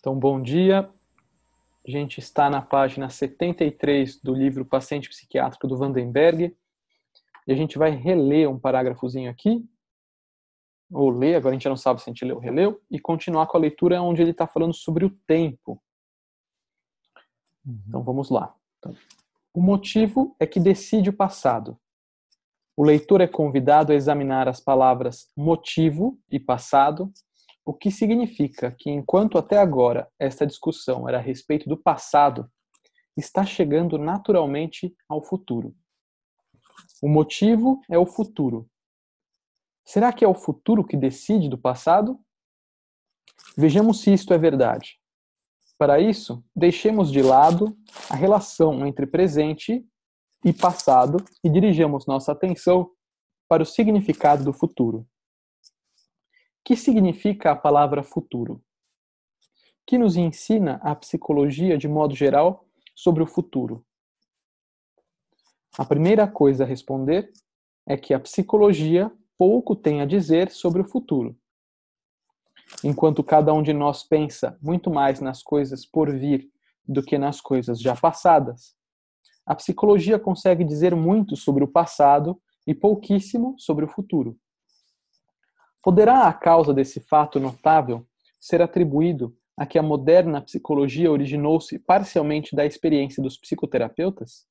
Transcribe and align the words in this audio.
Então, 0.00 0.18
bom 0.18 0.40
dia. 0.40 0.90
A 1.86 1.90
gente 1.90 2.20
está 2.20 2.48
na 2.48 2.62
página 2.62 3.10
73 3.10 4.18
do 4.22 4.34
livro 4.34 4.64
Paciente 4.64 5.10
Psiquiátrico 5.10 5.68
do 5.68 5.76
Vandenberg. 5.76 6.56
E 7.46 7.52
a 7.52 7.54
gente 7.54 7.76
vai 7.76 7.90
reler 7.90 8.48
um 8.48 8.58
parágrafozinho 8.58 9.30
aqui, 9.30 9.62
ou 10.90 11.10
ler, 11.10 11.34
agora 11.34 11.54
a 11.54 11.58
gente 11.58 11.68
não 11.68 11.76
sabe 11.76 12.00
se 12.00 12.08
a 12.08 12.12
gente 12.12 12.24
leu 12.24 12.36
ou 12.36 12.42
releu, 12.42 12.80
e 12.90 12.98
continuar 12.98 13.46
com 13.46 13.56
a 13.56 13.60
leitura 13.60 14.00
onde 14.00 14.22
ele 14.22 14.30
está 14.30 14.46
falando 14.46 14.72
sobre 14.72 15.04
o 15.04 15.10
tempo. 15.26 15.82
Uhum. 17.66 17.82
Então, 17.88 18.02
vamos 18.02 18.30
lá. 18.30 18.54
O 19.52 19.60
motivo 19.60 20.34
é 20.40 20.46
que 20.46 20.60
decide 20.60 21.10
o 21.10 21.16
passado. 21.16 21.78
O 22.74 22.84
leitor 22.84 23.20
é 23.20 23.26
convidado 23.26 23.92
a 23.92 23.94
examinar 23.94 24.48
as 24.48 24.60
palavras 24.60 25.30
motivo 25.36 26.18
e 26.30 26.40
passado 26.40 27.12
o 27.70 27.72
que 27.72 27.88
significa 27.88 28.74
que, 28.76 28.90
enquanto 28.90 29.38
até 29.38 29.56
agora 29.56 30.10
esta 30.18 30.44
discussão 30.44 31.08
era 31.08 31.18
a 31.18 31.20
respeito 31.20 31.68
do 31.68 31.76
passado, 31.76 32.50
está 33.16 33.46
chegando 33.46 33.96
naturalmente 33.96 34.92
ao 35.08 35.22
futuro. 35.22 35.72
O 37.00 37.08
motivo 37.08 37.80
é 37.88 37.96
o 37.96 38.04
futuro. 38.04 38.68
Será 39.84 40.12
que 40.12 40.24
é 40.24 40.28
o 40.28 40.34
futuro 40.34 40.84
que 40.84 40.96
decide 40.96 41.48
do 41.48 41.56
passado? 41.56 42.18
Vejamos 43.56 44.00
se 44.00 44.12
isto 44.12 44.34
é 44.34 44.38
verdade. 44.38 44.98
Para 45.78 46.00
isso, 46.00 46.44
deixemos 46.54 47.08
de 47.12 47.22
lado 47.22 47.78
a 48.10 48.16
relação 48.16 48.84
entre 48.84 49.06
presente 49.06 49.86
e 50.44 50.52
passado 50.52 51.24
e 51.44 51.48
dirijamos 51.48 52.04
nossa 52.04 52.32
atenção 52.32 52.90
para 53.48 53.62
o 53.62 53.66
significado 53.66 54.42
do 54.42 54.52
futuro 54.52 55.06
que 56.70 56.76
significa 56.76 57.50
a 57.50 57.56
palavra 57.56 58.00
futuro? 58.00 58.62
Que 59.84 59.98
nos 59.98 60.14
ensina 60.14 60.76
a 60.84 60.94
psicologia 60.94 61.76
de 61.76 61.88
modo 61.88 62.14
geral 62.14 62.64
sobre 62.94 63.24
o 63.24 63.26
futuro? 63.26 63.84
A 65.76 65.84
primeira 65.84 66.28
coisa 66.28 66.62
a 66.62 66.66
responder 66.68 67.32
é 67.84 67.96
que 67.96 68.14
a 68.14 68.20
psicologia 68.20 69.10
pouco 69.36 69.74
tem 69.74 70.00
a 70.00 70.04
dizer 70.04 70.48
sobre 70.52 70.80
o 70.80 70.84
futuro. 70.84 71.36
Enquanto 72.84 73.24
cada 73.24 73.52
um 73.52 73.64
de 73.64 73.72
nós 73.72 74.04
pensa 74.04 74.56
muito 74.62 74.92
mais 74.92 75.20
nas 75.20 75.42
coisas 75.42 75.84
por 75.84 76.08
vir 76.16 76.48
do 76.86 77.02
que 77.02 77.18
nas 77.18 77.40
coisas 77.40 77.80
já 77.80 77.96
passadas, 77.96 78.76
a 79.44 79.56
psicologia 79.56 80.20
consegue 80.20 80.62
dizer 80.62 80.94
muito 80.94 81.34
sobre 81.34 81.64
o 81.64 81.68
passado 81.68 82.40
e 82.64 82.72
pouquíssimo 82.72 83.56
sobre 83.58 83.84
o 83.84 83.88
futuro. 83.88 84.38
Poderá 85.82 86.28
a 86.28 86.32
causa 86.32 86.74
desse 86.74 87.00
fato 87.00 87.40
notável 87.40 88.06
ser 88.38 88.60
atribuído 88.60 89.34
a 89.56 89.66
que 89.66 89.78
a 89.78 89.82
moderna 89.82 90.40
psicologia 90.40 91.10
originou-se 91.10 91.78
parcialmente 91.78 92.54
da 92.54 92.66
experiência 92.66 93.22
dos 93.22 93.38
psicoterapeutas? 93.38 94.46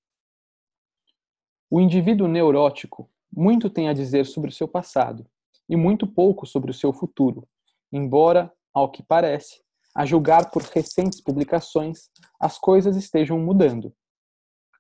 O 1.69 1.80
indivíduo 1.80 2.27
neurótico 2.27 3.09
muito 3.31 3.69
tem 3.69 3.89
a 3.89 3.94
dizer 3.94 4.25
sobre 4.25 4.49
o 4.49 4.53
seu 4.53 4.67
passado 4.67 5.25
e 5.67 5.75
muito 5.75 6.08
pouco 6.08 6.47
sobre 6.47 6.71
o 6.71 6.73
seu 6.73 6.91
futuro, 6.91 7.47
embora, 7.91 8.52
ao 8.73 8.89
que 8.89 9.03
parece, 9.03 9.61
a 9.95 10.05
julgar 10.05 10.49
por 10.49 10.64
recentes 10.64 11.21
publicações, 11.21 12.09
as 12.39 12.58
coisas 12.58 12.95
estejam 12.95 13.38
mudando. 13.38 13.93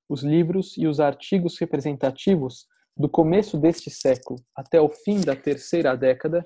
Os 0.07 0.23
livros 0.23 0.75
e 0.77 0.87
os 0.87 0.99
artigos 0.99 1.59
representativos 1.59 2.65
do 2.99 3.07
começo 3.07 3.57
deste 3.57 3.89
século 3.89 4.43
até 4.53 4.81
o 4.81 4.89
fim 4.89 5.21
da 5.21 5.33
terceira 5.33 5.95
década, 5.95 6.43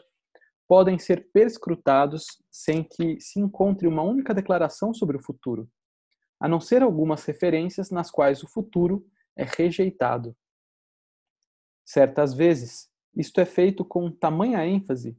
podem 0.67 0.99
ser 0.99 1.31
perscrutados 1.31 2.25
sem 2.51 2.83
que 2.83 3.19
se 3.19 3.39
encontre 3.39 3.87
uma 3.87 4.03
única 4.03 4.35
declaração 4.35 4.93
sobre 4.93 5.17
o 5.17 5.23
futuro, 5.23 5.67
a 6.39 6.47
não 6.47 6.61
ser 6.61 6.83
algumas 6.83 7.25
referências 7.25 7.89
nas 7.89 8.11
quais 8.11 8.43
o 8.43 8.47
futuro 8.47 9.03
é 9.35 9.43
rejeitado. 9.43 10.37
Certas 11.83 12.35
vezes, 12.35 12.87
isto 13.17 13.41
é 13.41 13.45
feito 13.45 13.83
com 13.83 14.11
tamanha 14.11 14.63
ênfase 14.63 15.17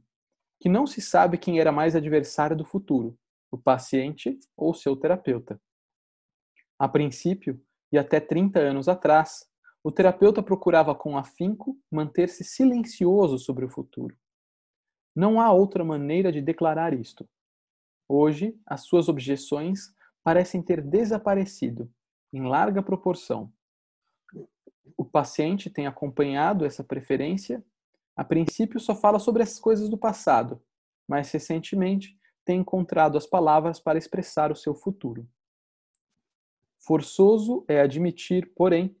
que 0.57 0.69
não 0.69 0.87
se 0.87 1.01
sabe 1.01 1.37
quem 1.37 1.59
era 1.59 1.71
mais 1.71 1.97
adversário 1.97 2.55
do 2.55 2.63
futuro, 2.63 3.19
o 3.51 3.57
paciente 3.57 4.39
ou 4.55 4.73
seu 4.73 4.95
terapeuta. 4.95 5.61
A 6.79 6.87
princípio, 6.87 7.61
e 7.91 7.97
até 7.97 8.21
30 8.21 8.57
anos 8.59 8.87
atrás, 8.87 9.45
o 9.85 9.91
terapeuta 9.91 10.41
procurava 10.41 10.95
com 10.95 11.15
afinco 11.15 11.79
manter-se 11.91 12.43
silencioso 12.43 13.37
sobre 13.37 13.65
o 13.65 13.69
futuro. 13.69 14.17
Não 15.15 15.39
há 15.39 15.51
outra 15.51 15.85
maneira 15.85 16.31
de 16.31 16.41
declarar 16.41 16.91
isto. 16.91 17.29
Hoje, 18.09 18.59
as 18.65 18.81
suas 18.81 19.07
objeções 19.07 19.93
parecem 20.23 20.63
ter 20.63 20.81
desaparecido, 20.81 21.87
em 22.33 22.41
larga 22.47 22.81
proporção. 22.81 23.53
O 24.97 25.05
paciente 25.05 25.69
tem 25.69 25.85
acompanhado 25.85 26.65
essa 26.65 26.83
preferência. 26.83 27.63
A 28.15 28.23
princípio, 28.23 28.79
só 28.79 28.95
fala 28.95 29.19
sobre 29.19 29.43
as 29.43 29.59
coisas 29.59 29.87
do 29.87 29.99
passado, 29.99 30.59
mas 31.07 31.29
recentemente 31.29 32.19
tem 32.43 32.61
encontrado 32.61 33.19
as 33.19 33.27
palavras 33.27 33.79
para 33.79 33.99
expressar 33.99 34.51
o 34.51 34.55
seu 34.55 34.73
futuro. 34.73 35.29
Forçoso 36.79 37.63
é 37.67 37.81
admitir, 37.81 38.51
porém, 38.55 38.97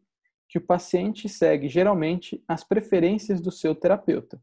que 0.47 0.57
o 0.57 0.61
paciente 0.61 1.27
segue 1.27 1.67
geralmente 1.67 2.43
as 2.47 2.63
preferências 2.63 3.41
do 3.41 3.51
seu 3.51 3.75
terapeuta. 3.75 4.41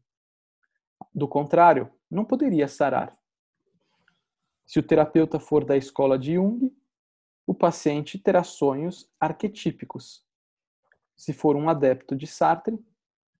Do 1.13 1.27
contrário, 1.27 1.91
não 2.09 2.25
poderia 2.25 2.67
sarar. 2.67 3.17
Se 4.65 4.79
o 4.79 4.83
terapeuta 4.83 5.39
for 5.39 5.63
da 5.63 5.77
escola 5.77 6.17
de 6.17 6.35
Jung, 6.35 6.75
o 7.45 7.53
paciente 7.53 8.17
terá 8.17 8.43
sonhos 8.43 9.09
arquetípicos. 9.19 10.25
Se 11.15 11.33
for 11.33 11.55
um 11.55 11.69
adepto 11.69 12.15
de 12.15 12.25
Sartre, 12.25 12.79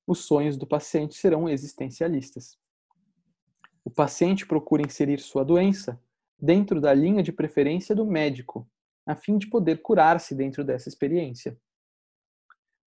os 0.06 0.26
sonhos 0.26 0.58
do 0.58 0.68
paciente 0.68 1.16
serão 1.16 1.48
existencialistas. 1.48 2.60
O 3.84 3.90
paciente 3.90 4.46
procura 4.46 4.82
inserir 4.86 5.20
sua 5.20 5.44
doença 5.44 6.02
dentro 6.40 6.82
da 6.82 6.94
linha 6.94 7.24
de 7.24 7.32
preferência 7.32 7.96
do 7.96 8.06
médico, 8.06 8.70
a 9.06 9.16
fim 9.16 9.38
de 9.38 9.48
poder 9.48 9.82
curar-se 9.82 10.36
dentro 10.36 10.64
dessa 10.64 10.90
experiência. 10.90 11.58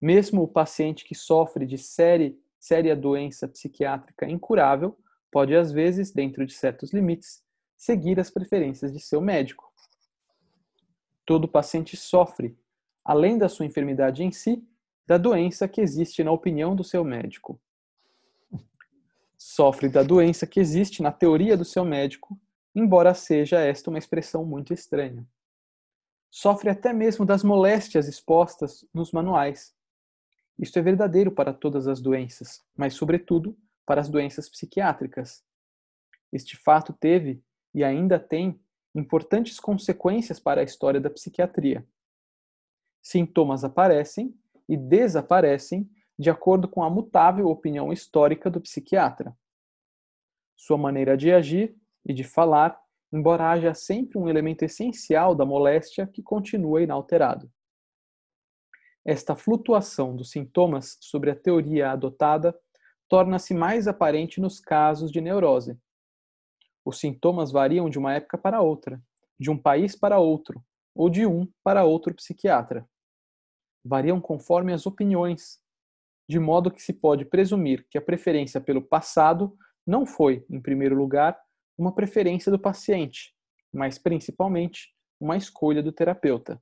Mesmo 0.07 0.45
o 0.45 0.47
paciente 0.47 1.05
que 1.05 1.17
sofre 1.17 1.67
de 1.67 1.77
série, 1.77 2.41
séria 2.61 2.95
doença 2.95 3.49
psiquiátrica 3.49 4.25
incurável 4.31 4.97
pode, 5.33 5.53
às 5.57 5.73
vezes, 5.73 6.13
dentro 6.13 6.47
de 6.47 6.53
certos 6.53 6.93
limites, 6.93 7.43
seguir 7.77 8.21
as 8.21 8.31
preferências 8.31 8.93
de 8.93 9.01
seu 9.01 9.21
médico. 9.21 9.69
Todo 11.25 11.49
paciente 11.49 11.97
sofre, 11.97 12.57
além 13.05 13.37
da 13.37 13.49
sua 13.49 13.67
enfermidade 13.67 14.23
em 14.23 14.31
si, 14.31 14.65
da 15.09 15.19
doença 15.19 15.67
que 15.67 15.81
existe 15.81 16.23
na 16.23 16.31
opinião 16.31 16.77
do 16.77 16.85
seu 16.85 17.03
médico. 17.03 17.61
Sofre 19.37 19.89
da 19.89 20.05
doença 20.05 20.47
que 20.47 20.61
existe 20.61 21.03
na 21.03 21.11
teoria 21.11 21.57
do 21.57 21.65
seu 21.65 21.85
médico, 21.85 22.39
embora 22.77 23.13
seja 23.13 23.59
esta 23.59 23.91
uma 23.91 23.99
expressão 23.99 24.45
muito 24.45 24.73
estranha. 24.73 25.27
Sofre 26.31 26.71
até 26.71 26.93
mesmo 26.93 27.27
das 27.27 27.43
moléstias 27.43 28.07
expostas 28.07 28.85
nos 28.95 29.11
manuais, 29.11 29.76
isto 30.59 30.79
é 30.79 30.83
verdadeiro 30.83 31.31
para 31.31 31.53
todas 31.53 31.87
as 31.87 32.01
doenças, 32.01 32.65
mas, 32.77 32.95
sobretudo, 32.95 33.57
para 33.85 34.01
as 34.01 34.09
doenças 34.09 34.49
psiquiátricas. 34.49 35.45
Este 36.33 36.57
fato 36.57 36.93
teve 36.93 37.43
e 37.75 37.85
ainda 37.85 38.19
tem 38.19 38.59
importantes 38.95 39.61
consequências 39.61 40.41
para 40.41 40.63
a 40.63 40.65
história 40.65 41.01
da 41.01 41.11
psiquiatria. 41.11 41.87
Sintomas 43.03 43.63
aparecem 43.63 44.35
e 44.69 44.77
desaparecem 44.77 45.89
de 46.19 46.31
acordo 46.31 46.67
com 46.67 46.83
a 46.83 46.91
mutável 46.91 47.47
opinião 47.49 47.93
histórica 47.93 48.51
do 48.51 48.61
psiquiatra. 48.61 49.37
Sua 50.57 50.79
maneira 50.79 51.17
de 51.17 51.31
agir 51.31 51.77
e 52.05 52.15
de 52.15 52.25
falar, 52.25 52.81
embora 53.13 53.51
haja 53.51 53.75
sempre 53.75 54.19
um 54.19 54.29
elemento 54.29 54.65
essencial 54.65 55.35
da 55.35 55.45
moléstia 55.45 56.07
que 56.07 56.23
continua 56.23 56.83
inalterado. 56.83 57.51
Esta 59.09 59.37
flutuação 59.37 60.17
dos 60.17 60.33
sintomas 60.33 60.99
sobre 61.01 61.31
a 61.31 61.37
teoria 61.37 61.93
adotada 61.93 62.59
torna-se 63.09 63.55
mais 63.55 63.87
aparente 63.87 64.41
nos 64.41 64.59
casos 64.59 65.13
de 65.13 65.21
neurose. 65.21 65.79
Os 66.85 66.99
sintomas 66.99 67.53
variam 67.53 67.89
de 67.89 68.01
uma 68.01 68.15
época 68.15 68.37
para 68.37 68.61
outra, 68.61 69.01
de 69.39 69.49
um 69.49 69.57
país 69.57 69.95
para 69.95 70.19
outro, 70.19 70.61
ou 70.93 71.09
de 71.09 71.25
um 71.25 71.47
para 71.63 71.85
outro 71.85 72.13
psiquiatra. 72.17 72.85
Variam 73.85 74.21
conforme 74.21 74.73
as 74.73 74.87
opiniões, 74.87 75.61
de 76.29 76.41
modo 76.41 76.69
que 76.69 76.83
se 76.83 76.93
pode 76.93 77.25
presumir 77.25 77.87
que 77.89 77.97
a 77.97 78.03
preferência 78.03 78.61
pelo 78.61 78.83
passado 78.83 79.57
não 79.87 80.05
foi, 80.05 80.45
em 80.51 80.61
primeiro 80.61 80.97
lugar, 80.97 81.41
uma 81.79 81.95
preferência 81.95 82.51
do 82.51 82.59
paciente, 82.59 83.33
mas 83.73 83.99
principalmente 83.99 84.93
uma 85.21 85.37
escolha 85.37 85.81
do 85.81 85.93
terapeuta. 85.93 86.61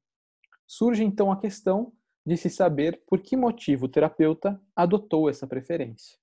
Surge 0.67 1.03
então 1.03 1.33
a 1.33 1.41
questão 1.41 1.91
de 2.25 2.37
se 2.37 2.49
saber 2.49 3.03
por 3.07 3.21
que 3.21 3.37
motivo 3.37 3.87
o 3.87 3.89
terapeuta 3.89 4.61
adotou 4.75 5.29
essa 5.29 5.47
preferência. 5.47 6.19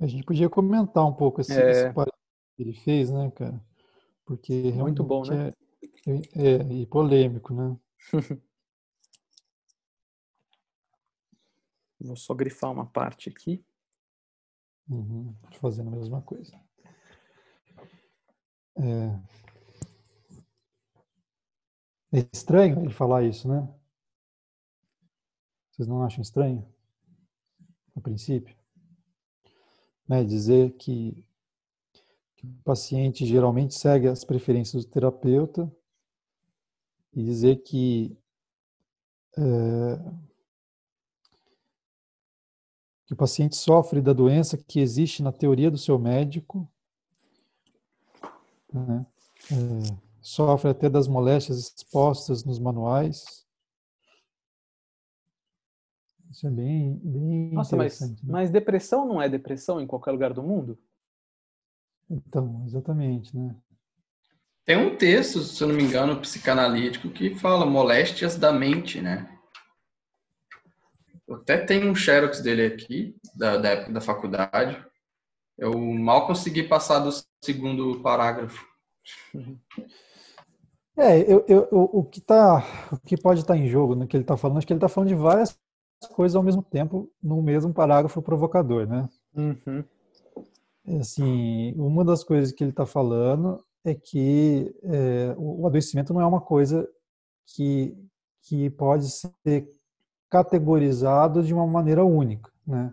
A 0.00 0.06
gente 0.06 0.24
podia 0.24 0.48
comentar 0.48 1.06
um 1.06 1.12
pouco 1.12 1.40
esse, 1.40 1.52
é... 1.52 1.70
esse 1.70 1.92
que 1.92 2.62
ele 2.62 2.72
fez, 2.72 3.10
né, 3.10 3.30
cara? 3.32 3.60
porque 4.30 4.70
Muito 4.72 5.02
bom, 5.02 5.24
né? 5.24 5.52
É, 6.06 6.12
é, 6.40 6.62
e 6.72 6.86
polêmico, 6.86 7.52
né? 7.52 7.76
Vou 12.00 12.14
só 12.14 12.32
grifar 12.32 12.70
uma 12.70 12.86
parte 12.86 13.28
aqui. 13.28 13.64
Uhum, 14.88 15.34
fazendo 15.60 15.88
a 15.88 15.96
mesma 15.96 16.22
coisa. 16.22 16.56
É... 18.76 19.20
é 22.12 22.26
estranho 22.32 22.80
ele 22.80 22.92
falar 22.92 23.22
isso, 23.22 23.48
né? 23.48 23.68
Vocês 25.70 25.88
não 25.88 26.02
acham 26.02 26.20
estranho? 26.22 26.66
A 27.96 28.00
princípio? 28.00 28.54
Né? 30.08 30.24
Dizer 30.24 30.72
que, 30.72 31.24
que 32.36 32.46
o 32.46 32.62
paciente 32.64 33.24
geralmente 33.24 33.74
segue 33.74 34.08
as 34.08 34.24
preferências 34.24 34.84
do 34.84 34.90
terapeuta 34.90 35.70
e 37.14 37.22
dizer 37.22 37.62
que 37.62 38.16
é, 39.38 39.42
que 43.06 43.14
o 43.14 43.16
paciente 43.16 43.56
sofre 43.56 44.00
da 44.00 44.12
doença 44.12 44.56
que 44.56 44.78
existe 44.78 45.20
na 45.20 45.32
teoria 45.32 45.68
do 45.68 45.76
seu 45.76 45.98
médico, 45.98 46.70
né? 48.72 49.04
é, 49.50 50.09
sofre 50.30 50.70
até 50.70 50.88
das 50.88 51.08
moléstias 51.08 51.58
expostas 51.58 52.44
nos 52.44 52.58
manuais. 52.58 53.44
Isso 56.30 56.46
é 56.46 56.50
bem, 56.50 57.00
bem 57.02 57.50
Nossa, 57.52 57.76
mas, 57.76 58.00
né? 58.00 58.16
mas 58.22 58.50
depressão 58.50 59.04
não 59.04 59.20
é 59.20 59.28
depressão 59.28 59.80
em 59.80 59.86
qualquer 59.86 60.12
lugar 60.12 60.32
do 60.32 60.42
mundo? 60.42 60.78
Então, 62.08 62.62
exatamente, 62.64 63.36
né? 63.36 63.56
Tem 64.64 64.76
um 64.76 64.96
texto, 64.96 65.40
se 65.40 65.60
eu 65.62 65.68
não 65.68 65.74
me 65.74 65.82
engano, 65.82 66.20
psicanalítico, 66.20 67.10
que 67.10 67.34
fala 67.34 67.66
moléstias 67.66 68.36
da 68.36 68.52
mente, 68.52 69.00
né? 69.00 69.36
Eu 71.26 71.36
até 71.36 71.58
tenho 71.58 71.90
um 71.90 71.94
xerox 71.94 72.40
dele 72.40 72.66
aqui, 72.66 73.16
da, 73.34 73.56
da 73.56 73.70
época 73.70 73.92
da 73.92 74.00
faculdade. 74.00 74.84
Eu 75.58 75.76
mal 75.76 76.28
consegui 76.28 76.62
passar 76.62 77.00
do 77.00 77.10
segundo 77.42 78.00
parágrafo. 78.00 78.64
É, 80.96 81.20
eu, 81.20 81.44
eu, 81.48 81.68
o, 81.70 82.04
que 82.04 82.20
tá, 82.20 82.64
o 82.92 82.98
que 82.98 83.16
pode 83.16 83.40
estar 83.40 83.54
tá 83.54 83.58
em 83.58 83.66
jogo 83.66 83.94
no 83.94 84.06
que 84.06 84.16
ele 84.16 84.24
está 84.24 84.36
falando, 84.36 84.58
acho 84.58 84.66
que 84.66 84.72
ele 84.72 84.78
está 84.78 84.88
falando 84.88 85.08
de 85.08 85.14
várias 85.14 85.58
coisas 86.12 86.36
ao 86.36 86.42
mesmo 86.42 86.62
tempo 86.62 87.10
no 87.22 87.42
mesmo 87.42 87.72
parágrafo 87.72 88.20
provocador, 88.22 88.86
né? 88.86 89.08
Uhum. 89.34 89.84
Assim, 90.98 91.72
uma 91.76 92.04
das 92.04 92.24
coisas 92.24 92.52
que 92.52 92.64
ele 92.64 92.70
está 92.70 92.84
falando 92.84 93.62
é 93.84 93.94
que 93.94 94.74
é, 94.82 95.34
o 95.38 95.66
adoecimento 95.66 96.12
não 96.12 96.20
é 96.20 96.26
uma 96.26 96.40
coisa 96.40 96.88
que, 97.46 97.96
que 98.42 98.70
pode 98.70 99.10
ser 99.10 99.70
categorizados 100.28 101.46
de 101.46 101.54
uma 101.54 101.66
maneira 101.66 102.04
única, 102.04 102.50
né? 102.66 102.92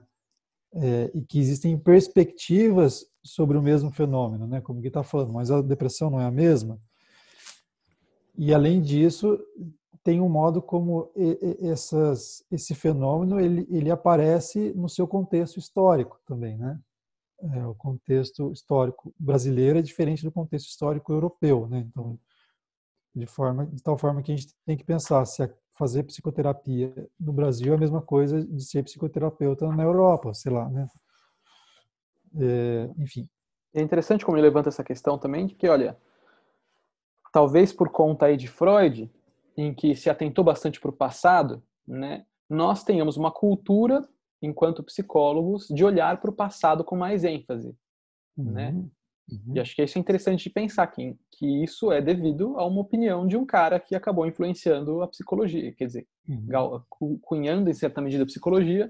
É, 0.74 1.12
e 1.14 1.22
que 1.22 1.40
existem 1.40 1.78
perspectivas 1.78 3.06
sobre 3.24 3.58
o 3.58 3.62
mesmo 3.62 3.92
fenômeno, 3.92 4.48
né? 4.48 4.62
Como 4.62 4.82
que 4.82 4.88
está 4.88 5.04
falando, 5.04 5.34
mas 5.34 5.50
a 5.50 5.62
depressão 5.62 6.10
não 6.10 6.20
é 6.20 6.26
a 6.26 6.32
mesma. 6.32 6.80
E 8.38 8.54
além 8.54 8.82
disso, 8.82 9.40
tem 10.04 10.22
um 10.22 10.30
modo 10.30 10.62
como 10.62 11.12
essas, 11.62 12.46
esse 12.52 12.76
fenômeno 12.76 13.40
ele, 13.40 13.68
ele 13.70 13.90
aparece 13.92 14.72
no 14.74 14.88
seu 14.88 15.08
contexto 15.08 15.58
histórico 15.58 16.20
também, 16.26 16.58
né? 16.58 16.80
É, 17.40 17.68
o 17.68 17.76
contexto 17.76 18.52
histórico 18.52 19.14
brasileiro 19.20 19.78
é 19.78 19.82
diferente 19.82 20.24
do 20.24 20.32
contexto 20.32 20.70
histórico 20.70 21.12
europeu, 21.12 21.68
né? 21.68 21.80
Então, 21.80 22.18
de 23.14 23.26
forma 23.26 23.66
de 23.66 23.82
tal 23.82 23.98
forma 23.98 24.22
que 24.22 24.32
a 24.32 24.36
gente 24.36 24.56
tem 24.66 24.78
que 24.78 24.84
pensar 24.84 25.26
se 25.26 25.44
a 25.44 25.50
fazer 25.74 26.04
psicoterapia 26.04 26.94
no 27.20 27.34
Brasil 27.34 27.74
é 27.74 27.76
a 27.76 27.80
mesma 27.80 28.02
coisa 28.02 28.44
de 28.44 28.64
ser 28.64 28.84
psicoterapeuta 28.84 29.68
na 29.68 29.84
Europa, 29.84 30.34
sei 30.34 30.52
lá, 30.52 30.70
né? 30.70 30.88
É, 32.40 32.90
enfim. 32.98 33.28
É 33.74 33.82
interessante 33.82 34.26
como 34.26 34.38
ele 34.38 34.48
levanta 34.48 34.70
essa 34.70 34.84
questão 34.84 35.18
também, 35.18 35.48
que, 35.48 35.68
olha, 35.68 35.98
talvez 37.32 37.74
por 37.74 37.90
conta 37.90 38.28
aí 38.28 38.38
de 38.38 38.48
Freud, 38.48 39.12
em 39.56 39.74
que 39.74 39.96
se 39.96 40.10
atentou 40.10 40.44
bastante 40.44 40.80
para 40.80 40.90
o 40.90 40.94
passado, 40.94 41.64
né, 41.88 42.26
nós 42.50 42.84
tenhamos 42.84 43.18
uma 43.18 43.32
cultura, 43.32 44.08
enquanto 44.42 44.84
psicólogos, 44.84 45.68
de 45.68 45.84
olhar 45.84 46.22
para 46.22 46.30
o 46.30 46.36
passado 46.36 46.84
com 46.84 46.96
mais 46.96 47.24
ênfase, 47.24 47.76
uhum. 48.38 48.52
né? 48.52 48.72
Uhum. 49.30 49.56
E 49.56 49.60
acho 49.60 49.76
que 49.76 49.84
isso 49.84 49.98
é 49.98 50.02
interessante 50.02 50.44
de 50.44 50.50
pensar 50.50 50.88
que, 50.88 51.18
que 51.34 51.64
isso 51.64 51.92
é 51.92 52.02
devido 52.02 52.58
a 52.58 52.66
uma 52.66 52.80
opinião 52.80 53.28
de 53.28 53.36
um 53.36 53.46
cara 53.46 53.78
que 53.80 53.94
acabou 53.94 54.26
influenciando 54.26 55.02
a 55.02 55.08
psicologia, 55.08 55.74
quer 55.74 55.86
dizer, 55.86 56.08
uhum. 56.30 57.20
cunhando 57.22 57.70
em 57.70 57.74
certa 57.74 58.00
medida 58.00 58.24
a 58.24 58.28
psicologia 58.28 58.90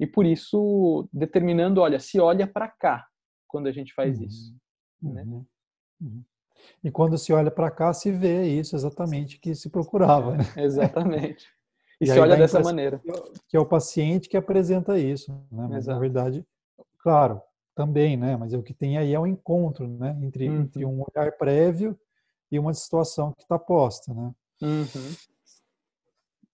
e 0.00 0.06
por 0.06 0.26
isso 0.26 1.08
determinando, 1.12 1.80
olha, 1.80 2.00
se 2.00 2.18
olha 2.18 2.46
para 2.46 2.68
cá 2.68 3.06
quando 3.46 3.68
a 3.68 3.72
gente 3.72 3.94
faz 3.94 4.18
uhum. 4.18 4.24
isso. 4.24 4.56
Né? 5.00 5.24
E 6.82 6.90
quando 6.90 7.16
se 7.18 7.32
olha 7.32 7.50
para 7.50 7.70
cá, 7.70 7.92
se 7.92 8.10
vê 8.10 8.44
isso 8.44 8.76
exatamente 8.76 9.38
que 9.38 9.54
se 9.54 9.68
procurava. 9.68 10.36
Né? 10.36 10.44
exatamente. 10.56 11.46
E, 12.00 12.04
e 12.04 12.06
se 12.08 12.18
olha 12.18 12.36
dessa 12.36 12.60
maneira. 12.60 13.00
Que 13.48 13.56
é 13.56 13.60
o 13.60 13.66
paciente 13.66 14.28
que 14.28 14.36
apresenta 14.36 14.98
isso. 14.98 15.32
Né? 15.50 15.66
Mas, 15.70 15.86
na 15.86 15.98
verdade, 15.98 16.46
claro, 16.98 17.40
também, 17.74 18.16
né? 18.16 18.36
Mas 18.36 18.52
o 18.54 18.62
que 18.62 18.74
tem 18.74 18.98
aí 18.98 19.14
é 19.14 19.20
um 19.20 19.26
encontro, 19.26 19.86
né? 19.86 20.18
Entre, 20.22 20.48
uhum. 20.48 20.62
entre 20.62 20.84
um 20.84 21.02
olhar 21.02 21.32
prévio 21.32 21.98
e 22.50 22.58
uma 22.58 22.72
situação 22.72 23.32
que 23.32 23.42
está 23.42 23.58
posta, 23.58 24.12
né? 24.12 24.32
Uhum. 24.62 25.14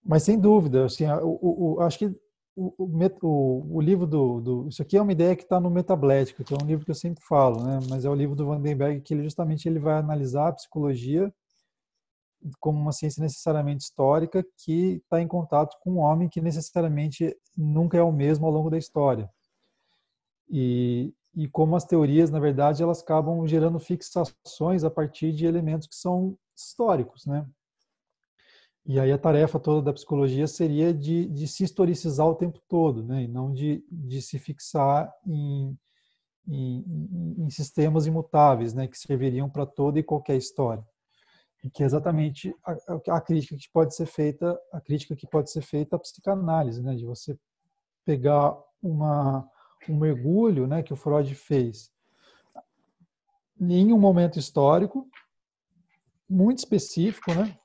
Mas 0.05 0.25
sem 0.25 0.39
dúvida, 0.39 0.85
assim, 0.85 1.07
o, 1.07 1.77
o, 1.77 1.81
acho 1.81 1.99
que 1.99 2.15
o, 2.55 2.75
o, 2.79 3.77
o, 3.77 3.81
livro 3.81 4.07
do, 4.07 4.41
do, 4.41 4.69
Isso 4.69 4.83
aqui 4.83 4.97
é 4.97 5.03
uma 5.03 5.13
ideia 5.13 5.35
que 5.35 5.43
está 5.43 5.59
no 5.59 5.71
Metablética, 5.71 6.45
que 6.45 6.53
é 6.53 6.57
um 6.63 6.67
livro 6.67 6.85
que 6.85 6.91
eu 6.91 6.95
sempre 6.95 7.25
falo, 7.25 7.63
né? 7.65 7.81
Mas 7.89 8.05
é 8.05 8.11
o 8.11 8.15
livro 8.15 8.37
do 8.37 8.47
Vandenberg 8.47 9.01
que 9.01 9.15
ele 9.15 9.25
justamente 9.25 9.69
ele 9.69 9.79
vai 9.79 9.95
analisar 9.95 10.49
a 10.49 10.53
psicologia 10.53 11.33
como 12.59 12.79
uma 12.79 12.93
ciência 12.93 13.23
necessariamente 13.23 13.85
histórica 13.85 14.45
que 14.59 15.01
está 15.05 15.21
em 15.21 15.29
contato 15.29 15.77
com 15.81 15.93
um 15.93 15.99
homem 15.99 16.29
que 16.29 16.41
necessariamente 16.41 17.37
nunca 17.57 17.97
é 17.97 18.03
o 18.03 18.13
mesmo 18.13 18.47
ao 18.47 18.53
longo 18.53 18.69
da 18.69 18.79
história. 18.79 19.31
E, 20.51 21.15
e 21.35 21.49
como 21.49 21.77
as 21.77 21.85
teorias, 21.85 22.31
na 22.31 22.41
verdade, 22.41 22.83
elas 22.83 23.01
acabam 23.01 23.47
gerando 23.47 23.79
fixações 23.79 24.85
a 24.85 24.91
partir 24.91 25.33
de 25.33 25.47
elementos 25.47 25.87
que 25.87 25.95
são 25.95 26.37
históricos, 26.55 27.25
né? 27.25 27.47
E 28.85 28.99
aí 28.99 29.13
a 29.13 29.19
tarefa 29.19 29.61
toda 29.61 29.81
da 29.83 29.93
psicologia 29.93 30.47
seria 30.47 30.93
de, 30.93 31.27
de 31.29 31.47
se 31.47 31.63
historicizar 31.63 32.27
o 32.27 32.35
tempo 32.35 32.61
todo, 32.69 33.03
né? 33.03 33.23
E 33.23 33.29
não 33.29 33.53
de, 33.53 33.85
de 33.91 34.21
se 34.21 34.39
fixar 34.39 35.13
em, 35.25 35.79
em, 36.49 37.37
em 37.39 37.51
sistemas 37.51 38.07
imutáveis, 38.07 38.75
né? 38.75 38.89
Que 38.89 38.99
serviriam 38.99 39.49
para 39.49 39.65
toda 39.65 39.99
e 39.99 40.03
qualquer 40.03 40.37
história. 40.37 40.85
E 41.63 41.71
que 41.71 41.85
é 41.85 41.87
exatamente 41.87 42.53
a, 42.65 43.17
a, 43.17 43.21
crítica 43.21 43.57
que 43.57 43.71
pode 43.73 43.95
ser 43.95 44.07
feita, 44.07 44.59
a 44.73 44.81
crítica 44.81 45.15
que 45.15 45.29
pode 45.29 45.51
ser 45.51 45.63
feita 45.63 45.95
à 45.95 45.99
psicanálise, 45.99 46.83
né? 46.83 46.97
De 46.97 47.05
você 47.05 47.39
pegar 48.05 48.57
uma 48.83 49.49
um 49.89 49.97
mergulho 49.97 50.67
né, 50.67 50.83
que 50.83 50.93
o 50.93 50.97
Freud 50.97 51.35
fez 51.35 51.91
em 53.61 53.93
um 53.93 53.99
momento 53.99 54.39
histórico 54.39 55.09
muito 56.29 56.59
específico, 56.59 57.33
né, 57.35 57.59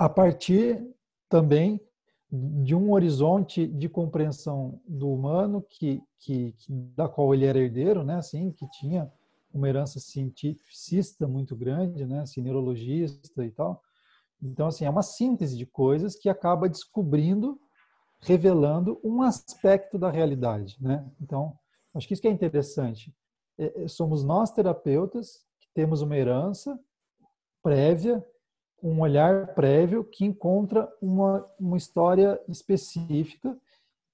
a 0.00 0.08
partir 0.08 0.82
também 1.28 1.78
de 2.32 2.74
um 2.74 2.92
horizonte 2.92 3.66
de 3.66 3.86
compreensão 3.86 4.80
do 4.88 5.12
humano 5.12 5.60
que, 5.60 6.02
que, 6.18 6.52
que, 6.52 6.72
da 6.96 7.06
qual 7.06 7.34
ele 7.34 7.44
era 7.44 7.58
herdeiro, 7.58 8.02
né, 8.02 8.16
assim, 8.16 8.50
que 8.50 8.66
tinha 8.70 9.12
uma 9.52 9.68
herança 9.68 10.00
cientificista 10.00 11.28
muito 11.28 11.54
grande, 11.54 12.06
né, 12.06 12.20
assim, 12.20 12.40
neurologista 12.40 13.44
e 13.44 13.50
tal. 13.50 13.82
Então, 14.42 14.68
assim, 14.68 14.86
é 14.86 14.90
uma 14.90 15.02
síntese 15.02 15.54
de 15.54 15.66
coisas 15.66 16.16
que 16.16 16.30
acaba 16.30 16.66
descobrindo 16.66 17.60
revelando 18.20 18.98
um 19.04 19.20
aspecto 19.20 19.98
da 19.98 20.10
realidade, 20.10 20.78
né? 20.80 21.06
Então, 21.20 21.58
acho 21.94 22.06
que 22.06 22.14
isso 22.14 22.22
que 22.22 22.28
é 22.28 22.30
interessante. 22.30 23.14
É, 23.58 23.84
é, 23.84 23.88
somos 23.88 24.24
nós 24.24 24.50
terapeutas 24.50 25.44
que 25.58 25.68
temos 25.74 26.00
uma 26.00 26.16
herança 26.16 26.78
prévia, 27.62 28.24
um 28.82 29.00
olhar 29.00 29.54
prévio 29.54 30.04
que 30.04 30.24
encontra 30.24 30.90
uma, 31.00 31.46
uma 31.58 31.76
história 31.76 32.40
específica 32.48 33.56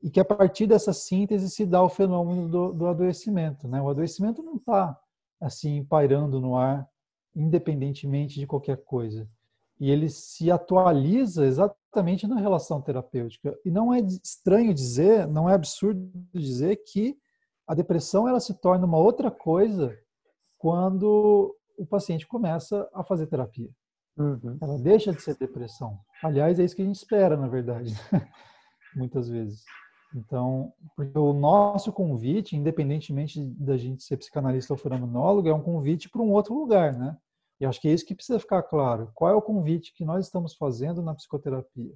e 0.02 0.10
que 0.10 0.20
a 0.20 0.24
partir 0.24 0.66
dessa 0.66 0.92
síntese 0.92 1.50
se 1.50 1.64
dá 1.64 1.82
o 1.82 1.88
fenômeno 1.88 2.48
do, 2.48 2.72
do 2.72 2.86
adoecimento, 2.86 3.66
né? 3.66 3.80
O 3.80 3.88
adoecimento 3.88 4.42
não 4.42 4.56
está 4.56 4.98
assim 5.40 5.84
pairando 5.84 6.40
no 6.40 6.56
ar, 6.56 6.88
independentemente 7.34 8.38
de 8.40 8.46
qualquer 8.46 8.78
coisa 8.78 9.28
e 9.78 9.90
ele 9.90 10.08
se 10.08 10.50
atualiza 10.50 11.46
exatamente 11.46 12.26
na 12.26 12.40
relação 12.40 12.80
terapêutica. 12.80 13.58
E 13.64 13.70
não 13.70 13.92
é 13.92 14.00
estranho 14.00 14.72
dizer, 14.72 15.26
não 15.26 15.48
é 15.48 15.54
absurdo 15.54 16.10
dizer 16.32 16.76
que 16.76 17.16
a 17.66 17.74
depressão 17.74 18.28
ela 18.28 18.40
se 18.40 18.54
torna 18.54 18.86
uma 18.86 18.98
outra 18.98 19.30
coisa 19.30 19.96
quando 20.56 21.54
o 21.76 21.84
paciente 21.84 22.26
começa 22.26 22.88
a 22.94 23.04
fazer 23.04 23.26
terapia. 23.26 23.70
Uhum. 24.16 24.56
Ela 24.60 24.78
deixa 24.78 25.12
de 25.12 25.20
ser 25.22 25.36
depressão. 25.36 25.98
Aliás, 26.22 26.58
é 26.58 26.64
isso 26.64 26.74
que 26.74 26.82
a 26.82 26.84
gente 26.86 26.96
espera, 26.96 27.36
na 27.36 27.48
verdade, 27.48 27.92
muitas 28.94 29.28
vezes. 29.28 29.64
Então, 30.14 30.72
porque 30.96 31.18
o 31.18 31.32
nosso 31.32 31.92
convite, 31.92 32.56
independentemente 32.56 33.40
da 33.58 33.76
gente 33.76 34.02
ser 34.02 34.16
psicanalista 34.16 34.72
ou 34.72 34.78
fenomenólogo, 34.78 35.48
é 35.48 35.54
um 35.54 35.60
convite 35.62 36.08
para 36.08 36.22
um 36.22 36.32
outro 36.32 36.54
lugar, 36.54 36.94
né? 36.96 37.16
E 37.60 37.66
acho 37.66 37.80
que 37.80 37.88
é 37.88 37.92
isso 37.92 38.06
que 38.06 38.14
precisa 38.14 38.38
ficar 38.38 38.62
claro. 38.62 39.10
Qual 39.14 39.30
é 39.30 39.34
o 39.34 39.42
convite 39.42 39.92
que 39.94 40.04
nós 40.04 40.26
estamos 40.26 40.54
fazendo 40.54 41.02
na 41.02 41.14
psicoterapia? 41.14 41.92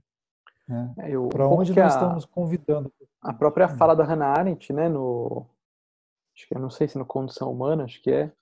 Né? 0.69 0.95
É, 0.99 1.11
Para 1.29 1.49
onde 1.49 1.71
nós 1.75 1.79
a- 1.85 1.97
estamos 1.97 2.25
convidando? 2.25 2.93
A 3.23 3.33
própria 3.33 3.69
fala 3.69 3.95
da 3.95 4.05
Hannah 4.05 4.33
Arendt, 4.39 4.73
né, 4.73 4.89
no 4.89 5.47
acho 6.35 6.49
que 6.49 6.55
eu 6.57 6.61
não 6.61 6.71
sei 6.71 6.89
se 6.89 6.97
no 6.99 7.05
Condição 7.05 7.51
Humana, 7.53 7.85
acho 7.85 8.01
que 8.03 8.11
é, 8.11 8.33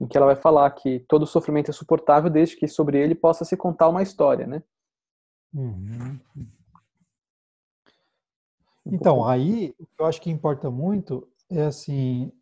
em 0.00 0.06
que 0.06 0.16
ela 0.16 0.26
vai 0.26 0.36
falar 0.36 0.70
que 0.72 1.00
todo 1.08 1.26
sofrimento 1.26 1.70
é 1.70 1.74
suportável 1.74 2.30
desde 2.30 2.56
que 2.56 2.66
sobre 2.68 2.98
ele 2.98 3.14
possa 3.14 3.44
se 3.44 3.56
contar 3.56 3.88
uma 3.88 4.02
história, 4.02 4.46
né? 4.46 4.62
Uhum. 5.54 6.18
Um 8.86 8.94
Então, 8.94 9.16
pouco- 9.16 9.30
aí, 9.30 9.74
o 9.78 9.86
que 9.86 9.92
eu 10.00 10.06
acho 10.06 10.20
que 10.20 10.30
importa 10.30 10.70
muito 10.70 11.28
é 11.50 11.64
assim, 11.64 12.32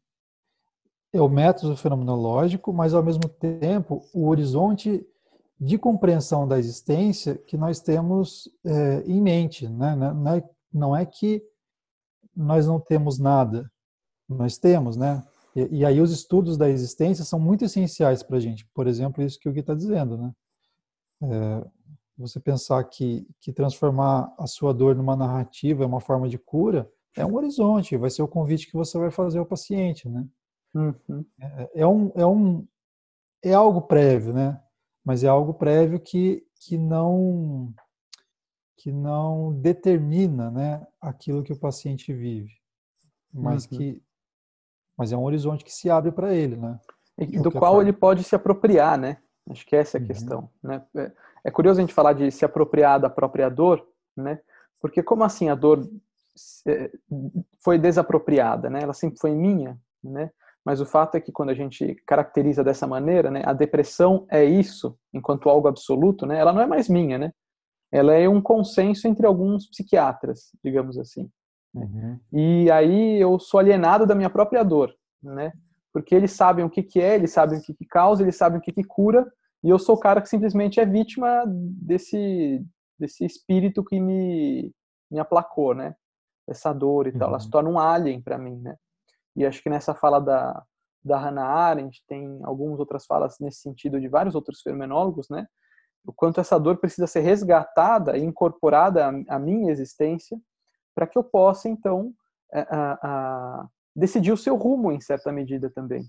é 1.12 1.20
o 1.20 1.28
método 1.28 1.76
fenomenológico, 1.76 2.72
mas 2.72 2.94
ao 2.94 3.02
mesmo 3.02 3.28
tempo 3.28 4.04
o 4.12 4.26
horizonte 4.28 5.06
de 5.58 5.78
compreensão 5.78 6.46
da 6.46 6.58
existência 6.58 7.36
que 7.36 7.56
nós 7.56 7.80
temos 7.80 8.48
é, 8.64 9.00
em 9.06 9.20
mente, 9.22 9.66
né? 9.68 9.96
Não 9.96 10.28
é, 10.34 10.44
não 10.72 10.96
é 10.96 11.06
que 11.06 11.42
nós 12.34 12.66
não 12.66 12.78
temos 12.78 13.18
nada, 13.18 13.70
nós 14.28 14.58
temos, 14.58 14.96
né? 14.96 15.24
E, 15.56 15.78
e 15.78 15.84
aí 15.84 16.00
os 16.00 16.12
estudos 16.12 16.58
da 16.58 16.68
existência 16.68 17.24
são 17.24 17.40
muito 17.40 17.64
essenciais 17.64 18.22
para 18.22 18.36
a 18.36 18.40
gente. 18.40 18.66
Por 18.74 18.86
exemplo, 18.86 19.24
isso 19.24 19.40
que 19.40 19.48
o 19.48 19.52
Gui 19.52 19.60
está 19.60 19.74
dizendo, 19.74 20.18
né? 20.18 20.32
É, 21.22 21.66
você 22.18 22.38
pensar 22.38 22.84
que, 22.84 23.26
que 23.40 23.52
transformar 23.52 24.34
a 24.38 24.46
sua 24.46 24.72
dor 24.72 24.94
numa 24.94 25.16
narrativa 25.16 25.82
é 25.82 25.86
uma 25.86 26.00
forma 26.00 26.28
de 26.28 26.38
cura, 26.38 26.90
é 27.16 27.24
um 27.24 27.34
horizonte, 27.34 27.96
vai 27.96 28.10
ser 28.10 28.22
o 28.22 28.28
convite 28.28 28.66
que 28.66 28.76
você 28.76 28.98
vai 28.98 29.10
fazer 29.10 29.38
ao 29.38 29.46
paciente, 29.46 30.06
né? 30.08 30.26
Uhum. 30.74 31.24
É, 31.40 31.70
é 31.80 31.86
um, 31.86 32.12
é 32.14 32.26
um, 32.26 32.66
é 33.42 33.54
algo 33.54 33.80
prévio, 33.80 34.34
né? 34.34 34.60
Mas 35.02 35.24
é 35.24 35.28
algo 35.28 35.54
prévio 35.54 35.98
que, 35.98 36.46
que 36.60 36.76
não, 36.76 37.72
que 38.76 38.92
não 38.92 39.58
determina, 39.58 40.50
né, 40.50 40.86
aquilo 41.00 41.42
que 41.42 41.52
o 41.52 41.58
paciente 41.58 42.12
vive, 42.12 42.52
mas 43.32 43.64
Uhum. 43.64 43.78
que, 43.78 44.02
mas 44.96 45.12
é 45.12 45.16
um 45.16 45.24
horizonte 45.24 45.64
que 45.64 45.72
se 45.72 45.90
abre 45.90 46.10
para 46.12 46.32
ele, 46.34 46.56
né? 46.56 46.78
E 47.18 47.38
o 47.38 47.42
do 47.42 47.48
é 47.48 47.52
qual 47.52 47.80
ele 47.80 47.92
pode 47.92 48.22
se 48.24 48.34
apropriar, 48.34 48.98
né? 48.98 49.18
Acho 49.50 49.64
que 49.66 49.76
essa 49.76 49.96
é 49.96 49.98
a 49.98 50.02
Uhum. 50.02 50.06
questão, 50.06 50.50
né? 50.62 50.82
É- 50.96 51.12
É 51.44 51.50
curioso 51.50 51.78
a 51.78 51.80
gente 51.82 51.94
falar 51.94 52.12
de 52.12 52.28
se 52.32 52.44
apropriar 52.44 52.98
da 52.98 53.08
própria 53.08 53.48
dor, 53.48 53.86
né? 54.16 54.40
Porque 54.80 55.00
como 55.00 55.22
assim 55.22 55.48
a 55.48 55.54
dor 55.54 55.88
eh, 56.66 56.90
foi 57.62 57.78
desapropriada, 57.78 58.68
né? 58.68 58.82
Ela 58.82 58.92
sempre 58.92 59.18
foi 59.20 59.30
minha, 59.30 59.78
né? 60.02 60.30
Mas 60.64 60.80
o 60.80 60.84
fato 60.86 61.14
é 61.14 61.20
que 61.20 61.30
quando 61.30 61.50
a 61.50 61.54
gente 61.54 61.94
caracteriza 62.04 62.64
dessa 62.64 62.84
maneira, 62.88 63.30
né, 63.30 63.42
a 63.46 63.52
depressão 63.52 64.26
é 64.28 64.44
isso, 64.44 64.98
enquanto 65.14 65.48
algo 65.48 65.68
absoluto, 65.68 66.26
né? 66.26 66.36
Ela 66.36 66.52
não 66.52 66.60
é 66.60 66.66
mais 66.66 66.88
minha, 66.88 67.16
né? 67.16 67.32
Ela 67.92 68.14
é 68.14 68.28
um 68.28 68.42
consenso 68.42 69.06
entre 69.06 69.24
alguns 69.24 69.68
psiquiatras, 69.68 70.50
digamos 70.64 70.98
assim. 70.98 71.30
E 72.32 72.70
aí 72.70 73.20
eu 73.20 73.38
sou 73.38 73.60
alienado 73.60 74.06
da 74.06 74.14
minha 74.14 74.30
própria 74.30 74.62
dor, 74.64 74.94
né? 75.22 75.52
Porque 75.92 76.14
eles 76.14 76.32
sabem 76.32 76.64
o 76.64 76.70
que, 76.70 76.82
que 76.82 77.00
é, 77.00 77.14
eles 77.14 77.32
sabem 77.32 77.58
o 77.58 77.62
que, 77.62 77.72
que 77.74 77.86
causa, 77.86 78.22
eles 78.22 78.36
sabem 78.36 78.58
o 78.58 78.62
que, 78.62 78.72
que 78.72 78.84
cura, 78.84 79.26
e 79.64 79.70
eu 79.70 79.78
sou 79.78 79.94
o 79.96 80.00
cara 80.00 80.20
que 80.20 80.28
simplesmente 80.28 80.78
é 80.78 80.84
vítima 80.86 81.44
desse, 81.46 82.64
desse 82.98 83.24
espírito 83.24 83.82
que 83.84 83.98
me, 83.98 84.72
me 85.10 85.18
aplacou, 85.18 85.74
né? 85.74 85.94
Essa 86.48 86.72
dor 86.72 87.06
e 87.06 87.12
tal. 87.12 87.28
Ela 87.28 87.38
Uhum. 87.38 87.40
se 87.40 87.50
torna 87.50 87.70
um 87.70 87.78
alien 87.78 88.20
para 88.20 88.38
mim, 88.38 88.56
né? 88.60 88.76
E 89.34 89.44
acho 89.44 89.62
que 89.62 89.70
nessa 89.70 89.94
fala 89.94 90.20
da, 90.20 90.62
da 91.04 91.18
Hannah 91.18 91.44
Arendt, 91.46 92.02
tem 92.06 92.40
algumas 92.44 92.78
outras 92.78 93.04
falas 93.06 93.36
nesse 93.40 93.60
sentido 93.60 94.00
de 94.00 94.08
vários 94.08 94.34
outros 94.34 94.60
fenomenólogos, 94.62 95.28
né? 95.28 95.46
O 96.06 96.12
quanto 96.12 96.40
essa 96.40 96.58
dor 96.58 96.76
precisa 96.76 97.06
ser 97.06 97.20
resgatada 97.20 98.16
e 98.16 98.22
incorporada 98.22 99.08
à 99.28 99.38
minha 99.38 99.72
existência 99.72 100.38
para 100.96 101.06
que 101.06 101.18
eu 101.18 101.22
possa, 101.22 101.68
então, 101.68 102.12
a, 102.50 102.60
a- 102.60 102.98
a 103.02 103.68
decidir 103.94 104.32
o 104.32 104.36
seu 104.36 104.56
rumo 104.56 104.90
em 104.90 105.00
certa 105.00 105.30
medida 105.30 105.70
também, 105.70 106.02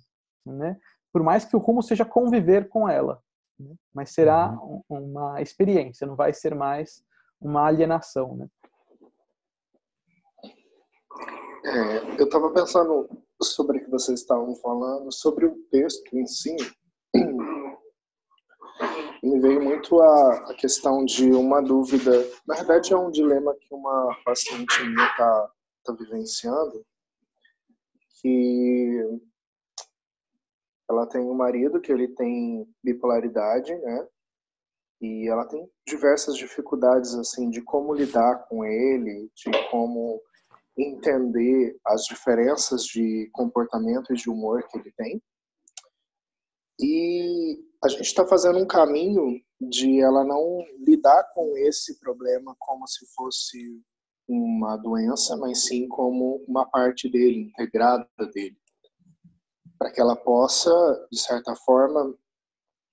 né? 0.46 0.80
Por 1.12 1.22
mais 1.22 1.44
que 1.44 1.56
o 1.56 1.60
rumo 1.60 1.84
seja 1.84 2.06
conviver 2.06 2.70
com 2.70 2.88
ela, 2.88 3.22
né? 3.60 3.76
mas 3.94 4.12
será 4.14 4.52
um- 4.64 4.82
uma 4.90 5.42
experiência, 5.42 6.08
não 6.08 6.16
vai 6.16 6.34
ser 6.34 6.56
mais 6.56 7.04
uma 7.42 7.66
alienação, 7.68 8.36
né? 8.38 8.48
É, 11.66 12.22
eu 12.22 12.26
estava 12.26 12.50
pensando 12.52 13.10
sobre 13.44 13.78
o 13.80 13.84
que 13.84 13.92
vocês 13.92 14.22
estavam 14.22 14.56
falando, 14.56 15.12
sobre 15.12 15.46
o 15.46 15.56
texto 15.70 16.16
em 16.18 16.26
si. 16.26 16.56
Me 19.28 19.42
veio 19.42 19.62
muito 19.62 20.00
a, 20.00 20.52
a 20.52 20.54
questão 20.54 21.04
de 21.04 21.30
uma 21.34 21.62
dúvida. 21.62 22.12
Na 22.48 22.56
verdade, 22.56 22.94
é 22.94 22.98
um 22.98 23.12
dilema 23.12 23.54
que 23.60 23.68
uma 23.74 24.18
paciente 24.24 24.82
minha 24.86 25.06
está 25.06 25.52
tá 25.84 25.94
vivenciando, 25.94 26.86
que 28.22 29.20
ela 30.90 31.06
tem 31.08 31.20
um 31.20 31.34
marido 31.34 31.82
que 31.82 31.92
ele 31.92 32.08
tem 32.08 32.66
bipolaridade, 32.82 33.76
né? 33.76 34.08
E 35.02 35.28
ela 35.28 35.46
tem 35.46 35.70
diversas 35.86 36.38
dificuldades 36.38 37.14
assim 37.14 37.50
de 37.50 37.62
como 37.62 37.94
lidar 37.94 38.48
com 38.48 38.64
ele, 38.64 39.30
de 39.36 39.52
como 39.70 40.22
entender 40.78 41.78
as 41.86 42.04
diferenças 42.06 42.84
de 42.86 43.30
comportamento 43.34 44.14
e 44.14 44.16
de 44.16 44.30
humor 44.30 44.64
que 44.70 44.78
ele 44.78 44.94
tem. 44.94 45.22
E 46.80 47.60
a 47.84 47.88
gente 47.88 48.04
está 48.04 48.26
fazendo 48.26 48.60
um 48.60 48.68
caminho 48.68 49.42
de 49.60 50.00
ela 50.00 50.24
não 50.24 50.64
lidar 50.80 51.24
com 51.34 51.58
esse 51.58 52.00
problema 52.00 52.56
como 52.60 52.88
se 52.88 53.06
fosse 53.14 53.82
uma 54.28 54.76
doença, 54.78 55.36
mas 55.38 55.66
sim 55.66 55.88
como 55.88 56.44
uma 56.48 56.70
parte 56.70 57.10
dele, 57.10 57.42
integrada 57.42 58.08
dele. 58.34 58.58
Para 59.80 59.92
que 59.92 60.02
ela 60.02 60.16
possa, 60.16 60.72
de 61.12 61.20
certa 61.20 61.56
forma, 61.56 62.16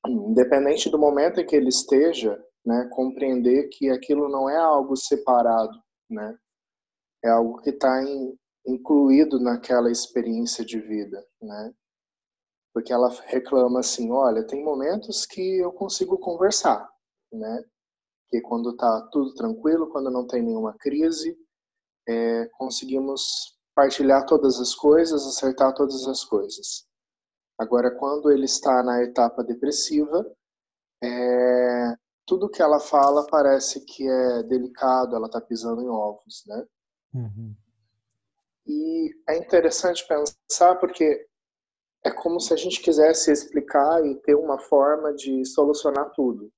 independente 0.07 0.88
do 0.91 0.99
momento 0.99 1.41
em 1.41 1.47
que 1.47 1.57
ele 1.57 1.69
esteja, 1.69 2.43
né, 2.64 2.88
compreender 2.93 3.69
que 3.69 3.91
aquilo 3.91 4.29
não 4.29 4.49
é 4.49 4.57
algo 4.57 4.97
separado, 4.97 5.79
né? 6.09 6.38
É 7.23 7.31
algo 7.31 7.61
que 7.61 7.71
está 7.71 8.03
incluído 8.67 9.41
naquela 9.41 9.91
experiência 9.91 10.64
de 10.64 10.79
vida, 10.79 11.26
né? 11.43 11.75
Porque 12.75 12.93
ela 12.93 13.09
reclama 13.26 13.81
assim, 13.81 14.11
olha, 14.11 14.47
tem 14.47 14.62
momentos 14.62 15.25
que 15.25 15.59
eu 15.59 15.73
consigo 15.73 16.19
conversar, 16.19 16.87
né? 17.33 17.64
Que 18.28 18.40
quando 18.40 18.76
tá 18.76 19.09
tudo 19.12 19.33
tranquilo, 19.35 19.88
quando 19.90 20.11
não 20.11 20.26
tem 20.26 20.43
nenhuma 20.43 20.75
crise, 20.75 21.38
é, 22.07 22.47
conseguimos 22.59 23.57
partilhar 23.75 24.26
todas 24.26 24.61
as 24.61 24.75
coisas, 24.75 25.25
acertar 25.25 25.73
todas 25.73 26.07
as 26.09 26.25
coisas. 26.25 26.85
Agora, 27.59 27.90
quando 27.93 28.31
ele 28.33 28.45
está 28.45 28.83
na 28.83 29.02
etapa 29.04 29.45
depressiva, 29.45 30.26
é, 31.02 31.95
tudo 32.26 32.49
que 32.49 32.61
ela 32.61 32.81
fala 32.81 33.26
parece 33.26 33.85
que 33.85 34.09
é 34.09 34.43
delicado, 34.43 35.14
ela 35.14 35.26
está 35.26 35.40
pisando 35.40 35.81
em 35.83 35.88
ovos, 35.88 36.45
né? 36.47 36.66
Uhum. 37.14 37.54
E 38.66 39.14
é 39.28 39.37
interessante 39.37 40.07
pensar 40.09 40.76
porque 40.76 41.26
é 42.04 42.11
como 42.11 42.38
se 42.40 42.52
a 42.52 42.56
gente 42.56 42.80
quisesse 42.82 43.30
explicar 43.32 44.04
e 44.04 44.14
ter 44.16 44.34
uma 44.34 44.58
forma 44.58 45.12
de 45.14 45.44
solucionar 45.44 46.11
tudo. 46.12 46.52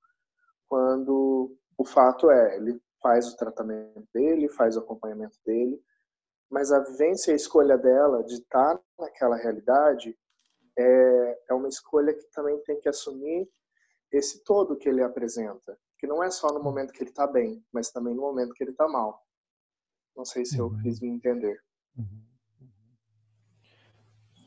Quando 0.68 1.56
o 1.78 1.84
fato 1.84 2.30
é, 2.30 2.56
ele 2.56 2.80
faz 3.00 3.32
o 3.32 3.36
tratamento 3.36 4.06
dele, 4.12 4.48
faz 4.48 4.76
o 4.76 4.80
acompanhamento 4.80 5.38
dele, 5.44 5.80
mas 6.50 6.72
a 6.72 6.80
vivência 6.80 7.30
e 7.30 7.34
a 7.34 7.36
escolha 7.36 7.78
dela 7.78 8.24
de 8.24 8.34
estar 8.34 8.80
naquela 8.98 9.36
realidade 9.36 10.18
é, 10.76 11.38
é 11.50 11.54
uma 11.54 11.68
escolha 11.68 12.12
que 12.12 12.24
também 12.32 12.58
tem 12.64 12.78
que 12.80 12.88
assumir 12.88 13.48
esse 14.12 14.42
todo 14.44 14.76
que 14.76 14.88
ele 14.88 15.02
apresenta, 15.02 15.78
que 15.98 16.06
não 16.06 16.22
é 16.22 16.30
só 16.30 16.48
no 16.52 16.62
momento 16.62 16.92
que 16.92 17.02
ele 17.02 17.10
está 17.10 17.26
bem, 17.26 17.64
mas 17.72 17.90
também 17.90 18.14
no 18.14 18.22
momento 18.22 18.52
que 18.54 18.62
ele 18.64 18.70
está 18.72 18.88
mal. 18.88 19.24
Não 20.16 20.24
sei 20.24 20.44
se 20.44 20.58
eu 20.58 20.66
Uhum. 20.66 20.78
fiz 20.80 21.00
me 21.00 21.08
entender. 21.08 21.62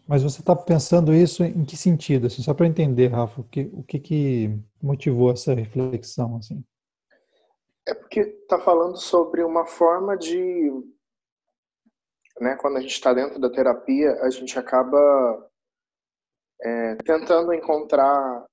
Mas 0.09 0.23
você 0.23 0.41
está 0.41 0.55
pensando 0.55 1.13
isso 1.13 1.43
em 1.43 1.63
que 1.63 1.77
sentido? 1.77 2.25
Assim, 2.25 2.41
só 2.41 2.51
para 2.51 2.65
entender, 2.65 3.09
Rafa, 3.09 3.41
o 3.41 3.43
que, 3.43 3.69
o 3.71 3.83
que, 3.83 3.99
que 3.99 4.59
motivou 4.81 5.31
essa 5.31 5.53
reflexão? 5.53 6.37
Assim? 6.37 6.65
É 7.87 7.93
porque 7.93 8.21
está 8.21 8.57
falando 8.59 8.97
sobre 8.97 9.43
uma 9.43 9.67
forma 9.67 10.17
de. 10.17 10.71
Né, 12.41 12.55
quando 12.55 12.77
a 12.77 12.81
gente 12.81 12.93
está 12.93 13.13
dentro 13.13 13.39
da 13.39 13.51
terapia, 13.51 14.13
a 14.23 14.31
gente 14.31 14.57
acaba 14.57 15.47
é, 16.59 16.95
tentando 16.95 17.53
encontrar 17.53 18.47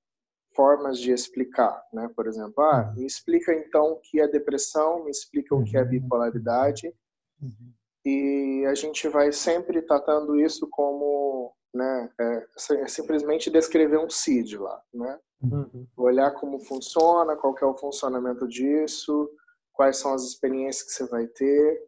formas 0.53 0.99
de 0.99 1.11
explicar, 1.11 1.83
né? 1.91 2.07
Por 2.15 2.27
exemplo, 2.27 2.63
ah, 2.63 2.89
uhum. 2.89 3.01
me 3.01 3.07
explica 3.07 3.51
então 3.51 3.93
o 3.93 3.99
que 3.99 4.21
é 4.21 4.27
depressão, 4.27 5.05
me 5.05 5.09
explica 5.09 5.55
o 5.55 5.63
que 5.63 5.75
é 5.75 5.81
uhum. 5.81 5.89
bipolaridade, 5.89 6.93
uhum. 7.41 7.73
E 8.07 8.65
a 8.65 8.73
gente 8.73 9.05
vai 9.09 9.33
sempre 9.33 9.81
tratando 9.81 10.39
isso 10.39 10.65
como, 10.71 11.53
né? 11.73 12.09
É, 12.17 12.87
simplesmente 12.87 13.51
descrever 13.51 13.97
um 13.99 14.09
CID 14.09 14.57
lá, 14.57 14.81
né? 14.93 15.19
Uhum. 15.41 15.85
Olhar 15.97 16.31
como 16.31 16.57
funciona, 16.61 17.35
qual 17.35 17.53
é 17.61 17.65
o 17.65 17.77
funcionamento 17.77 18.47
disso, 18.47 19.29
quais 19.73 19.97
são 19.97 20.13
as 20.13 20.23
experiências 20.23 20.83
que 20.83 20.91
você 20.93 21.05
vai 21.07 21.27
ter, 21.27 21.83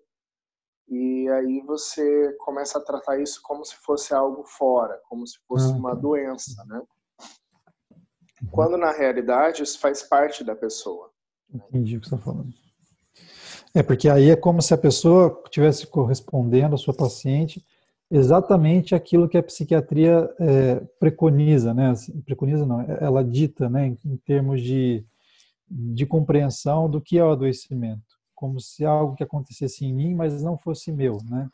e 0.90 1.30
aí 1.30 1.62
você 1.62 2.34
começa 2.40 2.80
a 2.80 2.84
tratar 2.84 3.18
isso 3.22 3.40
como 3.42 3.64
se 3.64 3.76
fosse 3.78 4.14
algo 4.14 4.44
fora, 4.44 5.00
como 5.08 5.26
se 5.26 5.40
fosse 5.48 5.72
uma 5.72 5.96
doença, 5.96 6.66
né? 6.66 6.82
Quando 8.52 8.76
na 8.76 8.92
realidade 8.92 9.64
isso 9.64 9.80
faz 9.80 10.04
parte 10.04 10.44
da 10.44 10.56
pessoa. 10.56 11.12
Entendi 11.54 11.96
o 11.96 12.02
que 12.02 12.10
você 12.10 12.16
está 12.16 12.26
falando. 12.26 12.54
É, 13.74 13.84
porque 13.84 14.10
aí 14.10 14.30
é 14.30 14.36
como 14.36 14.62
se 14.62 14.74
a 14.74 14.78
pessoa 14.78 15.42
estivesse 15.46 15.86
correspondendo 15.86 16.76
à 16.76 16.78
sua 16.78 16.94
paciente 16.94 17.64
exatamente 18.12 18.96
aquilo 18.96 19.30
que 19.30 19.38
a 19.38 19.44
psiquiatria 19.44 20.28
é, 20.40 20.76
preconiza, 21.00 21.74
né? 21.74 21.92
Assim, 21.92 22.20
preconiza 22.22 22.66
não, 22.66 22.82
ela 22.82 23.24
dita, 23.24 23.70
né, 23.70 23.88
em, 23.88 23.98
em 24.04 24.18
termos 24.18 24.62
de, 24.62 25.06
de 25.70 26.06
compreensão 26.06 26.90
do 26.90 27.00
que 27.00 27.20
é 27.20 27.24
o 27.24 27.32
adoecimento, 27.32 28.18
como 28.34 28.60
se 28.60 28.84
algo 28.84 29.16
que 29.16 29.24
acontecesse 29.24 29.86
em 29.86 29.94
mim, 29.94 30.16
mas 30.16 30.42
não 30.42 30.58
fosse 30.58 30.92
meu, 30.92 31.20
né? 31.30 31.50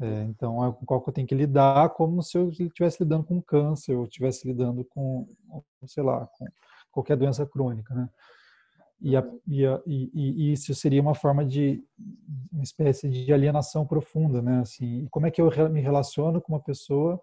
É, 0.00 0.24
então, 0.24 0.64
é 0.64 0.72
com 0.72 0.86
qual 0.86 1.00
que 1.02 1.10
eu 1.10 1.12
tenho 1.12 1.26
que 1.26 1.34
lidar 1.34 1.90
como 1.90 2.22
se 2.22 2.38
eu 2.38 2.48
estivesse 2.48 3.02
lidando 3.02 3.24
com 3.24 3.42
câncer 3.42 3.94
ou 3.96 4.04
estivesse 4.04 4.46
lidando 4.46 4.84
com, 4.84 5.28
sei 5.86 6.02
lá, 6.02 6.26
com 6.38 6.46
qualquer 6.90 7.16
doença 7.16 7.44
crônica, 7.44 7.92
né? 7.94 8.08
E, 9.00 9.16
a, 9.16 9.26
e, 9.46 9.66
a, 9.66 9.80
e, 9.86 10.10
e, 10.14 10.52
isso 10.52 10.74
seria 10.74 11.00
uma 11.00 11.14
forma 11.14 11.44
de 11.44 11.82
uma 12.52 12.62
espécie 12.62 13.08
de 13.08 13.32
alienação 13.32 13.86
profunda, 13.86 14.42
né? 14.42 14.60
Assim, 14.60 15.06
como 15.10 15.26
é 15.26 15.30
que 15.30 15.40
eu 15.40 15.50
me 15.70 15.80
relaciono 15.80 16.40
com 16.40 16.52
uma 16.52 16.62
pessoa 16.62 17.20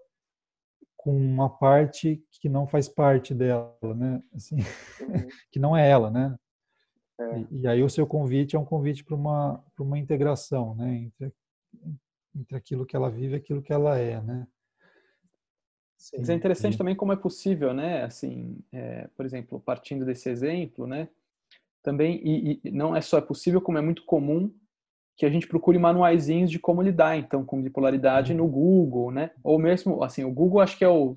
com 0.97 1.15
uma 1.15 1.49
parte 1.49 2.21
que 2.31 2.49
não 2.49 2.67
faz 2.67 2.89
parte 2.89 3.33
dela, 3.33 3.77
né? 3.95 4.21
Assim, 4.33 4.57
uhum. 4.57 4.63
que 5.51 5.59
não 5.59 5.77
é 5.77 5.87
ela, 5.87 6.09
né? 6.09 6.35
É. 7.19 7.45
E, 7.51 7.67
aí 7.67 7.83
o 7.83 7.89
seu 7.89 8.05
convite 8.05 8.55
é 8.55 8.59
um 8.59 8.65
convite 8.65 9.03
para 9.03 9.15
uma 9.15 9.63
para 9.75 9.83
uma 9.85 9.97
integração, 9.97 10.75
né? 10.75 10.95
Entre 10.95 11.31
entre 12.35 12.55
aquilo 12.55 12.85
que 12.85 12.95
ela 12.95 13.09
vive 13.09 13.33
e 13.33 13.37
aquilo 13.37 13.61
que 13.61 13.73
ela 13.73 13.97
é, 13.97 14.21
né? 14.21 14.47
Sim. 15.97 16.17
Mas 16.19 16.29
é 16.29 16.33
interessante 16.33 16.77
também 16.77 16.95
como 16.95 17.11
é 17.11 17.15
possível, 17.15 17.73
né? 17.73 18.03
Assim, 18.03 18.59
é, 18.71 19.07
por 19.15 19.25
exemplo, 19.25 19.59
partindo 19.59 20.05
desse 20.05 20.29
exemplo, 20.29 20.85
né? 20.85 21.09
Também 21.83 22.21
e, 22.23 22.59
e, 22.63 22.71
não 22.71 22.95
é 22.95 23.01
só 23.01 23.17
é 23.17 23.21
possível, 23.21 23.61
como 23.61 23.77
é 23.77 23.81
muito 23.81 24.03
comum 24.05 24.51
que 25.17 25.25
a 25.25 25.29
gente 25.29 25.47
procure 25.47 25.79
manuaizinhos 25.79 26.51
de 26.51 26.59
como 26.59 26.81
lidar, 26.81 27.17
então, 27.17 27.43
com 27.43 27.61
bipolaridade 27.61 28.33
uhum. 28.33 28.37
no 28.37 28.47
Google, 28.47 29.11
né? 29.11 29.31
Ou 29.43 29.57
mesmo, 29.57 30.03
assim, 30.03 30.23
o 30.23 30.31
Google 30.31 30.61
acho 30.61 30.77
que 30.77 30.85
é 30.85 30.89
o 30.89 31.15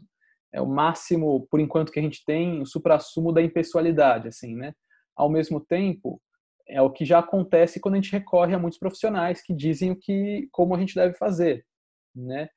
é 0.52 0.60
o 0.60 0.66
máximo, 0.66 1.46
por 1.50 1.60
enquanto, 1.60 1.92
que 1.92 1.98
a 2.00 2.02
gente 2.02 2.24
tem, 2.24 2.60
o 2.60 2.66
supra-sumo 2.66 3.32
da 3.32 3.40
impessoalidade, 3.42 4.28
assim, 4.28 4.56
né? 4.56 4.74
Ao 5.16 5.30
mesmo 5.30 5.60
tempo, 5.60 6.20
é 6.68 6.80
o 6.82 6.90
que 6.90 7.04
já 7.04 7.18
acontece 7.18 7.80
quando 7.80 7.94
a 7.94 7.98
gente 7.98 8.12
recorre 8.12 8.54
a 8.54 8.58
muitos 8.58 8.78
profissionais 8.78 9.42
que 9.42 9.54
dizem 9.54 9.92
o 9.92 9.96
que, 9.96 10.48
como 10.50 10.74
a 10.74 10.78
gente 10.78 10.94
deve 10.94 11.14
fazer, 11.14 11.64
né? 12.14 12.48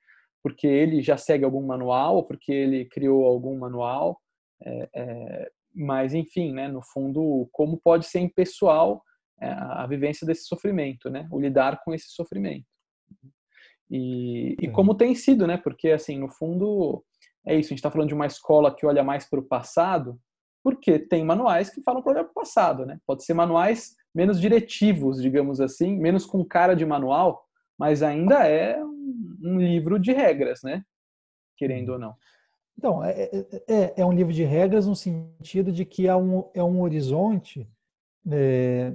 Porque 0.42 0.68
ele 0.68 1.02
já 1.02 1.18
segue 1.18 1.46
algum 1.46 1.66
manual, 1.66 2.24
porque 2.24 2.52
ele 2.52 2.86
criou 2.86 3.26
algum 3.26 3.58
manual, 3.58 4.20
é, 4.64 4.90
é, 4.94 5.52
mas 5.74 6.14
enfim, 6.14 6.54
né? 6.54 6.68
No 6.68 6.82
fundo, 6.82 7.48
como 7.52 7.78
pode 7.78 8.06
ser 8.06 8.20
impessoal 8.20 9.04
é, 9.40 9.50
a 9.50 9.86
vivência 9.88 10.26
desse 10.26 10.44
sofrimento, 10.46 11.10
né? 11.10 11.28
O 11.32 11.40
lidar 11.40 11.82
com 11.84 11.94
esse 11.94 12.10
sofrimento. 12.10 12.66
E, 13.90 14.56
e 14.60 14.72
como 14.72 14.96
tem 14.96 15.14
sido, 15.14 15.46
né? 15.46 15.58
Porque 15.58 15.90
assim, 15.90 16.18
no 16.18 16.30
fundo, 16.30 17.04
é 17.46 17.54
isso. 17.56 17.68
A 17.68 17.70
gente 17.70 17.80
está 17.80 17.92
falando 17.92 18.08
de 18.08 18.16
uma 18.16 18.26
escola 18.26 18.74
que 18.74 18.86
olha 18.86 19.04
mais 19.04 19.30
para 19.30 19.40
o 19.40 19.46
passado, 19.46 20.20
porque 20.64 20.98
tem 20.98 21.24
manuais 21.26 21.70
que 21.70 21.82
falam 21.84 22.02
para 22.02 22.14
olhar 22.14 22.24
para 22.24 22.32
o 22.32 22.36
passado, 22.36 22.86
né? 22.86 23.00
Pode 23.06 23.24
ser 23.24 23.34
manuais 23.34 23.96
menos 24.16 24.40
diretivos, 24.40 25.22
digamos 25.22 25.60
assim, 25.60 25.98
menos 25.98 26.26
com 26.26 26.46
cara 26.46 26.76
de 26.76 26.86
manual, 26.86 27.44
mas 27.78 28.04
ainda 28.04 28.48
é 28.48 28.82
um, 28.84 29.38
um 29.44 29.58
livro 29.60 30.00
de 30.00 30.14
regras, 30.14 30.62
né? 30.64 30.84
Querendo 31.58 31.94
ou 31.94 32.00
não. 32.00 32.16
Então, 32.78 33.04
é, 33.04 33.12
é, 33.12 33.64
é, 33.68 33.94
é 33.98 34.06
um 34.06 34.12
livro 34.12 34.34
de 34.34 34.44
regras 34.44 34.86
no 34.86 34.96
sentido 34.96 35.72
de 35.72 35.86
que 35.86 36.08
é 36.08 36.16
um, 36.16 36.50
é 36.54 36.64
um 36.64 36.82
horizonte 36.82 37.70
é, 38.30 38.94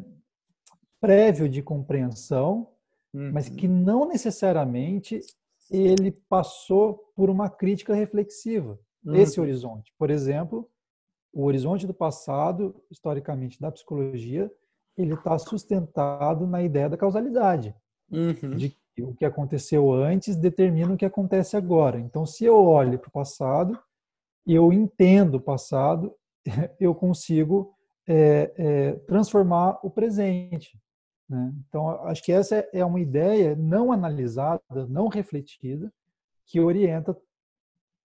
prévio 1.01 1.49
de 1.49 1.63
compreensão, 1.63 2.69
uhum. 3.15 3.31
mas 3.33 3.49
que 3.49 3.69
não 3.69 4.07
necessariamente 4.07 5.21
ele 5.71 6.11
passou 6.11 7.13
por 7.15 7.31
uma 7.31 7.49
crítica 7.49 7.95
reflexiva. 7.95 8.79
Uhum. 9.05 9.15
Esse 9.15 9.41
horizonte. 9.41 9.93
Por 9.99 10.11
exemplo, 10.11 10.69
o 11.33 11.45
horizonte 11.45 11.87
do 11.87 11.95
passado, 11.95 12.75
historicamente, 12.91 13.61
da 13.61 13.71
psicologia, 13.71 14.51
ele 14.97 15.15
está 15.15 15.39
sustentado 15.39 16.47
na 16.47 16.63
ideia 16.63 16.89
da 16.89 16.97
causalidade, 16.97 17.75
uhum. 18.11 18.57
de 18.57 18.77
o 19.03 19.15
que 19.15 19.25
aconteceu 19.25 19.93
antes 19.93 20.37
determina 20.37 20.93
o 20.93 20.97
que 20.97 21.05
acontece 21.05 21.57
agora. 21.57 21.99
Então, 21.99 22.27
se 22.27 22.45
eu 22.45 22.57
olho 22.57 22.99
para 22.99 23.09
o 23.09 23.13
passado 23.13 23.79
eu 24.49 24.73
entendo 24.73 25.35
o 25.35 25.41
passado, 25.41 26.15
eu 26.81 26.95
consigo 26.95 27.75
é, 28.07 28.53
é, 28.57 28.93
transformar 29.01 29.79
o 29.83 29.91
presente. 29.91 30.81
Né? 31.29 31.53
Então, 31.69 31.91
acho 32.07 32.23
que 32.25 32.33
essa 32.33 32.67
é 32.73 32.83
uma 32.83 32.99
ideia 32.99 33.55
não 33.55 33.93
analisada, 33.93 34.63
não 34.89 35.09
refletida, 35.09 35.93
que 36.47 36.59
orienta 36.59 37.15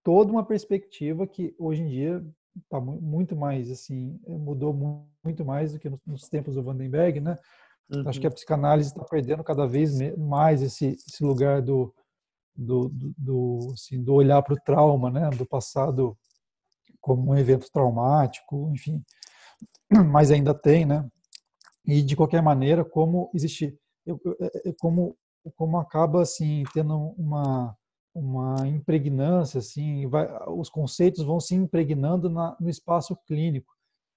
toda 0.04 0.34
uma 0.34 0.46
perspectiva 0.46 1.26
que 1.26 1.56
hoje 1.58 1.82
em 1.82 1.88
dia 1.88 2.26
está 2.62 2.80
muito 2.80 3.36
mais 3.36 3.72
assim 3.72 4.20
mudou 4.28 5.08
muito 5.24 5.44
mais 5.44 5.74
do 5.74 5.80
que 5.80 5.90
nos 6.06 6.28
tempos 6.28 6.56
do 6.56 6.62
Vandenberg, 6.62 7.22
né? 7.22 7.40
Uhum. 7.90 8.08
Acho 8.08 8.20
que 8.20 8.28
a 8.28 8.30
uhum. 8.30 8.34
psicanálise 8.34 8.90
está 8.90 9.04
perdendo 9.04 9.44
cada 9.44 9.68
vez 9.68 9.98
mais 10.18 10.62
esse, 10.62 10.88
esse 10.88 11.24
lugar 11.24 11.62
do 11.62 11.94
do, 12.56 12.90
do, 12.90 13.14
do, 13.18 13.72
assim, 13.74 14.02
do 14.02 14.14
olhar 14.14 14.42
para 14.44 14.54
o 14.54 14.60
trauma, 14.64 15.10
né? 15.10 15.30
Do 15.32 15.46
passado 15.46 16.18
como 17.02 17.32
um 17.32 17.36
evento 17.36 17.70
traumático, 17.72 18.72
enfim. 18.74 19.04
Mas 20.12 20.32
ainda 20.32 20.54
tem, 20.54 20.86
né? 20.86 21.08
E 21.86 22.02
de 22.02 22.16
qualquer 22.16 22.42
maneira, 22.42 22.86
como 22.86 23.30
existe, 23.34 23.78
é, 24.08 24.70
é, 24.70 24.74
como 24.80 25.18
como 25.58 25.78
acaba 25.78 26.22
assim 26.22 26.64
tendo 26.74 26.96
uma 27.18 27.76
uma 28.16 28.68
impregnância, 28.68 29.58
assim, 29.58 30.08
vai, 30.08 30.30
os 30.50 30.70
conceitos 30.70 31.26
vão 31.26 31.40
se 31.40 31.56
impregnando 31.56 32.30
na, 32.30 32.56
no 32.60 32.70
espaço 32.70 33.18
clínico. 33.26 33.73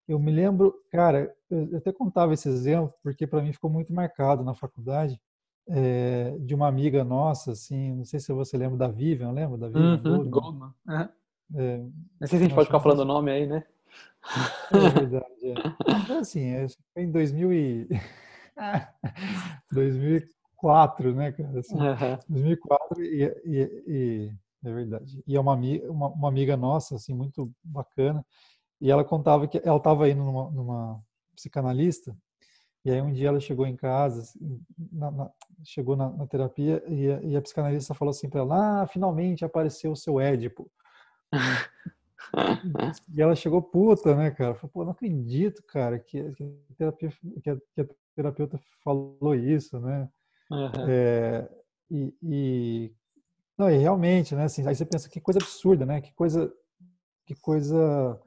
Eu 0.09 0.19
me 0.19 0.31
lembro, 0.31 0.75
cara, 0.91 1.35
eu 1.51 1.79
até 1.79 1.93
contava 1.93 2.35
esse 2.35 2.49
exemplo 2.49 2.93
porque 3.03 3.27
para 3.27 3.43
mim 3.43 3.53
ficou 3.53 3.71
muito 3.71 3.93
marcado 3.93 4.45
na 4.45 4.55
faculdade 4.55 5.21
é, 5.69 6.37
de 6.41 6.55
uma 6.55 6.69
amiga 6.69 7.03
nossa, 7.05 7.53
assim, 7.53 7.95
não 7.95 8.05
sei 8.05 8.21
se 8.21 8.33
você 8.33 8.57
lembra 8.57 8.77
da 8.77 8.89
Vivian, 8.89 9.33
lembra 9.33 9.59
da 9.59 9.67
Vivian 9.67 10.01
uhum, 10.05 10.31
Goldman? 10.31 10.73
Uhum. 10.87 11.09
É, 11.55 11.79
não 11.79 12.27
sei 12.27 12.29
se 12.29 12.37
a 12.37 12.39
gente 12.41 12.55
pode 12.55 12.67
ficar 12.67 12.81
falando 12.81 13.01
o 13.01 13.05
nome 13.05 13.31
aí, 13.31 13.47
né? 13.47 13.65
É 14.73 14.89
verdade. 14.89 15.27
É. 15.45 15.55
Então, 16.05 16.19
assim, 16.19 16.51
é, 16.51 16.67
foi 16.93 17.03
em 17.03 17.11
2000 17.11 17.53
e 17.53 17.89
2000 19.73 20.37
2004, 20.57 21.15
né, 21.15 21.33
cara? 21.33 21.61
Assim, 21.61 21.75
uhum. 21.75 22.19
2004 22.29 23.03
e, 23.03 23.23
e, 23.45 23.85
e, 23.87 24.33
é 24.65 24.73
verdade. 24.73 25.23
E 25.27 25.37
é 25.37 25.41
uma, 25.41 25.55
uma, 25.55 26.09
uma, 26.09 26.29
amiga 26.29 26.57
nossa, 26.57 26.97
assim, 26.97 27.15
muito 27.15 27.51
bacana. 27.63 28.25
E 28.81 28.91
ela 28.91 29.05
contava 29.05 29.47
que 29.47 29.61
ela 29.65 29.79
estava 29.79 30.09
indo 30.09 30.23
numa, 30.23 30.51
numa, 30.51 31.03
psicanalista. 31.35 32.17
E 32.85 32.91
aí 32.91 33.01
um 33.01 33.13
dia 33.13 33.29
ela 33.29 33.41
chegou 33.41 33.67
em 33.67 33.77
casa, 33.77 34.23
assim, 34.23 34.61
na, 34.93 35.11
na, 35.11 35.31
chegou 35.65 35.97
na, 35.97 36.09
na 36.11 36.27
terapia 36.27 36.83
e 36.87 37.11
a, 37.11 37.23
e 37.23 37.37
a, 37.37 37.43
psicanalista 37.43 37.95
falou 37.95 38.11
assim 38.11 38.29
para 38.29 38.41
ela: 38.41 38.83
"Ah, 38.83 38.87
finalmente 38.87 39.45
apareceu 39.45 39.93
o 39.93 39.97
seu 39.97 40.21
Édipo". 40.21 40.71
e 43.13 43.21
ela 43.21 43.35
chegou 43.35 43.63
puta, 43.63 44.15
né, 44.15 44.31
cara? 44.31 44.55
Falou, 44.55 44.71
pô, 44.73 44.85
não 44.85 44.93
acredito, 44.93 45.63
cara, 45.65 45.99
que, 45.99 46.33
que, 46.33 46.45
a 46.45 46.75
terapia, 46.77 47.13
que, 47.43 47.51
a, 47.51 47.57
que 47.57 47.81
a 47.81 47.87
terapeuta 48.15 48.61
falou 48.85 49.35
isso, 49.35 49.81
né? 49.81 50.09
Uhum. 50.51 50.89
É, 50.89 51.49
e, 51.91 52.15
e, 52.23 52.95
não, 53.59 53.71
e 53.71 53.77
realmente, 53.79 54.35
né? 54.35 54.45
Assim, 54.45 54.67
aí 54.67 54.75
você 54.75 54.85
pensa 54.85 55.09
que 55.09 55.21
coisa 55.21 55.41
absurda, 55.41 55.85
né? 55.85 56.01
Que 56.01 56.13
coisa, 56.13 56.53
que 57.27 57.35
coisa 57.35 58.21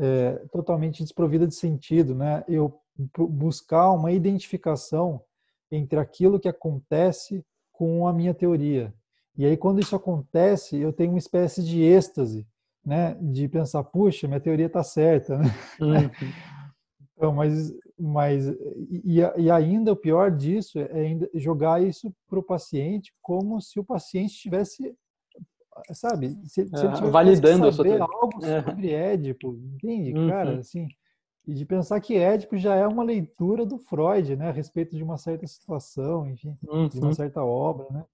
é, 0.00 0.32
totalmente 0.50 1.02
desprovida 1.02 1.46
de 1.46 1.54
sentido, 1.54 2.14
né? 2.14 2.42
Eu 2.48 2.80
buscar 3.16 3.90
uma 3.92 4.12
identificação 4.12 5.22
entre 5.70 5.98
aquilo 5.98 6.40
que 6.40 6.48
acontece 6.48 7.44
com 7.72 8.06
a 8.06 8.12
minha 8.12 8.34
teoria. 8.34 8.92
E 9.36 9.46
aí, 9.46 9.56
quando 9.56 9.80
isso 9.80 9.94
acontece, 9.94 10.76
eu 10.76 10.92
tenho 10.92 11.12
uma 11.12 11.18
espécie 11.18 11.62
de 11.62 11.82
êxtase, 11.82 12.46
né, 12.84 13.16
de 13.20 13.48
pensar, 13.48 13.84
puxa, 13.84 14.26
minha 14.26 14.40
teoria 14.40 14.66
está 14.66 14.82
certa, 14.82 15.38
né? 15.38 15.46
Uhum. 15.80 16.10
Então, 17.20 17.34
mas, 17.34 17.70
mas 17.98 18.46
e, 19.04 19.20
e, 19.36 19.50
ainda 19.50 19.92
o 19.92 19.96
pior 19.96 20.30
disso 20.30 20.78
é 20.78 21.00
ainda 21.00 21.28
jogar 21.34 21.82
isso 21.82 22.10
para 22.26 22.38
o 22.38 22.42
paciente 22.42 23.12
como 23.20 23.60
se 23.60 23.78
o 23.78 23.84
paciente 23.84 24.30
estivesse, 24.30 24.96
sabe, 25.92 26.36
se, 26.44 26.48
se 26.48 26.60
ele 26.60 26.70
tivesse 26.70 27.10
validando 27.10 27.68
que 27.68 27.72
saber 27.74 28.00
algo 28.00 28.40
sobre 28.40 28.92
Édipo, 28.92 29.54
entende, 29.74 30.18
uhum. 30.18 30.28
cara, 30.28 30.58
assim, 30.58 30.88
e 31.46 31.54
de 31.54 31.64
pensar 31.64 32.00
que 32.00 32.16
Édipo 32.16 32.56
já 32.56 32.74
é 32.74 32.86
uma 32.86 33.02
leitura 33.02 33.64
do 33.64 33.78
Freud, 33.78 34.36
né, 34.36 34.48
a 34.48 34.52
respeito 34.52 34.96
de 34.96 35.02
uma 35.02 35.16
certa 35.16 35.46
situação, 35.46 36.28
enfim, 36.28 36.56
uhum. 36.66 36.88
de 36.88 36.98
uma 36.98 37.08
uhum. 37.08 37.12
certa 37.12 37.42
obra, 37.44 37.86
né? 37.90 38.04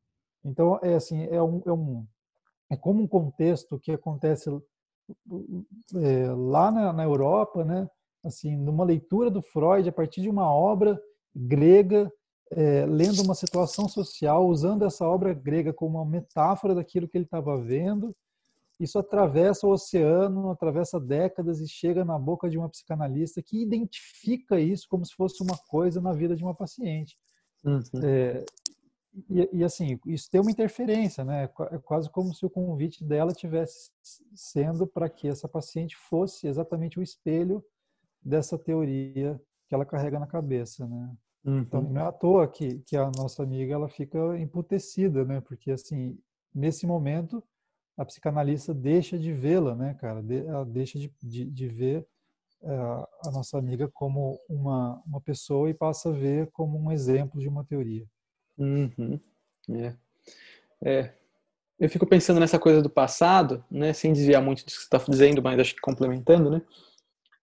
Então, 0.45 0.79
é 0.83 0.95
assim, 0.95 1.25
é 1.25 1.42
um, 1.42 1.61
é 1.66 1.73
um 1.73 2.07
é 2.71 2.77
como 2.77 3.03
um 3.03 3.07
contexto 3.07 3.79
que 3.79 3.92
acontece 3.92 4.51
é, 5.95 6.27
lá 6.33 6.71
na, 6.71 6.92
na 6.92 7.05
Europa, 7.05 7.64
né? 7.64 7.88
assim, 8.27 8.57
numa 8.57 8.85
leitura 8.85 9.31
do 9.31 9.40
Freud 9.40 9.88
a 9.88 9.92
partir 9.92 10.21
de 10.21 10.29
uma 10.29 10.53
obra 10.53 11.01
grega, 11.35 12.11
é, 12.52 12.87
lendo 12.87 13.22
uma 13.22 13.35
situação 13.35 13.88
social, 13.88 14.46
usando 14.46 14.85
essa 14.85 15.06
obra 15.06 15.32
grega 15.32 15.72
como 15.72 15.98
uma 15.98 16.04
metáfora 16.04 16.74
daquilo 16.74 17.09
que 17.09 17.16
ele 17.16 17.24
estava 17.24 17.61
vendo. 17.61 18.14
Isso 18.78 18.98
atravessa 18.98 19.66
o 19.66 19.70
oceano, 19.70 20.50
atravessa 20.50 21.00
décadas 21.00 21.61
e 21.61 21.68
chega 21.68 22.04
na 22.04 22.18
boca 22.18 22.48
de 22.48 22.59
uma 22.59 22.68
psicanalista 22.68 23.42
que 23.42 23.62
identifica 23.62 24.61
isso 24.61 24.87
como 24.88 25.04
se 25.04 25.14
fosse 25.14 25.42
uma 25.42 25.56
coisa 25.68 26.00
na 26.00 26.12
vida 26.12 26.37
de 26.37 26.44
uma 26.44 26.54
paciente. 26.54 27.16
Uhum. 27.64 27.80
É, 28.04 28.44
e, 29.30 29.48
e, 29.61 29.64
assim, 29.64 29.98
isso 30.06 30.28
tem 30.30 30.40
uma 30.40 30.50
interferência, 30.50 31.24
né? 31.24 31.44
É 31.44 31.78
quase 31.78 32.11
como 32.11 32.35
se 32.35 32.44
o 32.44 32.50
convite 32.50 33.02
dela 33.02 33.32
tivesse 33.32 33.90
sendo 34.35 34.87
para 34.87 35.09
que 35.09 35.26
essa 35.26 35.48
paciente 35.48 35.96
fosse 35.96 36.46
exatamente 36.46 36.98
o 36.98 37.02
espelho 37.02 37.64
dessa 38.22 38.59
teoria 38.59 39.40
que 39.68 39.74
ela 39.74 39.87
carrega 39.87 40.18
na 40.18 40.26
cabeça, 40.26 40.87
né? 40.87 41.16
Então, 41.46 41.54
uhum. 41.54 41.61
Então, 41.61 41.82
não 41.82 42.00
é 42.00 42.04
à 42.04 42.12
toa 42.12 42.48
que, 42.48 42.80
que 42.80 42.96
a 42.96 43.09
nossa 43.16 43.42
amiga 43.42 43.72
ela 43.72 43.88
fica 43.88 44.18
emputecida, 44.38 45.24
né? 45.24 45.40
Porque, 45.40 45.70
assim, 45.70 46.18
nesse 46.52 46.87
momento, 46.87 47.42
a 47.96 48.04
psicanalista 48.04 48.74
deixa 48.74 49.16
de 49.16 49.32
vê-la, 49.32 49.74
né, 49.76 49.94
cara? 49.94 50.24
ela 50.28 50.64
deixa 50.64 50.98
de, 50.98 51.11
de, 51.22 51.44
de 51.44 51.68
ver 51.68 52.06
uh, 52.62 53.06
a 53.26 53.30
nossa 53.32 53.56
amiga 53.56 53.88
como 53.94 54.38
uma, 54.48 55.00
uma 55.06 55.20
pessoa 55.20 55.70
e 55.70 55.74
passa 55.74 56.09
a 56.09 56.12
ver 56.12 56.50
como 56.50 56.78
um 56.78 56.90
exemplo 56.90 57.40
de 57.40 57.48
uma 57.48 57.64
teoria. 57.64 58.04
Uhum. 58.59 59.20
É. 59.70 59.94
é. 60.85 61.14
Eu 61.78 61.88
fico 61.88 62.06
pensando 62.06 62.40
nessa 62.40 62.59
coisa 62.59 62.82
do 62.82 62.90
passado, 62.90 63.64
né, 63.70 63.92
sem 63.92 64.12
desviar 64.12 64.42
muito 64.42 64.64
disso 64.64 64.78
que 64.78 64.82
você 64.82 64.96
está 64.96 65.11
dizendo, 65.11 65.42
mas 65.42 65.61
acho 65.61 65.74
que 65.74 65.80
complementando, 65.80 66.50
né? 66.50 66.62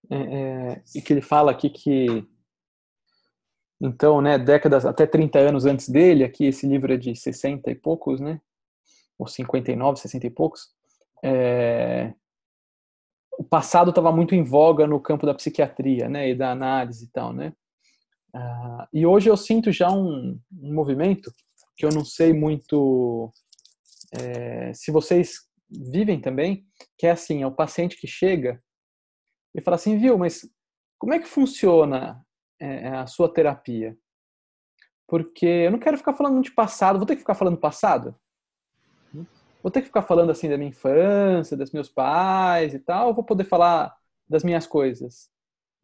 É, 0.09 0.17
é, 0.17 0.83
e 0.93 1.01
que 1.01 1.13
ele 1.13 1.21
fala 1.21 1.51
aqui 1.51 1.69
que 1.69 2.27
então, 3.85 4.21
né, 4.21 4.37
décadas 4.39 4.85
até 4.85 5.05
30 5.05 5.39
anos 5.39 5.65
antes 5.65 5.89
dele, 5.89 6.23
aqui 6.23 6.45
esse 6.45 6.65
livro 6.65 6.93
é 6.93 6.97
de 6.97 7.13
60 7.13 7.69
e 7.69 7.75
poucos, 7.75 8.21
né? 8.21 8.39
Ou 9.19 9.27
59, 9.27 9.99
60 9.99 10.25
e 10.25 10.29
poucos. 10.29 10.69
É, 11.21 12.13
o 13.37 13.43
passado 13.43 13.89
estava 13.89 14.09
muito 14.09 14.33
em 14.33 14.41
voga 14.41 14.87
no 14.87 15.01
campo 15.01 15.25
da 15.25 15.33
psiquiatria, 15.33 16.07
né, 16.07 16.29
e 16.29 16.35
da 16.35 16.51
análise 16.51 17.03
e 17.03 17.09
tal, 17.09 17.33
né? 17.33 17.51
Ah, 18.33 18.87
e 18.93 19.05
hoje 19.05 19.29
eu 19.29 19.35
sinto 19.35 19.69
já 19.69 19.91
um, 19.91 20.39
um, 20.49 20.73
movimento 20.73 21.29
que 21.75 21.85
eu 21.85 21.89
não 21.89 22.05
sei 22.05 22.31
muito 22.31 23.33
é, 24.13 24.73
se 24.73 24.91
vocês 24.91 25.41
vivem 25.69 26.21
também, 26.21 26.65
que 26.97 27.05
é 27.05 27.11
assim, 27.11 27.43
é 27.43 27.47
o 27.47 27.51
paciente 27.51 27.97
que 27.99 28.07
chega 28.07 28.63
e 29.53 29.61
fala 29.61 29.75
assim, 29.75 29.97
viu, 29.97 30.17
mas 30.17 30.49
como 30.97 31.13
é 31.13 31.19
que 31.19 31.27
funciona 31.27 32.23
é, 32.65 32.87
a 32.89 33.07
sua 33.07 33.31
terapia? 33.31 33.97
Porque 35.07 35.45
eu 35.45 35.71
não 35.71 35.79
quero 35.79 35.97
ficar 35.97 36.13
falando 36.13 36.41
de 36.41 36.51
passado, 36.51 36.97
vou 36.97 37.05
ter 37.05 37.15
que 37.15 37.21
ficar 37.21 37.35
falando 37.35 37.57
passado? 37.57 38.15
Vou 39.63 39.71
ter 39.71 39.79
que 39.79 39.87
ficar 39.87 40.01
falando 40.01 40.29
assim 40.29 40.49
da 40.49 40.57
minha 40.57 40.69
infância, 40.69 41.55
dos 41.55 41.71
meus 41.71 41.87
pais 41.87 42.73
e 42.73 42.79
tal, 42.79 43.07
ou 43.07 43.13
vou 43.13 43.23
poder 43.23 43.45
falar 43.45 43.95
das 44.27 44.43
minhas 44.43 44.67
coisas? 44.67 45.29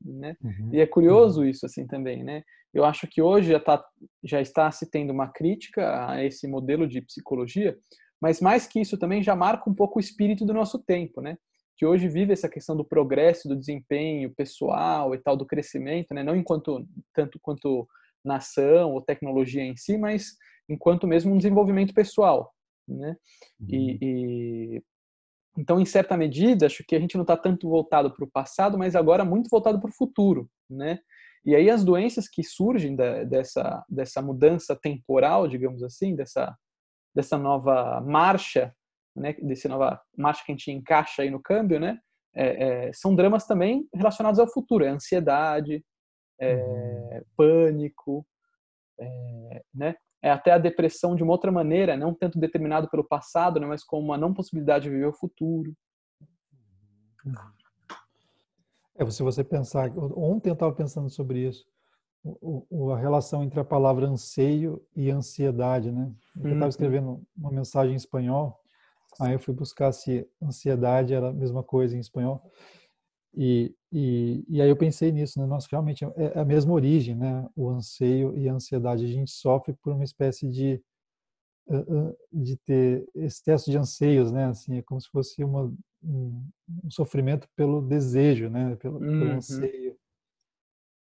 Né? 0.04 0.36
Uhum. 0.44 0.70
E 0.74 0.82
é 0.82 0.86
curioso 0.86 1.46
isso 1.46 1.66
assim 1.66 1.88
também, 1.88 2.22
né? 2.22 2.44
Eu 2.74 2.84
acho 2.84 3.08
que 3.08 3.22
hoje 3.22 3.52
já, 3.52 3.60
tá, 3.60 3.84
já 4.24 4.42
está 4.42 4.70
se 4.70 4.90
tendo 4.90 5.12
uma 5.12 5.30
crítica 5.30 6.10
a 6.10 6.24
esse 6.24 6.48
modelo 6.48 6.88
de 6.88 7.02
psicologia, 7.02 7.78
mas 8.22 8.42
mais 8.42 8.68
que 8.68 8.82
isso 8.82 8.98
também 8.98 9.24
já 9.24 9.36
marca 9.36 9.70
um 9.70 9.74
pouco 9.74 9.98
o 9.98 10.02
espírito 10.02 10.46
do 10.46 10.54
nosso 10.54 10.78
tempo, 10.80 11.22
né? 11.22 11.38
Que 11.80 11.86
hoje 11.86 12.10
vive 12.10 12.34
essa 12.34 12.50
questão 12.50 12.76
do 12.76 12.84
progresso, 12.84 13.48
do 13.48 13.56
desempenho 13.56 14.36
pessoal 14.36 15.16
e 15.16 15.18
tal, 15.18 15.38
do 15.38 15.46
crescimento, 15.46 16.14
né? 16.14 16.22
não 16.22 16.36
enquanto 16.36 16.86
tanto 17.16 17.40
quanto 17.42 17.88
nação 18.24 18.92
ou 18.92 19.02
tecnologia 19.02 19.64
em 19.64 19.78
si, 19.78 19.98
mas 19.98 20.36
enquanto 20.68 21.08
mesmo 21.08 21.34
um 21.34 21.38
desenvolvimento 21.38 21.94
pessoal, 21.94 22.54
né? 22.86 23.16
E, 23.66 23.78
uhum. 23.78 23.98
e, 24.02 24.84
então, 25.58 25.80
em 25.80 25.86
certa 25.86 26.18
medida, 26.18 26.66
acho 26.66 26.84
que 26.86 26.98
a 26.98 27.00
gente 27.00 27.16
não 27.16 27.22
está 27.22 27.38
tanto 27.38 27.70
voltado 27.70 28.14
para 28.14 28.26
o 28.26 28.30
passado, 28.30 28.78
mas 28.78 28.94
agora 28.94 29.24
muito 29.24 29.50
voltado 29.50 29.80
para 29.80 29.90
o 29.90 29.96
futuro, 29.96 30.50
né? 30.70 31.00
E 31.46 31.56
aí 31.56 31.70
as 31.70 31.86
doenças 31.86 32.28
que 32.28 32.44
surgem 32.44 32.94
da, 32.94 33.24
dessa 33.24 33.86
dessa 33.88 34.22
mudança 34.22 34.76
temporal, 34.76 35.48
digamos 35.48 35.82
assim, 35.82 36.14
dessa 36.14 36.54
dessa 37.16 37.38
nova 37.38 38.02
marcha 38.02 38.76
né, 39.16 39.34
desse 39.34 39.68
nova 39.68 40.02
marcha 40.18 40.44
que 40.46 40.52
a 40.52 40.56
gente 40.56 40.72
encaixa 40.72 41.22
aí 41.22 41.30
no 41.30 41.42
câmbio, 41.42 41.80
né, 41.80 42.00
é, 42.36 42.88
é, 42.88 42.94
são 42.94 43.16
dramas 43.16 43.46
também 43.46 43.88
relacionados 43.94 44.40
ao 44.40 44.52
futuro, 44.52 44.86
é 44.86 44.90
ansiedade, 44.90 45.84
é, 46.40 46.56
uhum. 46.56 47.24
pânico, 47.36 48.26
é, 49.00 49.64
né, 49.74 49.96
é 50.22 50.30
até 50.30 50.52
a 50.52 50.58
depressão 50.58 51.16
de 51.16 51.24
uma 51.24 51.32
outra 51.32 51.52
maneira, 51.52 51.98
não 51.98 52.14
tanto 52.14 52.40
determinado 52.40 52.90
pelo 52.90 53.04
passado, 53.04 53.60
né, 53.60 53.68
mas 53.68 53.84
como 53.84 54.04
uma 54.04 54.18
não 54.18 54.34
possibilidade 54.34 54.84
de 54.84 54.90
viver 54.90 55.08
o 55.08 55.14
futuro. 55.14 55.74
É, 58.98 59.10
se 59.10 59.24
você 59.24 59.44
pensar, 59.44 59.92
ontem 59.98 60.50
eu 60.50 60.54
estava 60.54 60.74
pensando 60.74 61.10
sobre 61.10 61.48
isso, 61.48 61.66
o, 62.24 62.66
o, 62.70 62.92
a 62.92 62.98
relação 62.98 63.44
entre 63.44 63.60
a 63.60 63.66
palavra 63.66 64.06
anseio 64.06 64.86
e 64.94 65.10
ansiedade, 65.10 65.90
né? 65.90 66.12
Eu 66.36 66.48
estava 66.48 66.64
uhum. 66.64 66.68
escrevendo 66.68 67.24
uma 67.38 67.52
mensagem 67.52 67.94
em 67.94 67.96
espanhol 67.96 68.59
Aí 69.20 69.34
eu 69.34 69.40
fui 69.40 69.54
buscar 69.54 69.92
se 69.92 70.28
ansiedade 70.42 71.14
era 71.14 71.30
a 71.30 71.34
mesma 71.34 71.64
coisa 71.64 71.96
em 71.96 72.00
espanhol. 72.00 72.42
E, 73.36 73.76
e, 73.92 74.44
e 74.48 74.62
aí 74.62 74.70
eu 74.70 74.78
pensei 74.78 75.12
nisso, 75.12 75.40
né? 75.40 75.46
Nossa, 75.46 75.68
realmente 75.70 76.04
é, 76.04 76.12
é 76.36 76.40
a 76.40 76.46
mesma 76.46 76.74
origem, 76.74 77.16
né? 77.16 77.48
O 77.56 77.70
anseio 77.70 78.36
e 78.38 78.50
a 78.50 78.54
ansiedade. 78.54 79.06
A 79.06 79.08
gente 79.08 79.32
sofre 79.32 79.74
por 79.82 79.94
uma 79.94 80.04
espécie 80.04 80.50
de 80.50 80.82
de 82.32 82.58
ter 82.58 83.08
excesso 83.14 83.70
de 83.70 83.78
anseios, 83.78 84.32
né? 84.32 84.46
Assim, 84.46 84.78
é 84.78 84.82
como 84.82 85.00
se 85.00 85.08
fosse 85.10 85.44
uma, 85.44 85.72
um, 86.04 86.44
um 86.84 86.90
sofrimento 86.90 87.48
pelo 87.56 87.82
desejo, 87.82 88.50
né? 88.50 88.76
Pelo, 88.78 88.96
uhum. 88.96 89.20
pelo 89.20 89.32
anseio. 89.34 89.96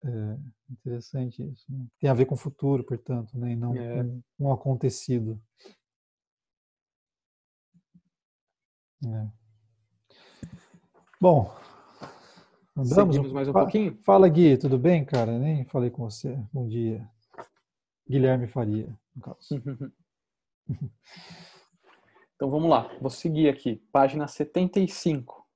É 0.04 0.38
interessante 0.69 1.43
isso. 1.43 1.65
Né? 1.69 1.86
Tem 2.00 2.10
a 2.10 2.13
ver 2.13 2.26
com 2.26 2.36
o 2.36 2.38
futuro, 2.38 2.84
portanto, 2.84 3.38
né? 3.38 3.54
E 3.54 3.56
não 3.56 3.76
é. 3.76 4.04
com 4.04 4.24
um 4.39 4.52
acontecido. 4.52 5.41
É. 9.04 9.28
Bom, 11.20 11.52
andamos 12.78 13.16
Seguimos 13.16 13.32
mais 13.32 13.48
um 13.48 13.54
pouquinho? 13.54 13.98
Fala, 14.04 14.30
Gui, 14.30 14.58
tudo 14.58 14.78
bem, 14.78 15.04
cara? 15.04 15.40
Nem 15.40 15.66
falei 15.66 15.90
com 15.90 16.04
você. 16.04 16.38
Bom 16.54 16.68
dia. 16.68 17.10
Guilherme 18.08 18.48
Faria, 18.48 18.96
no 19.16 19.22
caso. 19.22 19.40
então 22.36 22.50
vamos 22.50 22.70
lá, 22.70 22.96
vou 23.00 23.10
seguir 23.10 23.50
aqui, 23.50 23.78
página 23.92 24.28
75. 24.28 25.48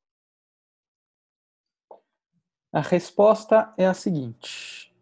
A 2.74 2.82
resposta 2.82 3.74
é 3.78 3.86
a 3.86 3.94
seguinte. 3.94 4.95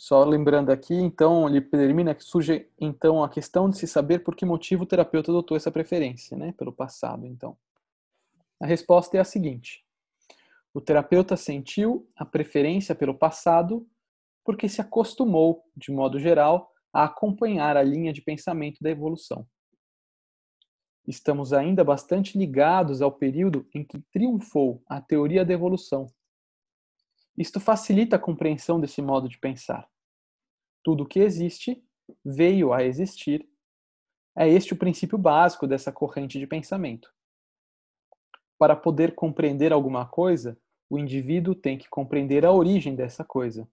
Só 0.00 0.24
lembrando 0.24 0.70
aqui, 0.70 0.94
então, 0.94 1.46
ele 1.46 1.60
determina 1.60 2.14
que 2.14 2.24
surge 2.24 2.66
então 2.80 3.22
a 3.22 3.28
questão 3.28 3.68
de 3.68 3.76
se 3.76 3.86
saber 3.86 4.20
por 4.20 4.34
que 4.34 4.46
motivo 4.46 4.84
o 4.84 4.86
terapeuta 4.86 5.30
adotou 5.30 5.58
essa 5.58 5.70
preferência, 5.70 6.38
né, 6.38 6.52
pelo 6.52 6.72
passado, 6.72 7.26
então. 7.26 7.54
A 8.58 8.64
resposta 8.64 9.18
é 9.18 9.20
a 9.20 9.24
seguinte: 9.24 9.84
o 10.72 10.80
terapeuta 10.80 11.36
sentiu 11.36 12.08
a 12.16 12.24
preferência 12.24 12.94
pelo 12.94 13.14
passado 13.14 13.86
porque 14.42 14.70
se 14.70 14.80
acostumou, 14.80 15.66
de 15.76 15.92
modo 15.92 16.18
geral, 16.18 16.72
a 16.90 17.04
acompanhar 17.04 17.76
a 17.76 17.82
linha 17.82 18.10
de 18.10 18.22
pensamento 18.22 18.78
da 18.80 18.88
evolução. 18.88 19.46
Estamos 21.06 21.52
ainda 21.52 21.84
bastante 21.84 22.38
ligados 22.38 23.02
ao 23.02 23.12
período 23.12 23.68
em 23.74 23.84
que 23.84 24.00
triunfou 24.10 24.82
a 24.86 24.98
teoria 24.98 25.44
da 25.44 25.52
evolução, 25.52 26.10
isto 27.40 27.58
facilita 27.58 28.16
a 28.16 28.18
compreensão 28.18 28.78
desse 28.78 29.00
modo 29.00 29.26
de 29.26 29.38
pensar. 29.38 29.89
Tudo 30.82 31.06
que 31.06 31.20
existe 31.20 31.82
veio 32.24 32.72
a 32.72 32.82
existir. 32.82 33.48
É 34.36 34.48
este 34.48 34.72
o 34.72 34.76
princípio 34.76 35.18
básico 35.18 35.66
dessa 35.66 35.92
corrente 35.92 36.38
de 36.38 36.46
pensamento. 36.46 37.12
para 38.60 38.76
poder 38.76 39.14
compreender 39.14 39.72
alguma 39.72 40.04
coisa, 40.04 40.54
o 40.90 40.98
indivíduo 40.98 41.54
tem 41.54 41.78
que 41.78 41.88
compreender 41.88 42.44
a 42.44 42.52
origem 42.52 42.94
dessa 42.94 43.24
coisa. 43.24 43.66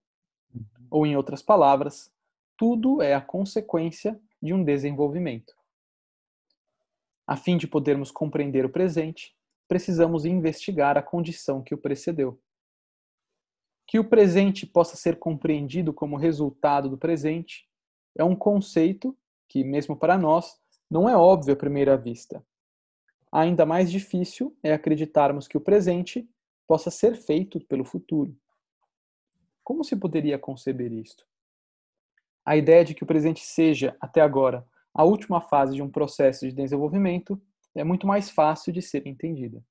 Ou, 0.90 1.06
em 1.06 1.18
outras 1.18 1.42
palavras, 1.42 2.10
tudo 2.56 3.02
é 3.02 3.14
a 3.14 3.20
consequência 3.20 4.18
de 4.42 4.54
um 4.54 4.64
desenvolvimento. 4.64 5.54
A 7.28 7.36
fim 7.36 7.58
de 7.58 7.68
podermos 7.68 8.12
compreender 8.12 8.64
o 8.64 8.70
presente, 8.70 9.36
precisamos 9.68 10.24
investigar 10.24 10.98
a 10.98 11.04
condição 11.04 11.62
que 11.62 11.74
o 11.76 11.78
precedeu. 11.78 12.40
Que 13.88 13.98
o 13.98 14.04
presente 14.04 14.68
possa 14.68 14.96
ser 14.98 15.18
compreendido 15.18 15.94
como 15.94 16.18
resultado 16.18 16.90
do 16.90 16.98
presente 16.98 17.68
é 18.18 18.24
um 18.24 18.36
conceito 18.36 19.18
que, 19.48 19.64
mesmo 19.64 19.96
para 19.96 20.18
nós, 20.18 20.60
não 20.92 21.08
é 21.08 21.16
óbvio 21.16 21.54
à 21.54 21.58
primeira 21.58 21.98
vista. 21.98 22.46
Ainda 23.32 23.66
mais 23.66 23.92
difícil 23.92 24.56
é 24.62 24.74
acreditarmos 24.74 25.48
que 25.48 25.58
o 25.58 25.62
presente 25.62 26.30
possa 26.68 26.92
ser 26.92 27.16
feito 27.16 27.60
pelo 27.66 27.86
futuro. 27.86 28.36
Como 29.64 29.84
se 29.84 29.96
poderia 29.96 30.38
conceber 30.38 30.92
isto? 30.92 31.26
A 32.46 32.56
ideia 32.56 32.84
de 32.84 32.94
que 32.94 33.04
o 33.04 33.08
presente 33.08 33.42
seja, 33.42 33.96
até 34.00 34.22
agora, 34.22 34.66
a 34.94 35.04
última 35.04 35.42
fase 35.42 35.76
de 35.76 35.82
um 35.82 35.90
processo 35.90 36.48
de 36.48 36.54
desenvolvimento 36.54 37.42
é 37.76 37.84
muito 37.84 38.08
mais 38.08 38.30
fácil 38.30 38.72
de 38.72 38.82
ser 38.82 39.06
entendida. 39.06 39.64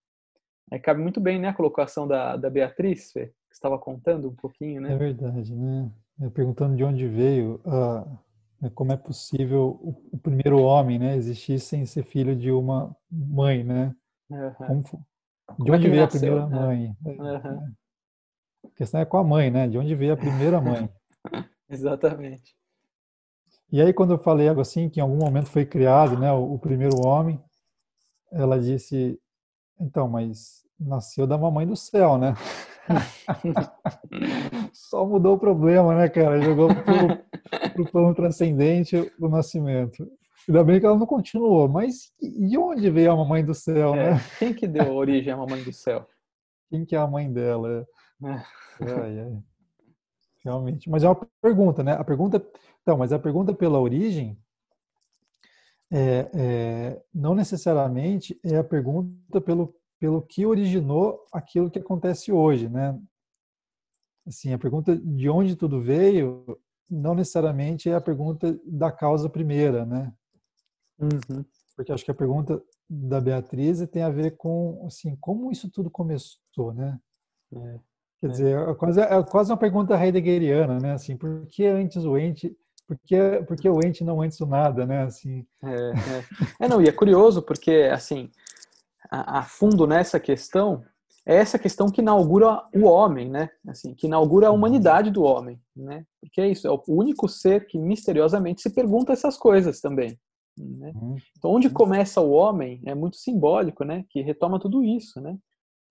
Aí 0.70 0.78
cabe 0.78 1.00
muito 1.00 1.20
bem 1.20 1.38
né, 1.38 1.48
a 1.48 1.54
colocação 1.54 2.06
da, 2.06 2.36
da 2.36 2.50
Beatriz, 2.50 3.12
Fê, 3.12 3.32
estava 3.56 3.78
contando 3.78 4.28
um 4.28 4.34
pouquinho, 4.34 4.80
né? 4.80 4.92
É 4.92 4.96
verdade, 4.96 5.54
né? 5.54 5.90
Perguntando 6.34 6.76
de 6.76 6.84
onde 6.84 7.06
veio, 7.08 7.60
uh, 7.64 8.70
como 8.74 8.92
é 8.92 8.96
possível 8.96 9.78
o, 10.12 10.18
primeiro 10.18 10.60
homem 10.60 10.98
né, 10.98 11.16
existir 11.16 11.58
sem 11.58 11.84
ser 11.84 12.04
filho 12.04 12.34
de 12.34 12.50
uma 12.50 12.94
mãe, 13.10 13.64
né? 13.64 13.94
Uhum. 14.30 14.82
Como, 14.82 15.64
de 15.64 15.70
é 15.70 15.74
onde 15.74 15.86
é 15.86 15.90
veio 15.90 16.02
nasceu? 16.02 16.38
a 16.38 16.46
primeira 16.46 16.66
mãe? 16.66 16.96
Uhum. 17.04 17.74
A 18.64 18.76
questão 18.76 19.00
é 19.00 19.04
com 19.04 19.16
a 19.16 19.24
mãe, 19.24 19.50
né? 19.50 19.68
De 19.68 19.78
onde 19.78 19.94
veio 19.94 20.12
a 20.12 20.16
primeira 20.16 20.60
mãe? 20.60 20.90
Exatamente. 21.68 22.54
E 23.72 23.80
aí, 23.80 23.92
quando 23.92 24.12
eu 24.14 24.18
falei 24.18 24.48
algo 24.48 24.60
assim, 24.60 24.88
que 24.88 25.00
em 25.00 25.02
algum 25.02 25.16
momento 25.16 25.48
foi 25.48 25.66
criado 25.66 26.18
né, 26.18 26.32
o, 26.32 26.54
o 26.54 26.58
primeiro 26.58 26.96
homem, 27.04 27.42
ela 28.30 28.60
disse: 28.60 29.20
então, 29.80 30.08
mas 30.08 30.65
nasceu 30.78 31.26
da 31.26 31.38
mamãe 31.38 31.66
do 31.66 31.76
céu, 31.76 32.18
né? 32.18 32.34
Só 34.72 35.04
mudou 35.04 35.34
o 35.34 35.38
problema, 35.38 35.94
né, 35.94 36.08
cara? 36.08 36.40
Jogou 36.40 36.68
para 36.68 37.82
o 37.82 37.90
plano 37.90 38.14
transcendente 38.14 39.12
o 39.18 39.28
nascimento. 39.28 40.10
Ainda 40.48 40.62
bem 40.62 40.78
que 40.78 40.86
ela 40.86 40.96
não 40.96 41.06
continuou. 41.06 41.68
Mas 41.68 42.12
de 42.20 42.56
onde 42.56 42.90
veio 42.90 43.12
a 43.12 43.16
mamãe 43.16 43.44
do 43.44 43.54
céu, 43.54 43.94
é, 43.94 44.12
né? 44.12 44.20
Quem 44.38 44.54
que 44.54 44.68
deu 44.68 44.94
origem 44.94 45.32
à 45.32 45.36
mamãe 45.36 45.62
do 45.62 45.72
céu? 45.72 46.06
Quem 46.70 46.84
que 46.84 46.94
é 46.94 46.98
a 46.98 47.06
mãe 47.06 47.32
dela? 47.32 47.86
É. 48.24 48.28
Ai, 48.80 49.20
ai. 49.20 49.42
Realmente. 50.44 50.88
Mas 50.88 51.02
é 51.02 51.08
uma 51.08 51.18
pergunta, 51.42 51.82
né? 51.82 51.92
A 51.92 52.04
pergunta 52.04 52.40
então, 52.86 52.96
mas 52.96 53.12
a 53.12 53.18
pergunta 53.18 53.52
pela 53.52 53.80
origem 53.80 54.38
é, 55.90 56.30
é, 56.32 57.02
não 57.12 57.34
necessariamente 57.34 58.38
é 58.44 58.58
a 58.58 58.62
pergunta 58.62 59.40
pelo, 59.40 59.74
pelo 59.98 60.22
que 60.22 60.44
originou 60.44 61.24
aquilo 61.32 61.70
que 61.70 61.78
acontece 61.78 62.30
hoje, 62.32 62.68
né? 62.68 62.98
Assim, 64.26 64.52
a 64.52 64.58
pergunta 64.58 64.96
de 64.96 65.28
onde 65.28 65.56
tudo 65.56 65.80
veio 65.80 66.58
não 66.90 67.14
necessariamente 67.14 67.88
é 67.88 67.94
a 67.94 68.00
pergunta 68.00 68.58
da 68.64 68.90
causa 68.92 69.28
primeira, 69.28 69.84
né? 69.84 70.12
Uhum. 70.98 71.44
Porque 71.76 71.92
acho 71.92 72.04
que 72.04 72.10
a 72.10 72.14
pergunta 72.14 72.62
da 72.88 73.20
Beatriz 73.20 73.86
tem 73.88 74.02
a 74.02 74.10
ver 74.10 74.36
com, 74.36 74.84
assim, 74.86 75.16
como 75.16 75.50
isso 75.50 75.70
tudo 75.70 75.90
começou, 75.90 76.72
né? 76.74 76.98
É. 77.52 77.80
Quer 78.20 78.26
é. 78.26 78.30
dizer, 78.30 78.58
é 78.58 78.74
quase, 78.74 79.00
é 79.00 79.22
quase 79.22 79.50
uma 79.50 79.58
pergunta 79.58 79.94
heideggeriana, 80.02 80.78
né? 80.78 80.92
Assim, 80.92 81.16
por 81.16 81.46
que 81.46 81.66
antes 81.66 82.04
o 82.04 82.16
ente 82.16 82.56
porque 82.86 83.16
porque 83.48 83.68
o 83.68 83.80
ente 83.84 84.04
não 84.04 84.22
antes 84.22 84.38
do 84.38 84.46
nada, 84.46 84.86
né? 84.86 85.02
Assim. 85.02 85.44
É, 85.62 85.74
é. 86.60 86.64
é 86.64 86.68
não 86.68 86.80
e 86.80 86.88
é 86.88 86.92
curioso 86.92 87.42
porque 87.42 87.90
assim 87.92 88.30
a, 89.10 89.40
a, 89.40 89.42
fundo 89.42 89.86
nessa 89.86 90.18
questão 90.20 90.84
é 91.24 91.34
essa 91.34 91.58
questão 91.58 91.90
que 91.90 92.00
inaugura 92.00 92.62
o 92.74 92.84
homem, 92.84 93.28
né? 93.28 93.50
Assim, 93.66 93.94
que 93.94 94.06
inaugura 94.06 94.46
a 94.46 94.50
uhum. 94.50 94.56
humanidade 94.56 95.10
do 95.10 95.22
homem, 95.22 95.60
né? 95.74 96.04
Porque 96.20 96.40
é 96.40 96.48
isso, 96.48 96.66
é 96.68 96.70
o 96.70 96.82
único 96.88 97.28
ser 97.28 97.66
que 97.66 97.78
misteriosamente 97.78 98.62
se 98.62 98.70
pergunta 98.70 99.12
essas 99.12 99.36
coisas 99.36 99.80
também. 99.80 100.18
Né? 100.56 100.92
Uhum. 100.94 101.16
Então, 101.36 101.50
onde 101.50 101.68
começa 101.68 102.20
o 102.20 102.30
homem 102.30 102.80
é 102.86 102.94
muito 102.94 103.16
simbólico, 103.16 103.84
né? 103.84 104.04
Que 104.08 104.22
retoma 104.22 104.60
tudo 104.60 104.82
isso, 104.84 105.20
né? 105.20 105.36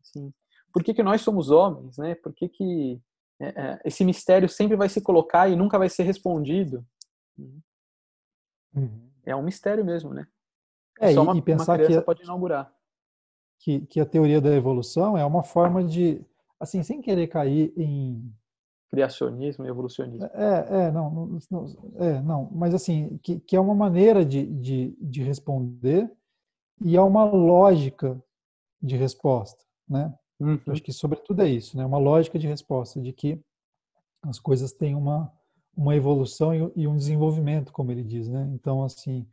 Assim, 0.01 0.31
por 0.71 0.83
que, 0.83 0.93
que 0.93 1.03
nós 1.03 1.21
somos 1.21 1.49
homens, 1.49 1.97
né? 1.97 2.15
Por 2.15 2.33
que, 2.33 2.47
que 2.47 3.01
é, 3.39 3.47
é, 3.47 3.81
esse 3.83 4.03
mistério 4.05 4.47
sempre 4.47 4.77
vai 4.77 4.87
se 4.87 5.01
colocar 5.01 5.49
e 5.49 5.55
nunca 5.55 5.77
vai 5.77 5.89
ser 5.89 6.03
respondido. 6.03 6.85
Uhum. 8.73 9.09
É 9.25 9.35
um 9.35 9.43
mistério 9.43 9.83
mesmo, 9.83 10.13
né? 10.13 10.27
É, 10.99 11.13
Só 11.13 11.23
uma, 11.23 11.37
e 11.37 11.41
pensar 11.41 11.79
uma 11.79 11.87
que 11.87 12.01
pode 12.01 12.23
inaugurar. 12.23 12.73
Que, 13.59 13.81
que 13.81 13.99
a 13.99 14.05
teoria 14.05 14.39
da 14.39 14.53
evolução 14.53 15.17
é 15.17 15.25
uma 15.25 15.43
forma 15.43 15.83
de, 15.83 16.21
assim, 16.59 16.83
sem 16.83 17.01
querer 17.01 17.27
cair 17.27 17.73
em 17.75 18.31
criacionismo 18.91 19.65
e 19.65 19.67
evolucionismo. 19.67 20.25
É, 20.33 20.85
é, 20.85 20.91
não, 20.91 21.39
não, 21.49 21.65
é, 21.97 22.21
não, 22.21 22.49
mas 22.51 22.73
assim, 22.73 23.17
que, 23.23 23.39
que 23.39 23.55
é 23.55 23.59
uma 23.59 23.73
maneira 23.73 24.23
de, 24.23 24.45
de, 24.45 24.95
de 25.01 25.23
responder 25.23 26.09
e 26.81 26.95
é 26.95 27.01
uma 27.01 27.23
lógica 27.23 28.21
de 28.81 28.95
resposta, 28.95 29.63
né? 29.89 30.13
Uhum. 30.39 30.59
Acho 30.67 30.83
que 30.83 30.93
sobretudo 30.93 31.41
é 31.41 31.49
isso, 31.49 31.75
né? 31.75 31.85
Uma 31.85 31.97
lógica 31.97 32.37
de 32.37 32.47
resposta 32.47 33.01
de 33.01 33.11
que 33.11 33.41
as 34.21 34.39
coisas 34.39 34.71
têm 34.71 34.93
uma 34.93 35.31
uma 35.75 35.95
evolução 35.95 36.71
e 36.75 36.87
um 36.87 36.95
desenvolvimento, 36.95 37.73
como 37.73 37.91
ele 37.91 38.03
diz, 38.03 38.29
né? 38.29 38.49
Então, 38.53 38.83
assim, 38.83 39.27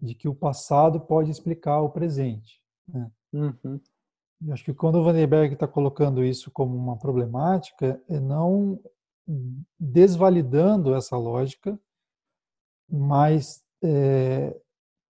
de 0.00 0.14
que 0.14 0.26
o 0.26 0.34
passado 0.34 0.98
pode 0.98 1.30
explicar 1.30 1.80
o 1.80 1.90
presente. 1.90 2.62
Né? 2.88 3.10
Uhum. 3.32 3.80
E 4.42 4.52
acho 4.52 4.64
que 4.64 4.74
quando 4.74 4.96
o 4.96 5.04
Vandenberg 5.04 5.54
está 5.54 5.68
colocando 5.68 6.24
isso 6.24 6.50
como 6.50 6.76
uma 6.76 6.98
problemática, 6.98 8.02
é 8.08 8.18
não 8.18 8.80
desvalidando 9.78 10.94
essa 10.94 11.16
lógica, 11.16 11.78
mas 12.88 13.64
é, 13.82 14.60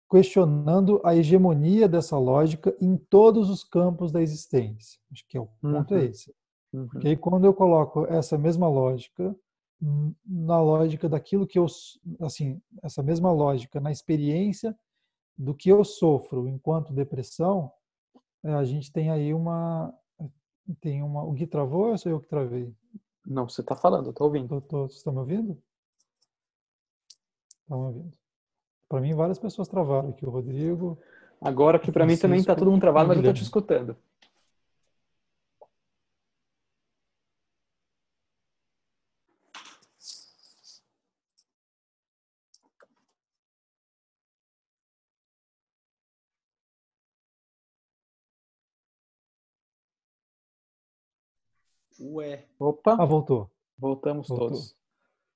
questionando 0.10 1.02
a 1.04 1.16
hegemonia 1.16 1.88
dessa 1.88 2.18
lógica 2.18 2.76
em 2.82 2.98
todos 2.98 3.50
os 3.50 3.64
campos 3.64 4.12
da 4.12 4.22
existência. 4.22 5.00
Acho 5.12 5.26
que 5.28 5.38
é 5.38 5.42
o 5.42 5.48
ponto 5.62 5.94
é 5.94 5.98
uhum. 5.98 6.04
é 6.04 6.06
esse. 6.06 6.36
Uhum. 6.74 6.88
Porque 6.88 7.08
aí 7.08 7.18
quando 7.18 7.46
eu 7.46 7.54
coloco 7.54 8.06
essa 8.06 8.38
mesma 8.38 8.68
lógica 8.68 9.36
na 10.24 10.62
lógica 10.62 11.10
daquilo 11.10 11.48
que 11.48 11.58
eu, 11.58 11.66
assim, 12.20 12.62
essa 12.84 13.02
mesma 13.02 13.32
lógica 13.32 13.80
na 13.80 13.92
experiência 13.92 14.78
do 15.36 15.56
que 15.56 15.70
eu 15.70 15.84
sofro 15.84 16.48
enquanto 16.48 16.94
depressão, 16.94 17.72
a 18.44 18.64
gente 18.64 18.92
tem 18.92 19.10
aí 19.12 19.34
uma, 19.34 19.94
tem 20.80 21.02
uma, 21.02 21.24
o 21.24 21.32
Gui 21.32 21.48
travou 21.48 21.92
ou 21.92 21.98
sou 21.98 22.12
eu 22.12 22.20
que 22.20 22.28
travei? 22.28 22.74
Não, 23.26 23.48
você 23.48 23.62
está 23.62 23.76
falando, 23.76 24.06
eu 24.08 24.12
estou 24.12 24.28
ouvindo. 24.28 24.48
Tô, 24.48 24.62
tô, 24.62 24.90
você 24.90 24.98
está 24.98 25.12
me 25.12 25.20
ouvindo? 25.20 25.62
Está 27.64 27.76
me 27.76 27.84
ouvindo. 27.84 28.18
Para 28.90 29.02
mim, 29.02 29.14
várias 29.14 29.40
pessoas 29.40 29.68
travaram 29.68 30.10
aqui. 30.10 30.26
O 30.26 30.30
Rodrigo. 30.30 30.98
Agora 31.40 31.80
que 31.80 31.92
para 31.92 32.06
mim 32.06 32.18
também 32.18 32.40
está 32.40 32.56
todo 32.56 32.70
mundo 32.70 32.82
travado, 32.82 33.08
mas 33.08 33.18
eu 33.18 33.22
estou 33.22 33.34
te 33.34 33.44
escutando. 33.44 33.96
Ué. 52.02 52.46
Opa. 52.60 52.98
Ah, 53.00 53.06
voltou. 53.06 53.50
Voltamos 53.78 54.28
voltou. 54.28 54.50
todos. 54.50 54.76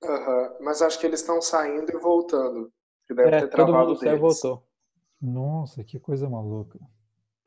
Uhum. 0.02 0.56
Mas 0.60 0.82
acho 0.82 0.98
que 0.98 1.06
eles 1.06 1.20
estão 1.20 1.40
saindo 1.40 1.90
e 1.90 1.98
voltando. 1.98 2.72
Que 3.06 3.14
deve 3.14 3.36
é, 3.36 3.40
ter 3.40 3.50
todo 3.50 3.72
mundo 3.72 3.96
saiu 3.96 4.16
e 4.16 4.18
voltou. 4.18 4.66
Nossa, 5.20 5.82
que 5.84 5.98
coisa 5.98 6.28
maluca. 6.28 6.78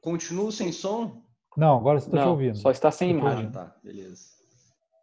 Continua 0.01 0.51
sem 0.51 0.71
som? 0.71 1.21
Não, 1.55 1.77
agora 1.77 1.97
estou 1.97 2.19
te 2.19 2.25
ouvindo. 2.25 2.57
Só 2.57 2.71
está 2.71 2.89
sem 2.89 3.11
imagem. 3.11 3.51
tá, 3.51 3.75
beleza. 3.83 4.23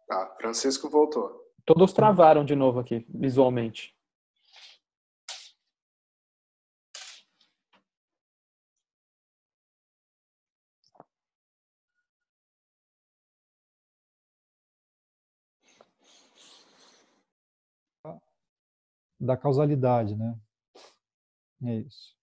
Tá, 0.07 0.35
Francisco 0.39 0.89
voltou. 0.89 1.45
Todos 1.65 1.93
travaram 1.93 2.45
de 2.45 2.55
novo 2.55 2.79
aqui, 2.79 3.05
visualmente. 3.09 3.96
Da 19.19 19.37
causalidade, 19.37 20.15
né? 20.15 20.35
É 21.63 21.75
isso. 21.75 22.15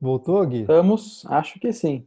Voltou, 0.00 0.44
Gui? 0.46 0.62
Estamos, 0.62 1.24
acho 1.26 1.60
que 1.60 1.72
sim. 1.72 2.06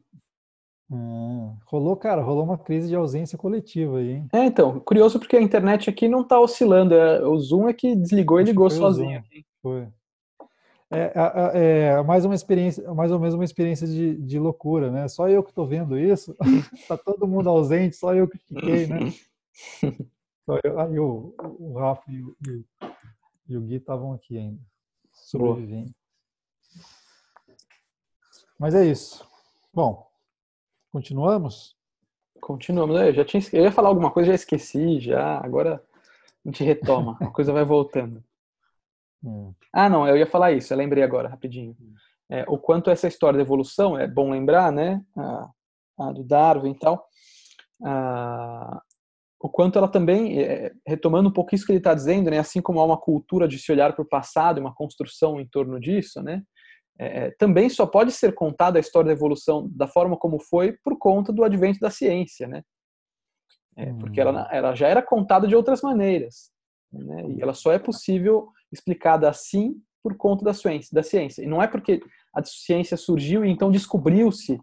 Hum, 0.91 1.55
rolou, 1.65 1.95
cara, 1.95 2.21
rolou 2.21 2.43
uma 2.43 2.58
crise 2.58 2.88
de 2.88 2.95
ausência 2.95 3.38
coletiva 3.38 3.97
aí, 3.97 4.12
hein? 4.12 4.27
É, 4.34 4.45
então, 4.45 4.79
curioso 4.81 5.17
porque 5.17 5.36
a 5.36 5.41
internet 5.41 5.89
aqui 5.89 6.08
não 6.08 6.23
tá 6.23 6.39
oscilando. 6.39 6.93
É, 6.93 7.25
o 7.25 7.38
Zoom 7.39 7.67
é 7.67 7.73
que 7.73 7.95
desligou 7.95 8.39
e 8.39 8.43
ligou 8.43 8.69
sozinho. 8.69 9.23
Foi. 9.62 9.88
É, 10.91 11.12
é, 11.15 11.88
é, 11.97 12.03
mais 12.03 12.25
uma 12.25 12.36
experiência, 12.36 12.93
mais 12.93 13.12
ou 13.12 13.19
menos 13.19 13.34
uma 13.34 13.43
experiência 13.43 13.88
de, 13.88 14.15
de 14.15 14.38
loucura, 14.38 14.91
né? 14.91 15.08
Só 15.08 15.27
eu 15.27 15.41
que 15.41 15.49
estou 15.49 15.65
vendo 15.65 15.97
isso, 15.97 16.36
tá 16.88 16.95
todo 16.95 17.27
mundo 17.27 17.49
ausente, 17.49 17.95
só 17.95 18.13
eu 18.13 18.27
que 18.27 18.38
fiquei, 18.38 18.88
né? 18.88 18.99
Só 20.45 20.60
eu, 20.63 20.79
aí 20.79 20.99
o, 20.99 21.34
o 21.39 21.73
Rafa 21.79 22.03
e 22.12 22.21
o, 22.21 22.38
e 22.45 22.51
o, 22.51 22.65
e 23.47 23.55
o 23.58 23.62
Gui 23.62 23.75
estavam 23.75 24.13
aqui 24.13 24.38
ainda, 24.38 24.62
sobrevivendo. 25.12 25.93
Mas 28.58 28.73
é 28.73 28.86
isso. 28.86 29.27
Bom, 29.73 30.10
continuamos? 30.91 31.75
Continuamos. 32.39 32.95
Eu 32.95 33.13
já 33.13 33.25
tinha, 33.25 33.43
eu 33.51 33.63
ia 33.63 33.71
falar 33.71 33.89
alguma 33.89 34.12
coisa, 34.12 34.29
já 34.29 34.36
esqueci, 34.36 34.99
já. 34.99 35.39
Agora 35.43 35.84
a 36.45 36.49
gente 36.49 36.63
retoma, 36.63 37.17
a 37.21 37.27
coisa 37.27 37.51
vai 37.51 37.65
voltando. 37.65 38.23
Hum. 39.23 39.53
Ah, 39.73 39.89
não, 39.89 40.08
eu 40.08 40.15
ia 40.15 40.25
falar 40.25 40.53
isso, 40.53 40.71
eu 40.71 40.77
lembrei 40.77 41.03
agora, 41.03 41.27
rapidinho. 41.27 41.75
É, 42.29 42.45
o 42.47 42.58
quanto 42.58 42.89
essa 42.89 43.10
história 43.10 43.36
da 43.36 43.43
evolução, 43.43 43.97
é 43.97 44.08
bom 44.08 44.31
lembrar, 44.31 44.71
né? 44.71 45.03
A, 45.17 45.49
a 45.99 46.12
do 46.13 46.23
Darwin 46.23 46.71
e 46.71 46.79
tal. 46.79 47.10
A, 47.84 48.81
o 49.45 49.49
quanto 49.49 49.77
ela 49.77 49.88
também, 49.88 50.41
é, 50.41 50.71
retomando 50.88 51.29
um 51.29 51.31
pouco 51.31 51.53
isso 51.53 51.67
que 51.67 51.71
ele 51.71 51.77
está 51.77 51.93
dizendo, 51.93 52.31
né? 52.31 52.39
Assim 52.39 52.63
como 52.63 52.79
há 52.79 52.84
uma 52.84 52.99
cultura 52.99 53.47
de 53.47 53.60
se 53.60 53.71
olhar 53.71 53.93
para 53.93 54.01
o 54.01 54.08
passado 54.08 54.58
uma 54.58 54.73
construção 54.73 55.39
em 55.39 55.47
torno 55.47 55.79
disso, 55.79 56.19
né? 56.23 56.41
É, 56.97 57.29
também 57.38 57.69
só 57.69 57.86
pode 57.86 58.12
ser 58.12 58.34
contada 58.34 58.79
a 58.79 58.81
história 58.81 59.08
da 59.08 59.13
evolução 59.13 59.69
da 59.69 59.88
forma 59.88 60.17
como 60.17 60.39
foi 60.39 60.71
por 60.84 60.97
conta 60.97 61.31
do 61.31 61.43
advento 61.43 61.79
da 61.79 61.91
ciência, 61.91 62.47
né? 62.47 62.63
É, 63.77 63.93
porque 63.93 64.19
ela, 64.19 64.45
hum. 64.45 64.47
ela 64.49 64.73
já 64.73 64.88
era 64.88 65.01
contada 65.03 65.47
de 65.47 65.55
outras 65.55 65.81
maneiras, 65.81 66.49
né? 66.91 67.27
E 67.29 67.41
ela 67.41 67.53
só 67.53 67.71
é 67.71 67.77
possível 67.77 68.47
explicada 68.73 69.29
assim 69.29 69.75
por 70.01 70.17
conta 70.17 70.43
da 70.43 70.55
ciência, 70.55 70.89
da 70.91 71.03
ciência. 71.03 71.43
E 71.43 71.47
não 71.47 71.62
é 71.62 71.67
porque 71.67 72.01
a 72.34 72.43
ciência 72.43 72.97
surgiu 72.97 73.45
e 73.45 73.51
então 73.51 73.69
descobriu-se 73.69 74.60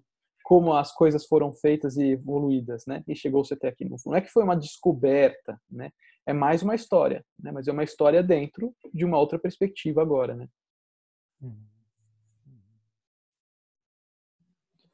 como 0.52 0.74
as 0.74 0.92
coisas 0.92 1.24
foram 1.24 1.50
feitas 1.50 1.96
e 1.96 2.10
evoluídas, 2.10 2.84
né? 2.86 3.02
E 3.08 3.16
chegou-se 3.16 3.54
até 3.54 3.68
aqui. 3.68 3.88
Não 3.88 4.14
é 4.14 4.20
que 4.20 4.28
foi 4.28 4.44
uma 4.44 4.54
descoberta, 4.54 5.58
né? 5.70 5.90
É 6.26 6.34
mais 6.34 6.62
uma 6.62 6.74
história, 6.74 7.24
né? 7.40 7.50
Mas 7.50 7.68
é 7.68 7.72
uma 7.72 7.82
história 7.82 8.22
dentro 8.22 8.76
de 8.92 9.02
uma 9.02 9.18
outra 9.18 9.38
perspectiva 9.38 10.02
agora, 10.02 10.34
né? 10.34 10.46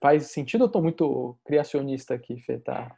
Faz 0.01 0.31
sentido 0.31 0.61
ou 0.61 0.67
estou 0.69 0.81
muito 0.81 1.37
criacionista 1.45 2.15
aqui, 2.15 2.41
Fê? 2.43 2.61
Tá? 2.61 2.97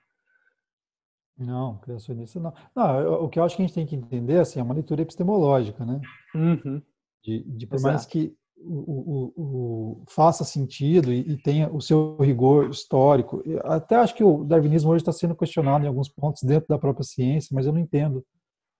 Não, 1.38 1.78
criacionista 1.78 2.38
não. 2.38 2.52
Não, 2.76 3.24
o 3.24 3.28
que 3.30 3.38
eu 3.38 3.44
acho 3.44 3.56
que 3.56 3.62
a 3.62 3.66
gente 3.66 3.74
tem 3.74 3.86
que 3.86 3.96
entender 3.96 4.38
assim, 4.38 4.60
é 4.60 4.62
uma 4.62 4.74
leitura 4.74 5.00
epistemológica, 5.00 5.82
né? 5.86 5.98
Uhum. 6.34 6.82
De, 7.24 7.42
de 7.42 7.66
por 7.66 7.80
mais 7.80 8.04
que 8.04 8.36
o, 8.62 9.32
o, 9.36 9.42
o, 9.42 10.02
faça 10.08 10.44
sentido 10.44 11.12
e, 11.12 11.32
e, 11.32 11.36
tenha 11.36 11.72
o 11.72 11.80
seu 11.80 12.16
rigor 12.18 12.70
histórico. 12.70 13.42
Até 13.64 13.96
acho 13.96 14.14
que 14.14 14.24
o 14.24 14.44
darwinismo 14.44 14.90
hoje 14.90 15.02
está 15.02 15.12
sendo 15.12 15.34
questionado 15.34 15.84
em 15.84 15.88
alguns 15.88 16.08
pontos 16.08 16.42
dentro 16.42 16.68
da 16.68 16.78
própria 16.78 17.04
ciência, 17.04 17.54
mas 17.54 17.66
eu 17.66 17.72
não 17.72 17.80
entendo. 17.80 18.24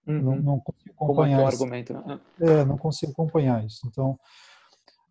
Uhum. 0.06 0.22
Não, 0.22 0.36
não, 0.36 0.60
consigo 0.60 0.94
acompanhar 0.94 1.36
Como 1.36 1.40
é, 1.40 1.42
é 1.42 1.44
o 1.44 1.46
argumento, 1.46 1.92
né? 1.92 2.20
É, 2.40 2.64
não 2.64 2.76
consigo 2.76 3.12
acompanhar 3.12 3.64
isso. 3.64 3.86
Então, 3.86 4.18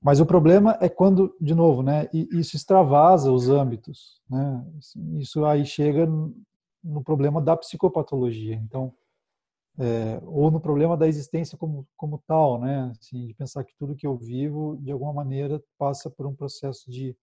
mas 0.02 0.20
o 0.20 0.26
problema 0.26 0.78
é 0.80 0.88
quando, 0.88 1.36
de 1.42 1.54
novo, 1.54 1.84
né, 1.84 2.08
isso 2.14 2.56
extravasa 2.56 3.32
os 3.32 3.50
âmbitos, 3.50 4.22
né? 4.30 4.66
Isso 5.18 5.44
aí 5.46 5.66
chega 5.66 6.08
no 6.84 7.04
problema 7.04 7.42
da 7.42 7.58
psicopatologia. 7.58 8.56
Então, 8.56 8.94
é, 9.80 10.20
ou 10.26 10.52
no 10.52 10.60
problema 10.60 10.98
da 10.98 11.08
existência 11.08 11.58
como, 11.58 11.88
como 11.96 12.22
tal, 12.28 12.60
né? 12.60 12.92
Assim, 13.00 13.28
de 13.28 13.34
pensar 13.34 13.64
que 13.64 13.74
tudo 13.78 13.96
que 13.96 14.06
eu 14.06 14.18
vivo, 14.18 14.78
de 14.82 14.92
alguma 14.92 15.14
maneira, 15.14 15.64
passa 15.78 16.10
por 16.10 16.28
um 16.28 16.36
processo 16.36 16.92
de, 16.92 17.16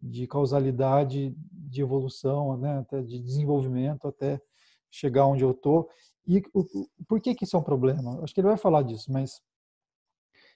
de 0.00 0.28
causalidade, 0.28 1.34
de 1.50 1.82
evolução, 1.82 2.56
né? 2.56 2.78
Até 2.78 3.02
de 3.02 3.20
desenvolvimento, 3.20 4.06
até 4.06 4.40
chegar 4.88 5.26
onde 5.26 5.42
eu 5.42 5.50
estou. 5.50 5.88
E 6.24 6.40
o, 6.54 6.64
por 7.08 7.20
que, 7.20 7.34
que 7.34 7.44
isso 7.44 7.56
é 7.56 7.58
um 7.58 7.64
problema? 7.64 8.22
Acho 8.22 8.32
que 8.32 8.40
ele 8.40 8.48
vai 8.48 8.56
falar 8.56 8.82
disso, 8.82 9.12
mas 9.12 9.42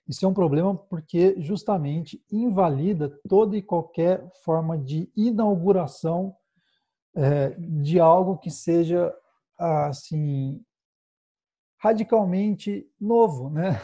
isso 0.07 0.25
é 0.25 0.29
um 0.29 0.35
problema 0.35 0.77
porque 0.77 1.35
justamente 1.41 2.23
invalida 2.31 3.09
toda 3.29 3.57
e 3.57 3.63
qualquer 3.63 4.31
forma 4.45 4.79
de 4.79 5.11
inauguração 5.17 6.37
é, 7.17 7.51
de 7.59 7.99
algo 7.99 8.39
que 8.39 8.51
seja 8.51 9.13
assim 9.59 10.65
radicalmente 11.83 12.89
novo, 13.01 13.51
né? 13.51 13.81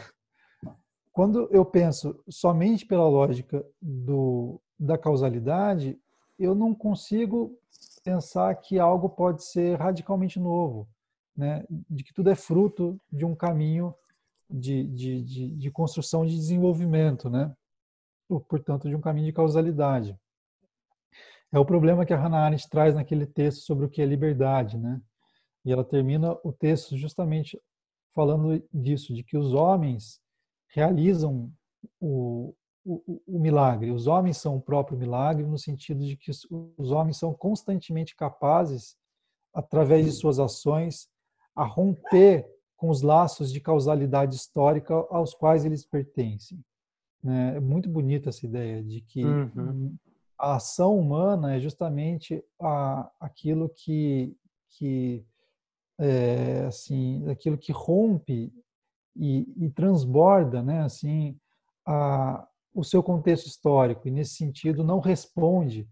Quando 1.11 1.49
eu 1.51 1.65
penso 1.65 2.23
somente 2.29 2.85
pela 2.85 3.09
lógica 3.09 3.65
do, 3.81 4.61
da 4.79 4.97
causalidade, 4.97 5.99
eu 6.39 6.55
não 6.55 6.73
consigo 6.73 7.59
pensar 8.01 8.55
que 8.55 8.79
algo 8.79 9.09
pode 9.09 9.43
ser 9.43 9.77
radicalmente 9.77 10.39
novo, 10.39 10.87
né? 11.35 11.65
De 11.89 12.01
que 12.05 12.13
tudo 12.13 12.29
é 12.29 12.35
fruto 12.35 12.97
de 13.11 13.25
um 13.25 13.35
caminho 13.35 13.93
de, 14.49 14.85
de, 14.85 15.21
de, 15.21 15.49
de 15.57 15.71
construção 15.71 16.25
de 16.25 16.37
desenvolvimento, 16.37 17.29
né? 17.29 17.53
Portanto, 18.47 18.87
de 18.87 18.95
um 18.95 19.01
caminho 19.01 19.25
de 19.25 19.33
causalidade. 19.33 20.17
É 21.51 21.59
o 21.59 21.65
problema 21.65 22.05
que 22.05 22.13
a 22.13 22.17
Hannah 22.17 22.45
Arendt 22.45 22.69
traz 22.69 22.95
naquele 22.95 23.25
texto 23.25 23.65
sobre 23.65 23.85
o 23.85 23.89
que 23.89 24.01
é 24.01 24.05
liberdade, 24.05 24.77
né? 24.77 25.01
E 25.65 25.71
ela 25.73 25.83
termina 25.83 26.37
o 26.45 26.53
texto 26.53 26.95
justamente 26.95 27.59
falando 28.13 28.61
disso, 28.73 29.13
de 29.13 29.23
que 29.23 29.37
os 29.37 29.53
homens 29.53 30.19
realizam 30.67 31.51
o, 31.99 32.53
o, 32.85 33.21
o, 33.27 33.39
milagre. 33.39 33.91
Os 33.91 34.07
homens 34.07 34.37
são 34.37 34.57
o 34.57 34.61
próprio 34.61 34.97
milagre, 34.97 35.45
no 35.45 35.57
sentido 35.57 36.05
de 36.05 36.15
que 36.17 36.31
os 36.77 36.91
homens 36.91 37.17
são 37.17 37.33
constantemente 37.33 38.15
capazes, 38.15 38.95
através 39.53 40.05
de 40.05 40.11
suas 40.11 40.39
ações, 40.39 41.07
a 41.55 41.63
romper 41.63 42.47
com 42.77 42.89
os 42.89 43.01
laços 43.01 43.51
de 43.51 43.59
causalidade 43.59 44.35
histórica 44.35 44.93
aos 45.09 45.33
quais 45.33 45.65
eles 45.65 45.85
pertencem. 45.85 46.59
Né? 47.21 47.57
É 47.57 47.59
muito 47.59 47.89
bonita 47.89 48.29
essa 48.29 48.45
ideia 48.45 48.83
de 48.83 49.01
que 49.01 49.25
uhum 49.25 49.97
a 50.39 50.55
ação 50.55 50.97
humana 50.97 51.55
é 51.55 51.59
justamente 51.59 52.41
a, 52.59 53.11
aquilo 53.19 53.67
que, 53.67 54.33
que 54.69 55.25
é, 55.99 56.65
assim, 56.65 57.29
aquilo 57.29 57.57
que 57.57 57.71
rompe 57.71 58.53
e, 59.15 59.45
e, 59.57 59.69
transborda, 59.69 60.63
né, 60.63 60.81
assim, 60.83 61.37
a, 61.85 62.47
o 62.73 62.83
seu 62.83 63.03
contexto 63.03 63.47
histórico 63.47 64.07
e 64.07 64.11
nesse 64.11 64.35
sentido 64.35 64.83
não 64.83 64.99
responde 64.99 65.87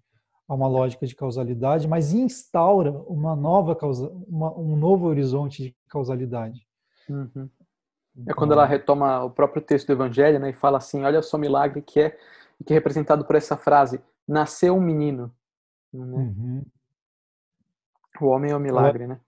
a 0.47 0.55
uma 0.55 0.67
lógica 0.67 1.05
de 1.05 1.13
causalidade, 1.13 1.87
mas 1.87 2.13
instaura 2.13 2.91
uma 3.07 3.35
nova 3.35 3.75
causa, 3.75 4.09
uma, 4.27 4.57
um 4.57 4.77
novo 4.77 5.05
horizonte 5.07 5.63
de 5.63 5.75
causalidade. 5.89 6.65
Uhum. 7.09 7.49
É 8.25 8.33
quando 8.33 8.53
ela 8.53 8.65
retoma 8.65 9.23
o 9.23 9.29
próprio 9.29 9.61
texto 9.61 9.87
do 9.87 9.93
Evangelho, 9.93 10.39
né, 10.39 10.51
e 10.51 10.53
fala 10.53 10.77
assim: 10.77 11.03
olha 11.03 11.21
só 11.21 11.37
o 11.37 11.39
milagre 11.39 11.81
que 11.81 11.99
é 11.99 12.17
que 12.65 12.73
é 12.73 12.75
representado 12.75 13.25
por 13.25 13.35
essa 13.35 13.57
frase: 13.57 14.01
nasceu 14.27 14.75
um 14.75 14.81
menino. 14.81 15.31
Né? 15.93 16.01
Uhum. 16.01 16.65
O 18.21 18.25
homem 18.27 18.51
é 18.51 18.55
o 18.55 18.57
um 18.57 18.61
milagre, 18.61 19.05
né? 19.05 19.19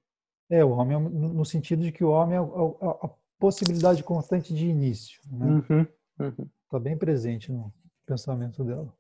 É, 0.49 0.65
o 0.65 0.71
homem 0.71 0.97
é, 0.97 0.99
no 0.99 1.45
sentido 1.45 1.83
de 1.83 1.91
que 1.91 2.03
o 2.03 2.09
homem 2.09 2.35
é 2.35 2.39
a, 2.39 2.41
a, 2.41 3.05
a 3.05 3.09
possibilidade 3.39 4.03
constante 4.03 4.53
de 4.53 4.65
início. 4.65 5.21
Né? 5.31 5.45
Uhum. 5.69 5.87
Uhum. 6.19 6.49
Tá 6.69 6.79
bem 6.79 6.97
presente 6.97 7.51
no 7.51 7.73
pensamento 8.05 8.63
dela. 8.63 8.93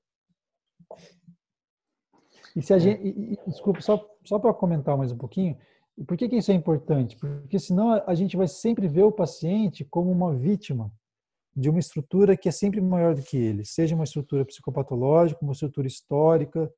E 2.55 2.61
se 2.61 2.73
a 2.73 2.77
é. 2.77 2.79
gente, 2.79 3.01
e, 3.07 3.33
e, 3.33 3.49
desculpa, 3.49 3.81
só, 3.81 4.07
só 4.23 4.39
para 4.39 4.53
comentar 4.53 4.97
mais 4.97 5.11
um 5.11 5.17
pouquinho, 5.17 5.57
por 6.07 6.15
que, 6.15 6.29
que 6.29 6.37
isso 6.37 6.51
é 6.51 6.55
importante? 6.55 7.17
Porque 7.17 7.59
senão 7.59 7.91
a 7.91 8.15
gente 8.15 8.37
vai 8.37 8.47
sempre 8.47 8.87
ver 8.87 9.03
o 9.03 9.11
paciente 9.11 9.83
como 9.83 10.11
uma 10.11 10.33
vítima 10.33 10.91
de 11.55 11.69
uma 11.69 11.79
estrutura 11.79 12.37
que 12.37 12.47
é 12.47 12.51
sempre 12.51 12.79
maior 12.79 13.13
do 13.13 13.21
que 13.21 13.35
ele, 13.35 13.65
seja 13.65 13.95
uma 13.95 14.05
estrutura 14.05 14.45
psicopatológica, 14.45 15.43
uma 15.43 15.51
estrutura 15.51 15.87
histórica, 15.87 16.71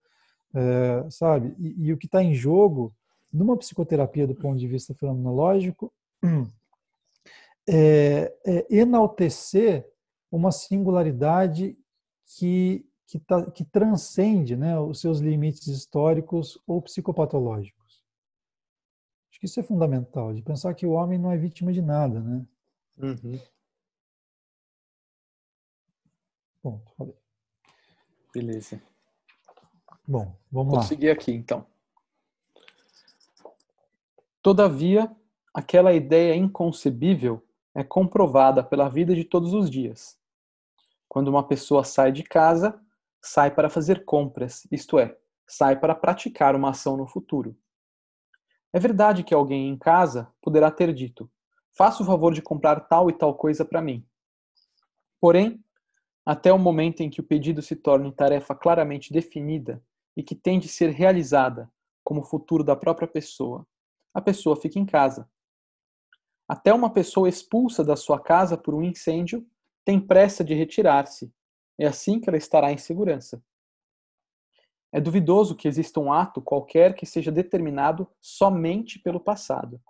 é, 0.55 1.09
sabe? 1.09 1.55
E, 1.59 1.87
e 1.87 1.93
o 1.93 1.97
que 1.97 2.07
está 2.07 2.23
em 2.23 2.33
jogo 2.33 2.93
numa 3.31 3.57
psicoterapia 3.57 4.27
do 4.27 4.35
ponto 4.35 4.59
de 4.59 4.67
vista 4.67 4.93
fenomenológico 4.93 5.93
é, 7.67 8.33
é 8.45 8.75
enaltecer 8.75 9.87
uma 10.31 10.51
singularidade 10.51 11.77
que 12.37 12.85
que, 13.11 13.19
tá, 13.19 13.51
que 13.51 13.65
transcende 13.65 14.55
né, 14.55 14.79
os 14.79 15.01
seus 15.01 15.19
limites 15.19 15.67
históricos 15.67 16.57
ou 16.65 16.81
psicopatológicos. 16.81 18.05
Acho 19.29 19.39
que 19.41 19.45
isso 19.47 19.59
é 19.59 19.63
fundamental, 19.63 20.33
de 20.33 20.41
pensar 20.41 20.73
que 20.73 20.85
o 20.85 20.91
homem 20.91 21.19
não 21.19 21.29
é 21.29 21.37
vítima 21.37 21.73
de 21.73 21.81
nada, 21.81 22.21
né? 22.21 22.47
Uhum. 22.97 23.37
Ponto, 26.61 26.89
falei. 26.95 27.17
Beleza. 28.33 28.81
Bom, 30.07 30.33
vamos 30.49 30.69
Vou 30.69 30.77
lá. 30.77 30.83
seguir 30.83 31.09
aqui, 31.09 31.33
então. 31.33 31.67
Todavia, 34.41 35.15
aquela 35.53 35.93
ideia 35.93 36.35
inconcebível 36.35 37.45
é 37.75 37.83
comprovada 37.83 38.63
pela 38.63 38.89
vida 38.89 39.13
de 39.13 39.23
todos 39.23 39.53
os 39.53 39.69
dias. 39.69 40.17
Quando 41.07 41.27
uma 41.27 41.47
pessoa 41.47 41.83
sai 41.83 42.11
de 42.11 42.23
casa, 42.23 42.79
sai 43.21 43.53
para 43.53 43.69
fazer 43.69 44.03
compras, 44.03 44.67
isto 44.71 44.97
é, 44.97 45.15
sai 45.47 45.79
para 45.79 45.93
praticar 45.93 46.55
uma 46.55 46.71
ação 46.71 46.97
no 46.97 47.05
futuro. 47.05 47.55
É 48.73 48.79
verdade 48.79 49.23
que 49.23 49.33
alguém 49.33 49.69
em 49.69 49.77
casa 49.77 50.33
poderá 50.41 50.71
ter 50.71 50.91
dito: 50.91 51.29
faça 51.71 52.01
o 52.01 52.05
favor 52.05 52.33
de 52.33 52.41
comprar 52.41 52.79
tal 52.81 53.09
e 53.09 53.13
tal 53.13 53.35
coisa 53.35 53.63
para 53.63 53.81
mim. 53.81 54.03
Porém, 55.19 55.63
até 56.25 56.51
o 56.51 56.57
momento 56.57 57.01
em 57.01 57.09
que 57.11 57.19
o 57.19 57.23
pedido 57.23 57.61
se 57.61 57.75
torne 57.75 58.11
tarefa 58.11 58.55
claramente 58.55 59.13
definida 59.13 59.83
e 60.17 60.23
que 60.23 60.33
tem 60.33 60.59
de 60.59 60.67
ser 60.67 60.89
realizada 60.89 61.71
como 62.03 62.23
futuro 62.23 62.63
da 62.63 62.75
própria 62.75 63.07
pessoa, 63.07 63.67
a 64.13 64.21
pessoa 64.21 64.55
fica 64.55 64.79
em 64.79 64.85
casa. 64.85 65.29
Até 66.47 66.73
uma 66.73 66.91
pessoa 66.91 67.29
expulsa 67.29 67.83
da 67.83 67.95
sua 67.95 68.19
casa 68.19 68.57
por 68.57 68.73
um 68.73 68.83
incêndio 68.83 69.47
tem 69.85 69.99
pressa 69.99 70.43
de 70.43 70.53
retirar-se. 70.53 71.33
É 71.77 71.85
assim 71.85 72.19
que 72.19 72.29
ela 72.29 72.37
estará 72.37 72.71
em 72.71 72.77
segurança. 72.77 73.41
É 74.91 74.99
duvidoso 74.99 75.55
que 75.55 75.67
exista 75.67 75.99
um 75.99 76.11
ato 76.11 76.41
qualquer 76.41 76.93
que 76.93 77.05
seja 77.05 77.31
determinado 77.31 78.07
somente 78.19 78.99
pelo 78.99 79.19
passado. 79.19 79.81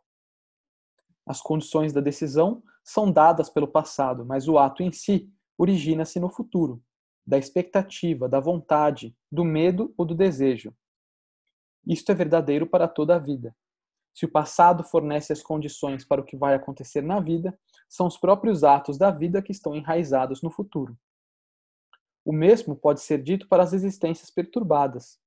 As 1.25 1.41
condições 1.41 1.91
da 1.91 1.99
decisão 1.99 2.61
são 2.83 3.11
dadas 3.11 3.49
pelo 3.49 3.67
passado, 3.67 4.25
mas 4.25 4.47
o 4.47 4.59
ato 4.59 4.83
em 4.83 4.91
si 4.91 5.31
origina-se 5.57 6.19
no 6.19 6.29
futuro, 6.29 6.83
da 7.25 7.37
expectativa, 7.37 8.29
da 8.29 8.39
vontade, 8.39 9.15
do 9.31 9.43
medo 9.43 9.93
ou 9.97 10.05
do 10.05 10.13
desejo. 10.13 10.73
Isto 11.85 12.11
é 12.11 12.15
verdadeiro 12.15 12.67
para 12.67 12.87
toda 12.87 13.15
a 13.15 13.19
vida. 13.19 13.55
Se 14.13 14.25
o 14.25 14.31
passado 14.31 14.83
fornece 14.83 15.31
as 15.31 15.41
condições 15.41 16.05
para 16.05 16.21
o 16.21 16.25
que 16.25 16.35
vai 16.35 16.53
acontecer 16.53 17.01
na 17.01 17.19
vida, 17.19 17.57
são 17.89 18.07
os 18.07 18.17
próprios 18.17 18.63
atos 18.63 18.97
da 18.97 19.09
vida 19.11 19.41
que 19.41 19.51
estão 19.51 19.75
enraizados 19.75 20.41
no 20.41 20.51
futuro. 20.51 20.97
O 22.23 22.31
mesmo 22.31 22.75
pode 22.75 23.01
ser 23.01 23.21
dito 23.21 23.47
para 23.47 23.63
as 23.63 23.73
existências 23.73 24.29
perturbadas. 24.29 25.19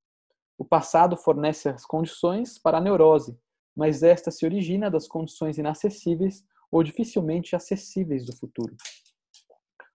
O 0.56 0.64
passado 0.64 1.16
fornece 1.16 1.68
as 1.68 1.84
condições 1.84 2.58
para 2.58 2.78
a 2.78 2.80
neurose, 2.80 3.36
mas 3.74 4.02
esta 4.02 4.30
se 4.30 4.44
origina 4.44 4.90
das 4.90 5.08
condições 5.08 5.58
inacessíveis 5.58 6.44
ou 6.70 6.82
dificilmente 6.82 7.56
acessíveis 7.56 8.24
do 8.24 8.36
futuro. 8.36 8.76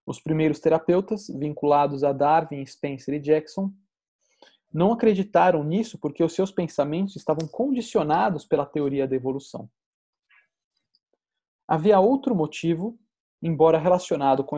Os 0.06 0.20
primeiros 0.20 0.60
terapeutas, 0.60 1.28
vinculados 1.28 2.04
a 2.04 2.12
Darwin, 2.12 2.66
Spencer 2.66 3.14
e 3.14 3.20
Jackson, 3.20 3.72
não 4.72 4.92
acreditaram 4.92 5.64
nisso 5.64 5.98
porque 5.98 6.24
os 6.24 6.34
seus 6.34 6.52
pensamentos 6.52 7.16
estavam 7.16 7.48
condicionados 7.48 8.46
pela 8.46 8.66
teoria 8.66 9.08
da 9.08 9.16
evolução. 9.16 9.70
Havia 11.68 12.00
outro 12.00 12.36
motivo, 12.36 13.00
embora 13.42 13.78
relacionado 13.78 14.44
com, 14.44 14.58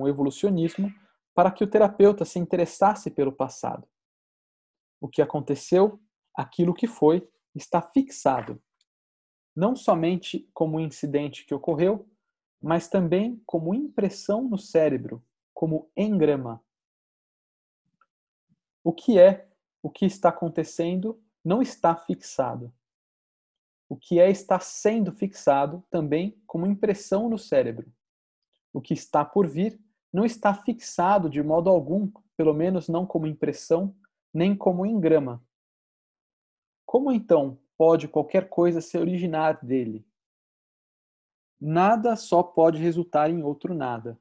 o 0.00 0.08
evolucionismo, 0.08 0.92
para 1.34 1.50
que 1.50 1.64
o 1.64 1.66
terapeuta 1.66 2.24
se 2.24 2.38
interessasse 2.38 3.10
pelo 3.10 3.32
passado. 3.32 3.88
O 5.00 5.08
que 5.08 5.22
aconteceu, 5.22 6.00
aquilo 6.36 6.74
que 6.74 6.86
foi, 6.86 7.26
está 7.54 7.80
fixado, 7.80 8.62
não 9.54 9.74
somente 9.76 10.48
como 10.54 10.80
incidente 10.80 11.44
que 11.44 11.54
ocorreu, 11.54 12.08
mas 12.60 12.88
também 12.88 13.42
como 13.44 13.74
impressão 13.74 14.48
no 14.48 14.58
cérebro, 14.58 15.22
como 15.52 15.90
engrama. 15.96 16.62
O 18.84 18.92
que 18.92 19.18
é 19.18 19.48
o 19.82 19.90
que 19.90 20.06
está 20.06 20.28
acontecendo 20.28 21.20
não 21.44 21.60
está 21.60 21.94
fixado. 21.96 22.72
O 23.88 23.96
que 23.96 24.18
é 24.20 24.30
está 24.30 24.58
sendo 24.60 25.12
fixado 25.12 25.84
também 25.90 26.40
como 26.46 26.66
impressão 26.66 27.28
no 27.28 27.36
cérebro. 27.36 27.92
O 28.72 28.80
que 28.80 28.94
está 28.94 29.24
por 29.24 29.46
vir 29.46 29.78
não 30.12 30.24
está 30.24 30.54
fixado 30.54 31.28
de 31.28 31.42
modo 31.42 31.68
algum, 31.68 32.10
pelo 32.36 32.54
menos 32.54 32.88
não 32.88 33.04
como 33.04 33.26
impressão, 33.26 33.94
nem 34.32 34.56
como 34.56 34.86
engrama. 34.86 35.44
Como 36.86 37.10
então 37.10 37.58
pode 37.76 38.08
qualquer 38.08 38.48
coisa 38.48 38.80
se 38.80 38.96
originar 38.96 39.64
dele? 39.64 40.06
Nada 41.60 42.16
só 42.16 42.42
pode 42.42 42.78
resultar 42.78 43.30
em 43.30 43.42
outro 43.42 43.74
nada. 43.74 44.18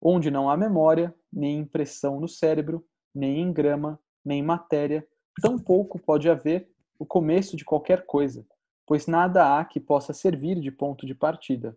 Onde 0.00 0.30
não 0.30 0.48
há 0.48 0.56
memória, 0.56 1.14
nem 1.32 1.58
impressão 1.58 2.18
no 2.18 2.28
cérebro, 2.28 2.86
nem 3.14 3.40
engrama, 3.40 4.00
nem 4.24 4.42
matéria, 4.42 5.06
tampouco 5.40 5.98
pode 5.98 6.28
haver 6.28 6.70
o 6.98 7.06
começo 7.06 7.56
de 7.56 7.64
qualquer 7.64 8.04
coisa, 8.04 8.46
pois 8.86 9.06
nada 9.06 9.58
há 9.58 9.64
que 9.64 9.80
possa 9.80 10.12
servir 10.12 10.60
de 10.60 10.70
ponto 10.70 11.06
de 11.06 11.14
partida. 11.14 11.76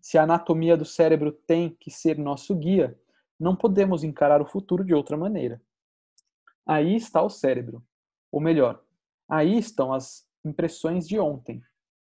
Se 0.00 0.18
a 0.18 0.22
anatomia 0.22 0.76
do 0.76 0.84
cérebro 0.84 1.32
tem 1.32 1.76
que 1.80 1.90
ser 1.90 2.18
nosso 2.18 2.54
guia, 2.54 2.98
não 3.38 3.54
podemos 3.54 4.02
encarar 4.02 4.40
o 4.40 4.46
futuro 4.46 4.84
de 4.84 4.94
outra 4.94 5.16
maneira. 5.16 5.60
Aí 6.66 6.96
está 6.96 7.22
o 7.22 7.30
cérebro. 7.30 7.84
Ou 8.32 8.40
melhor, 8.40 8.82
aí 9.28 9.56
estão 9.58 9.92
as 9.92 10.26
impressões 10.44 11.06
de 11.06 11.18
ontem. 11.18 11.62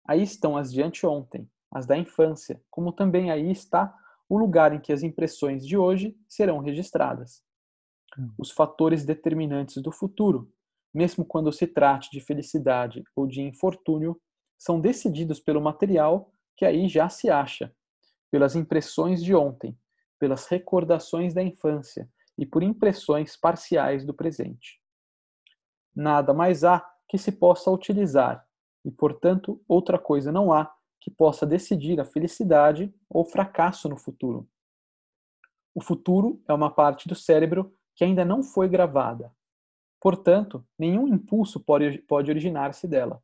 Aí 0.08 0.24
estão 0.24 0.58
as 0.58 0.72
de 0.72 0.82
anteontem, 0.82 1.50
as 1.72 1.86
da 1.86 1.98
infância, 1.98 2.62
como 2.70 2.92
também 2.92 3.32
aí 3.32 3.52
está 3.52 3.96
o 4.28 4.38
lugar 4.38 4.74
em 4.74 4.80
que 4.80 4.92
as 4.92 5.04
impressões 5.04 5.66
de 5.66 5.78
hoje 5.78 6.18
serão 6.28 6.60
registradas. 6.60 7.44
Os 8.38 8.52
fatores 8.52 9.06
determinantes 9.06 9.82
do 9.82 9.92
futuro, 9.92 10.52
mesmo 10.94 11.26
quando 11.26 11.52
se 11.52 11.68
trate 11.68 12.10
de 12.12 12.20
felicidade 12.20 13.04
ou 13.16 13.28
de 13.28 13.42
infortúnio, 13.42 14.20
são 14.58 14.80
decididos 14.80 15.40
pelo 15.40 15.62
material 15.62 16.32
que 16.58 16.66
aí 16.66 16.88
já 16.90 17.08
se 17.08 17.30
acha 17.30 17.74
pelas 18.32 18.56
impressões 18.56 19.24
de 19.24 19.34
ontem, 19.34 19.78
pelas 20.20 20.46
recordações 20.48 21.34
da 21.34 21.42
infância 21.42 22.10
e 22.38 22.46
por 22.46 22.62
impressões 22.62 23.36
parciais 23.36 24.06
do 24.06 24.14
presente. 24.14 24.82
Nada 25.96 26.34
mais 26.34 26.64
há 26.64 26.86
que 27.08 27.18
se 27.18 27.32
possa 27.32 27.72
utilizar, 27.72 28.46
e, 28.86 28.92
portanto, 28.92 29.62
outra 29.68 29.98
coisa 29.98 30.32
não 30.32 30.54
há 30.54 30.72
que 31.02 31.10
possa 31.10 31.46
decidir 31.46 32.00
a 32.00 32.06
felicidade 32.06 32.94
ou 33.10 33.26
fracasso 33.26 33.90
no 33.90 33.98
futuro. 33.98 34.48
O 35.74 35.82
futuro 35.82 36.42
é 36.48 36.54
uma 36.54 36.70
parte 36.70 37.08
do 37.08 37.16
cérebro 37.16 37.74
que 38.00 38.06
ainda 38.06 38.24
não 38.24 38.42
foi 38.42 38.70
gravada. 38.70 39.30
Portanto, 40.00 40.66
nenhum 40.80 41.06
impulso 41.06 41.60
pode, 41.60 41.98
pode 42.04 42.32
originar-se 42.32 42.88
dela. 42.88 43.22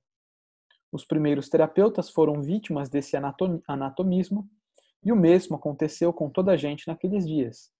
Os 0.91 1.05
primeiros 1.05 1.47
terapeutas 1.47 2.09
foram 2.09 2.41
vítimas 2.41 2.89
desse 2.89 3.15
anatomismo 3.65 4.49
e 5.01 5.13
o 5.13 5.15
mesmo 5.15 5.55
aconteceu 5.55 6.11
com 6.11 6.29
toda 6.29 6.51
a 6.51 6.57
gente 6.57 6.89
naqueles 6.89 7.25
dias. 7.25 7.71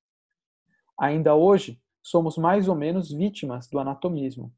Ainda 0.98 1.36
hoje, 1.36 1.82
somos 2.02 2.38
mais 2.38 2.70
ou 2.70 2.76
menos 2.76 3.12
vítimas 3.12 3.68
do 3.68 3.78
anatomismo. 3.78 4.54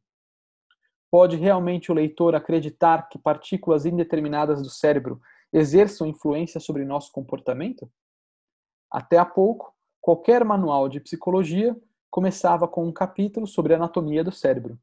Pode 1.09 1.37
realmente 1.37 1.91
o 1.91 1.95
leitor 1.95 2.35
acreditar 2.35 3.09
que 3.09 3.17
partículas 3.17 3.83
indeterminadas 3.83 4.61
do 4.61 4.69
cérebro 4.69 5.19
exerçam 5.51 6.05
influência 6.05 6.59
sobre 6.59 6.85
nosso 6.85 7.11
comportamento? 7.11 7.91
Até 8.91 9.17
há 9.17 9.25
pouco, 9.25 9.73
qualquer 9.99 10.45
manual 10.45 10.87
de 10.87 10.99
psicologia 10.99 11.75
começava 12.09 12.67
com 12.67 12.85
um 12.85 12.91
capítulo 12.91 13.45
sobre 13.47 13.73
a 13.73 13.77
anatomia 13.77 14.23
do 14.23 14.31
cérebro. 14.31 14.79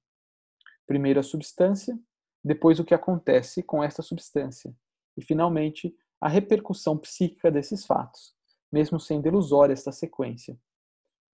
Primeiro 0.86 1.20
a 1.20 1.22
substância, 1.22 1.98
depois 2.42 2.78
o 2.78 2.84
que 2.84 2.94
acontece 2.94 3.62
com 3.62 3.82
esta 3.82 4.02
substância, 4.02 4.74
e 5.16 5.22
finalmente 5.22 5.96
a 6.20 6.28
repercussão 6.28 6.96
psíquica 6.98 7.50
desses 7.50 7.86
fatos, 7.86 8.34
mesmo 8.70 9.00
sendo 9.00 9.26
ilusória 9.26 9.72
esta 9.72 9.92
sequência. 9.92 10.58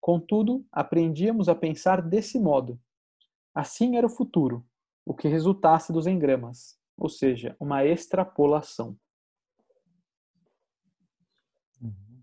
Contudo, 0.00 0.64
aprendíamos 0.70 1.48
a 1.48 1.54
pensar 1.54 2.02
desse 2.02 2.38
modo. 2.38 2.80
Assim 3.54 3.96
era 3.96 4.06
o 4.06 4.10
futuro, 4.10 4.64
o 5.04 5.14
que 5.14 5.28
resultasse 5.28 5.92
dos 5.92 6.06
engramas, 6.06 6.78
ou 6.96 7.08
seja, 7.08 7.56
uma 7.58 7.84
extrapolação. 7.84 8.98
Uhum. 11.80 12.22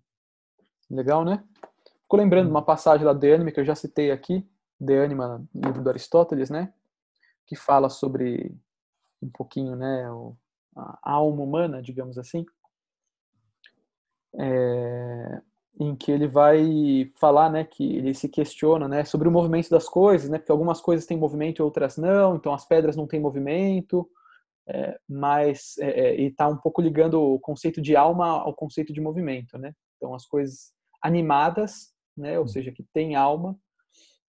Legal, 0.89 1.25
né? 1.25 1.43
Ficou 2.15 2.23
lembrando 2.23 2.49
uma 2.49 2.61
passagem 2.61 3.05
lá 3.05 3.11
de 3.11 3.33
Anima 3.33 3.51
que 3.51 3.59
eu 3.59 3.65
já 3.65 3.75
citei 3.75 4.09
aqui, 4.09 4.47
de 4.79 4.97
Anima, 4.97 5.45
livro 5.53 5.83
do 5.83 5.89
Aristóteles, 5.89 6.49
né? 6.49 6.73
Que 7.45 7.57
fala 7.57 7.89
sobre 7.89 8.55
um 9.21 9.29
pouquinho, 9.29 9.75
né, 9.75 10.05
a 10.77 11.11
alma 11.11 11.43
humana, 11.43 11.81
digamos 11.81 12.17
assim, 12.17 12.45
é, 14.33 15.41
em 15.77 15.93
que 15.93 16.09
ele 16.09 16.25
vai 16.25 17.11
falar, 17.19 17.49
né, 17.49 17.65
que 17.65 17.97
ele 17.97 18.13
se 18.13 18.29
questiona, 18.29 18.87
né, 18.87 19.03
sobre 19.03 19.27
o 19.27 19.31
movimento 19.31 19.69
das 19.69 19.89
coisas, 19.89 20.29
né, 20.29 20.37
porque 20.37 20.53
algumas 20.53 20.79
coisas 20.79 21.05
têm 21.05 21.17
movimento 21.17 21.59
e 21.59 21.63
outras 21.63 21.97
não, 21.97 22.37
então 22.37 22.53
as 22.53 22.65
pedras 22.65 22.95
não 22.95 23.07
têm 23.07 23.19
movimento, 23.19 24.09
é, 24.69 24.97
mas 25.09 25.77
é, 25.79 25.89
é 25.89 26.21
e 26.21 26.27
está 26.27 26.47
um 26.47 26.55
pouco 26.57 26.81
ligando 26.81 27.21
o 27.21 27.37
conceito 27.41 27.81
de 27.81 27.93
alma 27.93 28.25
ao 28.25 28.53
conceito 28.53 28.93
de 28.93 29.01
movimento, 29.01 29.57
né? 29.57 29.73
Então 29.97 30.13
as 30.13 30.25
coisas 30.25 30.73
animadas, 31.01 31.93
né, 32.17 32.39
ou 32.39 32.47
seja, 32.47 32.71
que 32.71 32.83
têm 32.93 33.15
alma, 33.15 33.57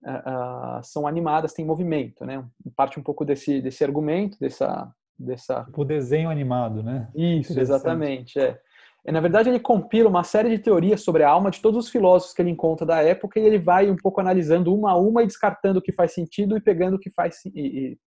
uh, 0.05 0.83
são 0.83 1.07
animadas, 1.07 1.53
têm 1.53 1.65
movimento, 1.65 2.25
né? 2.25 2.45
Parte 2.75 2.99
um 2.99 3.03
pouco 3.03 3.25
desse, 3.25 3.61
desse 3.61 3.83
argumento, 3.85 4.39
dessa, 4.39 4.93
dessa... 5.19 5.65
Tipo 5.65 5.85
desenho 5.85 6.31
animado, 6.31 6.83
né? 6.83 7.09
Isso, 7.15 7.59
exatamente, 7.59 8.39
é. 8.39 8.61
E, 9.07 9.13
na 9.13 9.21
verdade, 9.21 9.49
ele 9.49 9.61
compila 9.61 10.09
uma 10.09 10.25
série 10.25 10.51
de 10.51 10.59
teorias 10.59 11.01
sobre 11.01 11.23
a 11.23 11.31
alma 11.31 11.49
de 11.49 11.61
todos 11.61 11.85
os 11.85 11.91
filósofos 11.91 12.35
que 12.35 12.43
ele 12.43 12.51
encontra 12.51 12.85
da 12.85 13.01
época 13.01 13.39
e 13.39 13.45
ele 13.45 13.59
vai 13.59 13.89
um 13.89 13.97
pouco 13.97 14.21
analisando 14.21 14.75
uma 14.75 14.91
a 14.91 14.97
uma 14.97 15.23
e 15.23 15.27
descartando 15.27 15.79
o 15.79 15.83
que 15.83 15.93
faz 15.93 16.13
sentido 16.13 16.57
e 16.57 16.61
pegando 16.61 16.97
o 16.97 16.99
que 16.99 17.11
faz, 17.11 17.45
e, 17.47 17.61
e, 17.61 17.99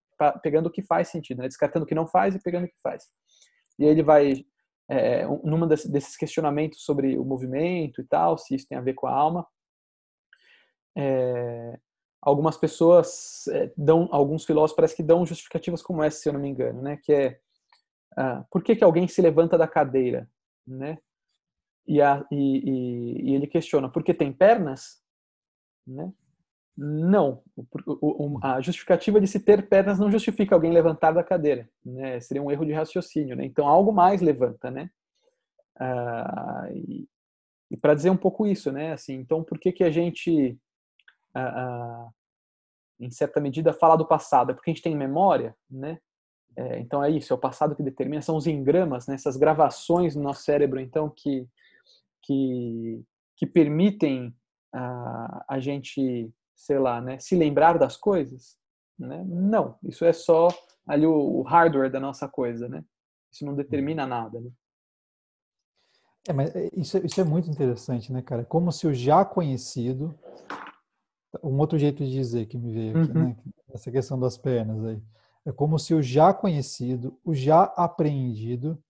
pegando 0.43 0.67
o 0.67 0.71
que 0.71 0.84
faz 0.84 1.07
sentido, 1.07 1.41
né? 1.41 1.47
descartando 1.47 1.86
o 1.86 1.88
que 1.88 1.95
não 1.95 2.05
faz 2.05 2.36
e 2.36 2.43
pegando 2.43 2.65
o 2.65 2.67
que 2.67 2.82
faz. 2.84 3.05
E 3.80 3.86
aí 3.86 3.91
ele 3.91 4.03
vai, 4.03 4.43
é, 4.89 5.25
numa 5.41 5.65
desses 5.65 6.17
questionamentos 6.17 6.84
sobre 6.84 7.17
o 7.17 7.23
movimento 7.23 8.01
e 8.01 8.03
tal, 8.03 8.38
se 8.38 8.55
isso 8.55 8.67
tem 8.67 8.77
a 8.77 8.82
ver 8.82 8.93
com 8.93 9.07
a 9.07 9.13
alma, 9.13 9.47
é, 10.97 11.79
algumas 12.21 12.57
pessoas 12.57 13.47
é, 13.47 13.71
dão, 13.77 14.09
alguns 14.11 14.45
filósofos 14.45 14.75
parece 14.75 14.95
que 14.95 15.03
dão 15.03 15.25
justificativas 15.25 15.81
como 15.81 16.03
essa, 16.03 16.19
se 16.19 16.29
eu 16.29 16.33
não 16.33 16.39
me 16.39 16.49
engano, 16.49 16.81
né? 16.81 16.97
Que 17.03 17.13
é, 17.13 17.39
ah, 18.17 18.43
por 18.51 18.63
que, 18.63 18.75
que 18.75 18.83
alguém 18.83 19.07
se 19.07 19.21
levanta 19.21 19.57
da 19.57 19.67
cadeira? 19.67 20.29
né? 20.69 20.97
E, 21.87 22.01
a, 22.01 22.25
e, 22.31 22.35
e, 22.35 23.31
e 23.31 23.35
ele 23.35 23.47
questiona, 23.47 23.89
por 23.89 24.03
que 24.03 24.13
tem 24.13 24.31
pernas? 24.31 25.01
Né? 25.87 26.13
Não, 26.77 27.41
a 28.43 28.61
justificativa 28.61 29.19
de 29.19 29.27
se 29.27 29.39
ter 29.39 29.67
pernas 29.67 29.99
não 29.99 30.11
justifica 30.11 30.55
alguém 30.55 30.71
levantar 30.71 31.11
da 31.11 31.23
cadeira, 31.23 31.67
né? 31.83 32.19
Seria 32.21 32.41
um 32.41 32.51
erro 32.51 32.65
de 32.65 32.71
raciocínio, 32.71 33.35
né? 33.35 33.43
Então 33.43 33.67
algo 33.67 33.91
mais 33.91 34.21
levanta, 34.21 34.71
né? 34.71 34.89
Ah, 35.77 36.69
e, 36.71 37.05
e 37.71 37.75
para 37.75 37.95
dizer 37.95 38.11
um 38.11 38.17
pouco 38.17 38.47
isso, 38.47 38.71
né? 38.71 38.93
Assim, 38.93 39.15
então 39.15 39.43
por 39.43 39.59
que 39.59 39.73
que 39.73 39.83
a 39.83 39.91
gente, 39.91 40.57
ah, 41.36 42.09
em 42.99 43.09
certa 43.09 43.39
medida, 43.39 43.73
fala 43.73 43.95
do 43.95 44.05
passado? 44.05 44.51
É 44.51 44.53
porque 44.53 44.69
a 44.69 44.73
gente 44.73 44.84
tem 44.84 44.95
memória, 44.95 45.55
né? 45.69 45.99
É, 46.55 46.80
então 46.80 47.03
é 47.03 47.09
isso, 47.09 47.32
é 47.32 47.36
o 47.36 47.39
passado 47.39 47.75
que 47.75 47.84
determina, 47.84 48.21
são 48.21 48.36
os 48.36 48.47
engramas, 48.47 49.07
né, 49.07 49.15
essas 49.15 49.38
gravações 49.38 50.15
no 50.15 50.23
nosso 50.23 50.43
cérebro, 50.43 50.80
então, 50.80 51.09
que, 51.09 51.47
que, 52.23 53.01
que 53.38 53.45
permitem 53.45 54.36
a, 54.73 55.45
a 55.47 55.59
gente, 55.59 56.30
sei 56.55 56.80
lá, 56.80 56.99
né, 56.99 57.17
se 57.19 57.36
lembrar 57.36 57.77
das 57.77 57.95
coisas? 57.95 58.57
Né? 58.97 59.23
Não, 59.25 59.77
isso 59.84 60.03
é 60.03 60.11
só 60.11 60.49
ali 60.86 61.05
o, 61.05 61.13
o 61.13 61.41
hardware 61.43 61.91
da 61.91 61.99
nossa 61.99 62.27
coisa, 62.27 62.67
né? 62.67 62.84
Isso 63.32 63.45
não 63.45 63.55
determina 63.55 64.05
nada, 64.05 64.41
né? 64.41 64.49
É, 66.27 66.34
mas 66.34 66.53
é, 66.53 66.69
isso, 66.75 66.97
é, 66.97 67.05
isso 67.05 67.21
é 67.21 67.23
muito 67.23 67.49
interessante, 67.49 68.11
né, 68.11 68.21
cara? 68.21 68.43
Como 68.43 68.71
se 68.71 68.86
o 68.88 68.93
já 68.93 69.23
conhecido, 69.23 70.13
um 71.43 71.57
outro 71.57 71.77
jeito 71.77 72.03
de 72.03 72.11
dizer 72.11 72.45
que 72.47 72.57
me 72.57 72.71
veio 72.71 73.01
aqui, 73.01 73.11
uhum. 73.11 73.23
né? 73.30 73.38
Essa 73.73 73.91
questão 73.91 74.19
das 74.19 74.38
pernas 74.38 74.84
aí 74.84 75.01
é 75.45 75.51
como 75.51 75.80
se 75.80 75.93
o 75.93 76.01
já 76.01 76.34
conhecido, 76.34 77.17
o 77.23 77.34
já 77.34 77.63
apreendido, 77.63 78.82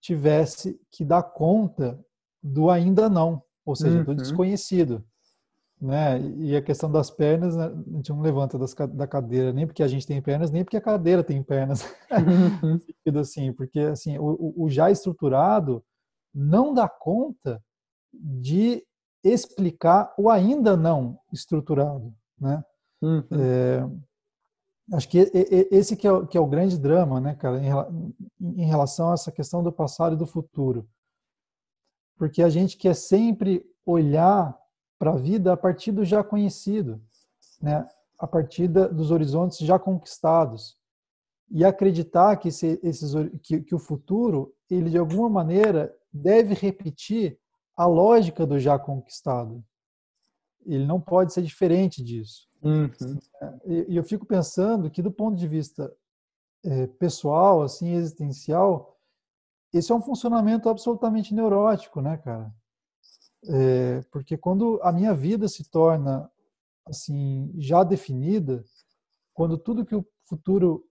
tivesse 0.00 0.80
que 0.90 1.04
dar 1.04 1.22
conta 1.22 1.98
do 2.42 2.70
ainda 2.70 3.08
não, 3.08 3.42
ou 3.64 3.74
seja, 3.74 3.98
uhum. 3.98 4.04
do 4.04 4.14
desconhecido. 4.14 5.04
Né? 5.80 6.20
E 6.38 6.56
a 6.56 6.62
questão 6.62 6.90
das 6.90 7.10
pernas, 7.10 7.54
né? 7.54 7.66
a 7.66 7.96
gente 7.96 8.08
não 8.10 8.22
levanta 8.22 8.58
das, 8.58 8.74
da 8.74 9.06
cadeira 9.06 9.52
nem 9.52 9.66
porque 9.66 9.82
a 9.82 9.88
gente 9.88 10.06
tem 10.06 10.22
pernas, 10.22 10.50
nem 10.50 10.64
porque 10.64 10.76
a 10.76 10.80
cadeira 10.80 11.22
tem 11.22 11.42
pernas. 11.42 11.82
Uhum. 12.62 12.80
assim, 13.20 13.52
porque 13.52 13.80
assim, 13.80 14.16
o, 14.18 14.54
o 14.56 14.70
já 14.70 14.90
estruturado 14.90 15.84
não 16.34 16.72
dá 16.72 16.88
conta 16.88 17.62
de 18.12 18.82
explicar 19.28 20.14
o 20.18 20.30
ainda 20.30 20.76
não 20.76 21.18
estruturado, 21.32 22.14
né? 22.38 22.64
Uhum. 23.02 23.24
É, 23.32 23.86
Acho 24.92 25.08
que 25.08 25.18
esse 25.72 25.96
que 25.96 26.06
é, 26.06 26.12
o, 26.12 26.26
que 26.26 26.38
é 26.38 26.40
o 26.40 26.46
grande 26.46 26.78
drama, 26.78 27.20
né, 27.20 27.34
cara, 27.34 27.60
em 28.40 28.64
relação 28.64 29.10
a 29.10 29.14
essa 29.14 29.32
questão 29.32 29.62
do 29.62 29.72
passado 29.72 30.14
e 30.14 30.18
do 30.18 30.26
futuro. 30.26 30.88
Porque 32.16 32.40
a 32.40 32.48
gente 32.48 32.76
quer 32.76 32.94
sempre 32.94 33.68
olhar 33.84 34.56
para 34.96 35.12
a 35.12 35.16
vida 35.16 35.52
a 35.52 35.56
partir 35.56 35.90
do 35.90 36.04
já 36.04 36.22
conhecido, 36.22 37.02
né, 37.60 37.86
a 38.16 38.26
partir 38.28 38.68
dos 38.68 39.10
horizontes 39.10 39.58
já 39.58 39.76
conquistados. 39.76 40.78
E 41.50 41.64
acreditar 41.64 42.36
que, 42.36 42.48
esse, 42.48 42.78
esses, 42.82 43.12
que, 43.42 43.60
que 43.60 43.74
o 43.74 43.78
futuro, 43.78 44.54
ele 44.70 44.90
de 44.90 44.98
alguma 44.98 45.28
maneira 45.28 45.92
deve 46.12 46.54
repetir 46.54 47.38
a 47.76 47.86
lógica 47.86 48.46
do 48.46 48.58
já 48.58 48.78
conquistado. 48.78 49.62
Ele 50.64 50.86
não 50.86 51.00
pode 51.00 51.32
ser 51.32 51.42
diferente 51.42 52.02
disso. 52.02 52.48
Uhum. 52.62 52.90
E, 53.64 53.96
eu 53.96 54.02
fico 54.02 54.24
pensando 54.24 54.90
que, 54.90 55.02
do 55.02 55.12
ponto 55.12 55.36
de 55.36 55.46
vista 55.46 55.94
é, 56.64 56.86
pessoal, 56.86 57.62
assim, 57.62 57.92
existencial, 57.92 58.98
esse 59.72 59.92
é 59.92 59.94
um 59.94 60.00
funcionamento 60.00 60.68
absolutamente 60.68 61.34
neurótico, 61.34 62.00
né, 62.00 62.16
cara? 62.16 62.52
É, 63.48 64.00
porque 64.10 64.36
quando 64.36 64.80
a 64.82 64.90
minha 64.90 65.14
vida 65.14 65.46
se 65.46 65.70
torna 65.70 66.28
assim 66.86 67.52
já 67.58 67.84
definida, 67.84 68.64
quando 69.34 69.58
tudo 69.58 69.84
que 69.84 69.94
o 69.94 70.04
futuro 70.24 70.84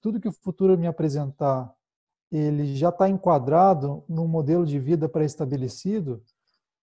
tudo 0.00 0.20
que 0.20 0.28
o 0.28 0.32
futuro 0.32 0.78
me 0.78 0.86
apresentar 0.86 1.72
ele 2.30 2.76
já 2.76 2.90
está 2.90 3.08
enquadrado 3.08 4.04
num 4.08 4.28
modelo 4.28 4.66
de 4.66 4.78
vida 4.78 5.08
pré-estabelecido, 5.08 6.22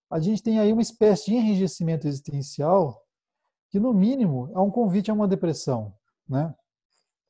a 0.10 0.20
gente 0.20 0.41
tem 0.41 0.60
aí 0.60 0.72
uma 0.72 0.82
espécie 0.82 1.26
de 1.26 1.36
enrijecimento 1.36 2.08
existencial 2.08 3.02
que 3.70 3.80
no 3.80 3.93
mínimo 3.93 4.50
é 4.54 4.60
um 4.60 4.72
convite 4.72 5.12
a 5.12 5.14
uma 5.14 5.28
depressão, 5.28 5.93
né? 6.28 6.54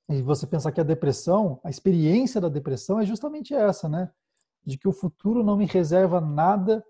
E 0.09 0.22
você 0.22 0.45
pensar 0.45 0.72
que 0.72 0.80
a 0.80 0.84
depressão, 0.84 1.59
a 1.63 1.70
experiência 1.70 2.39
da 2.39 2.49
depressão 2.49 2.99
é 2.99 3.05
justamente 3.05 3.53
essa, 3.53 3.89
né? 3.89 4.11
De 4.63 4.78
que 4.78 4.88
o 4.88 4.93
futuro 4.93 5.43
não 5.43 5.57
me 5.57 5.66
reserva 5.66 6.22
nada 6.22 6.86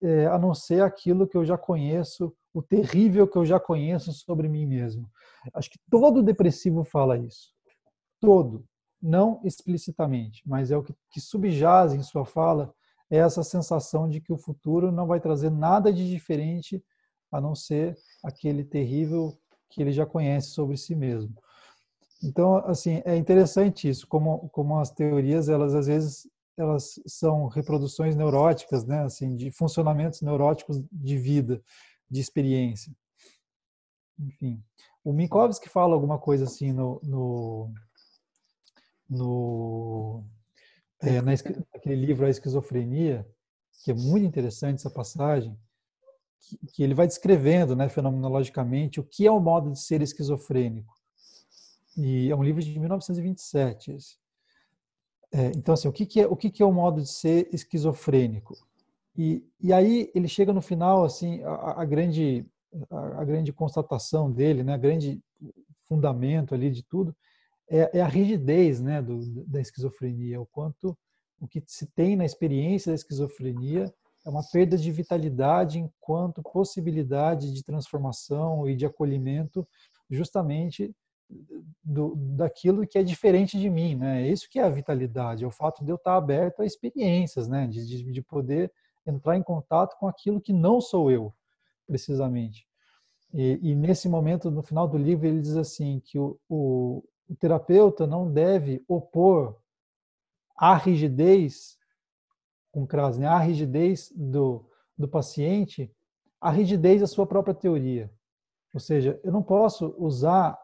é, 0.00 0.26
a 0.26 0.38
não 0.38 0.54
ser 0.54 0.82
aquilo 0.82 1.26
que 1.26 1.36
eu 1.36 1.44
já 1.44 1.58
conheço, 1.58 2.32
o 2.54 2.62
terrível 2.62 3.26
que 3.26 3.36
eu 3.36 3.44
já 3.44 3.58
conheço 3.58 4.12
sobre 4.12 4.48
mim 4.48 4.66
mesmo. 4.66 5.10
Acho 5.52 5.70
que 5.70 5.78
todo 5.90 6.22
depressivo 6.22 6.84
fala 6.84 7.18
isso. 7.18 7.52
Todo. 8.20 8.64
Não 9.06 9.40
explicitamente, 9.44 10.42
mas 10.44 10.72
é 10.72 10.76
o 10.76 10.82
que, 10.82 10.92
que 11.12 11.20
subjaz 11.20 11.94
em 11.94 12.02
sua 12.02 12.24
fala 12.24 12.74
é 13.08 13.18
essa 13.18 13.44
sensação 13.44 14.08
de 14.08 14.20
que 14.20 14.32
o 14.32 14.36
futuro 14.36 14.90
não 14.90 15.06
vai 15.06 15.20
trazer 15.20 15.48
nada 15.48 15.92
de 15.92 16.10
diferente 16.10 16.84
a 17.30 17.40
não 17.40 17.54
ser 17.54 17.96
aquele 18.24 18.64
terrível 18.64 19.38
que 19.70 19.80
ele 19.80 19.92
já 19.92 20.04
conhece 20.04 20.48
sobre 20.48 20.76
si 20.76 20.96
mesmo. 20.96 21.32
Então, 22.20 22.56
assim, 22.66 23.00
é 23.04 23.16
interessante 23.16 23.88
isso, 23.88 24.08
como, 24.08 24.48
como 24.48 24.76
as 24.80 24.90
teorias, 24.90 25.48
elas 25.48 25.72
às 25.72 25.86
vezes 25.86 26.28
elas 26.58 26.98
são 27.06 27.46
reproduções 27.46 28.16
neuróticas, 28.16 28.84
né, 28.84 29.04
assim, 29.04 29.36
de 29.36 29.52
funcionamentos 29.52 30.20
neuróticos 30.20 30.82
de 30.90 31.16
vida, 31.16 31.62
de 32.10 32.20
experiência. 32.20 32.92
Enfim, 34.18 34.60
o 35.04 35.12
Minkowski 35.12 35.68
fala 35.68 35.94
alguma 35.94 36.18
coisa 36.18 36.42
assim 36.42 36.72
no, 36.72 37.00
no, 37.04 37.72
no 39.08 40.24
é, 41.00 41.20
naquele 41.20 42.06
livro 42.06 42.26
A 42.26 42.30
Esquizofrenia, 42.30 43.26
que 43.84 43.90
é 43.90 43.94
muito 43.94 44.26
interessante 44.26 44.76
essa 44.80 44.90
passagem, 44.90 45.56
que, 46.72 46.82
ele 46.82 46.94
vai 46.94 47.06
descrevendo, 47.06 47.74
né, 47.74 47.88
fenomenologicamente, 47.88 49.00
o 49.00 49.04
que 49.04 49.26
é 49.26 49.30
o 49.30 49.40
modo 49.40 49.70
de 49.70 49.80
ser 49.80 50.00
esquizofrênico. 50.02 50.94
E 51.96 52.30
é 52.30 52.36
um 52.36 52.42
livro 52.42 52.62
de 52.62 52.78
1927. 52.78 53.92
Esse. 53.92 54.16
É, 55.32 55.46
então, 55.56 55.74
assim, 55.74 55.88
o 55.88 55.92
que, 55.92 56.06
que 56.06 56.20
é 56.20 56.26
o 56.26 56.36
que, 56.36 56.50
que 56.50 56.62
é 56.62 56.66
o 56.66 56.72
modo 56.72 57.00
de 57.00 57.08
ser 57.08 57.48
esquizofrênico? 57.52 58.54
E, 59.16 59.44
e 59.60 59.72
aí 59.72 60.10
ele 60.14 60.28
chega 60.28 60.52
no 60.52 60.60
final, 60.60 61.04
assim, 61.04 61.42
a, 61.42 61.82
a 61.82 61.84
grande 61.84 62.46
a, 62.90 63.20
a, 63.20 63.24
grande 63.24 63.52
constatação 63.52 64.30
dele, 64.30 64.62
né, 64.62 64.74
a 64.74 64.78
grande 64.78 65.20
fundamento 65.88 66.54
ali 66.54 66.70
de 66.70 66.82
tudo 66.82 67.16
é, 67.68 67.98
é 67.98 68.00
a 68.00 68.06
rigidez, 68.06 68.80
né, 68.80 69.02
do, 69.02 69.44
da 69.44 69.60
esquizofrenia, 69.60 70.40
o 70.40 70.46
quanto 70.46 70.96
o 71.40 71.46
que 71.46 71.62
se 71.66 71.86
tem 71.86 72.16
na 72.16 72.24
experiência 72.24 72.90
da 72.90 72.96
esquizofrenia 72.96 73.92
é 74.24 74.30
uma 74.30 74.42
perda 74.50 74.76
de 74.76 74.90
vitalidade 74.90 75.78
enquanto 75.78 76.42
possibilidade 76.42 77.52
de 77.52 77.62
transformação 77.62 78.68
e 78.68 78.74
de 78.74 78.86
acolhimento 78.86 79.66
justamente 80.10 80.94
do, 81.84 82.14
daquilo 82.16 82.86
que 82.86 82.98
é 82.98 83.02
diferente 83.02 83.58
de 83.58 83.68
mim, 83.68 83.96
né? 83.96 84.28
Isso 84.28 84.48
que 84.48 84.58
é 84.58 84.62
a 84.62 84.70
vitalidade, 84.70 85.44
é 85.44 85.46
o 85.46 85.50
fato 85.50 85.84
de 85.84 85.90
eu 85.90 85.96
estar 85.96 86.16
aberto 86.16 86.60
a 86.60 86.66
experiências, 86.66 87.48
né? 87.48 87.66
De, 87.66 87.86
de, 87.86 88.12
de 88.12 88.22
poder 88.22 88.72
entrar 89.06 89.36
em 89.36 89.42
contato 89.42 89.96
com 89.98 90.08
aquilo 90.08 90.40
que 90.40 90.52
não 90.52 90.80
sou 90.80 91.10
eu, 91.10 91.32
precisamente. 91.86 92.66
E, 93.32 93.58
e, 93.62 93.74
nesse 93.74 94.08
momento, 94.08 94.50
no 94.50 94.62
final 94.62 94.88
do 94.88 94.96
livro, 94.96 95.26
ele 95.26 95.40
diz 95.40 95.56
assim 95.56 96.00
que 96.04 96.18
o, 96.18 96.38
o, 96.48 97.04
o 97.28 97.34
terapeuta 97.34 98.06
não 98.06 98.30
deve 98.30 98.84
opor 98.88 99.56
a 100.56 100.74
rigidez 100.76 101.76
com 102.72 102.86
Krauss, 102.86 103.18
né? 103.18 103.26
a 103.26 103.38
rigidez 103.38 104.12
do, 104.14 104.64
do 104.96 105.08
paciente, 105.08 105.90
a 106.40 106.50
rigidez 106.50 107.00
da 107.00 107.06
sua 107.06 107.26
própria 107.26 107.54
teoria. 107.54 108.10
Ou 108.72 108.80
seja, 108.80 109.18
eu 109.24 109.32
não 109.32 109.42
posso 109.42 109.94
usar 109.98 110.58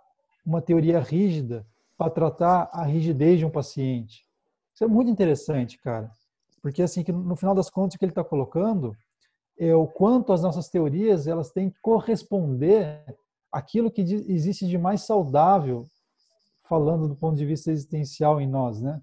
uma 0.44 0.60
teoria 0.60 1.00
rígida 1.00 1.66
para 1.96 2.10
tratar 2.10 2.68
a 2.72 2.84
rigidez 2.84 3.38
de 3.38 3.46
um 3.46 3.50
paciente. 3.50 4.26
Isso 4.74 4.84
é 4.84 4.86
muito 4.86 5.10
interessante, 5.10 5.78
cara. 5.78 6.10
Porque 6.60 6.82
assim, 6.82 7.02
que 7.02 7.12
no 7.12 7.36
final 7.36 7.54
das 7.54 7.70
contas 7.70 7.94
o 7.94 7.98
que 7.98 8.04
ele 8.04 8.12
está 8.12 8.24
colocando 8.24 8.96
é 9.58 9.74
o 9.74 9.86
quanto 9.86 10.32
as 10.32 10.42
nossas 10.42 10.68
teorias 10.68 11.26
elas 11.26 11.50
têm 11.50 11.70
que 11.70 11.80
corresponder 11.80 13.02
àquilo 13.50 13.90
que 13.90 14.00
existe 14.00 14.66
de 14.66 14.78
mais 14.78 15.02
saudável, 15.02 15.86
falando 16.72 17.06
do 17.06 17.14
ponto 17.14 17.36
de 17.36 17.44
vista 17.44 17.70
existencial 17.70 18.40
em 18.40 18.48
nós, 18.48 18.80
né? 18.80 18.98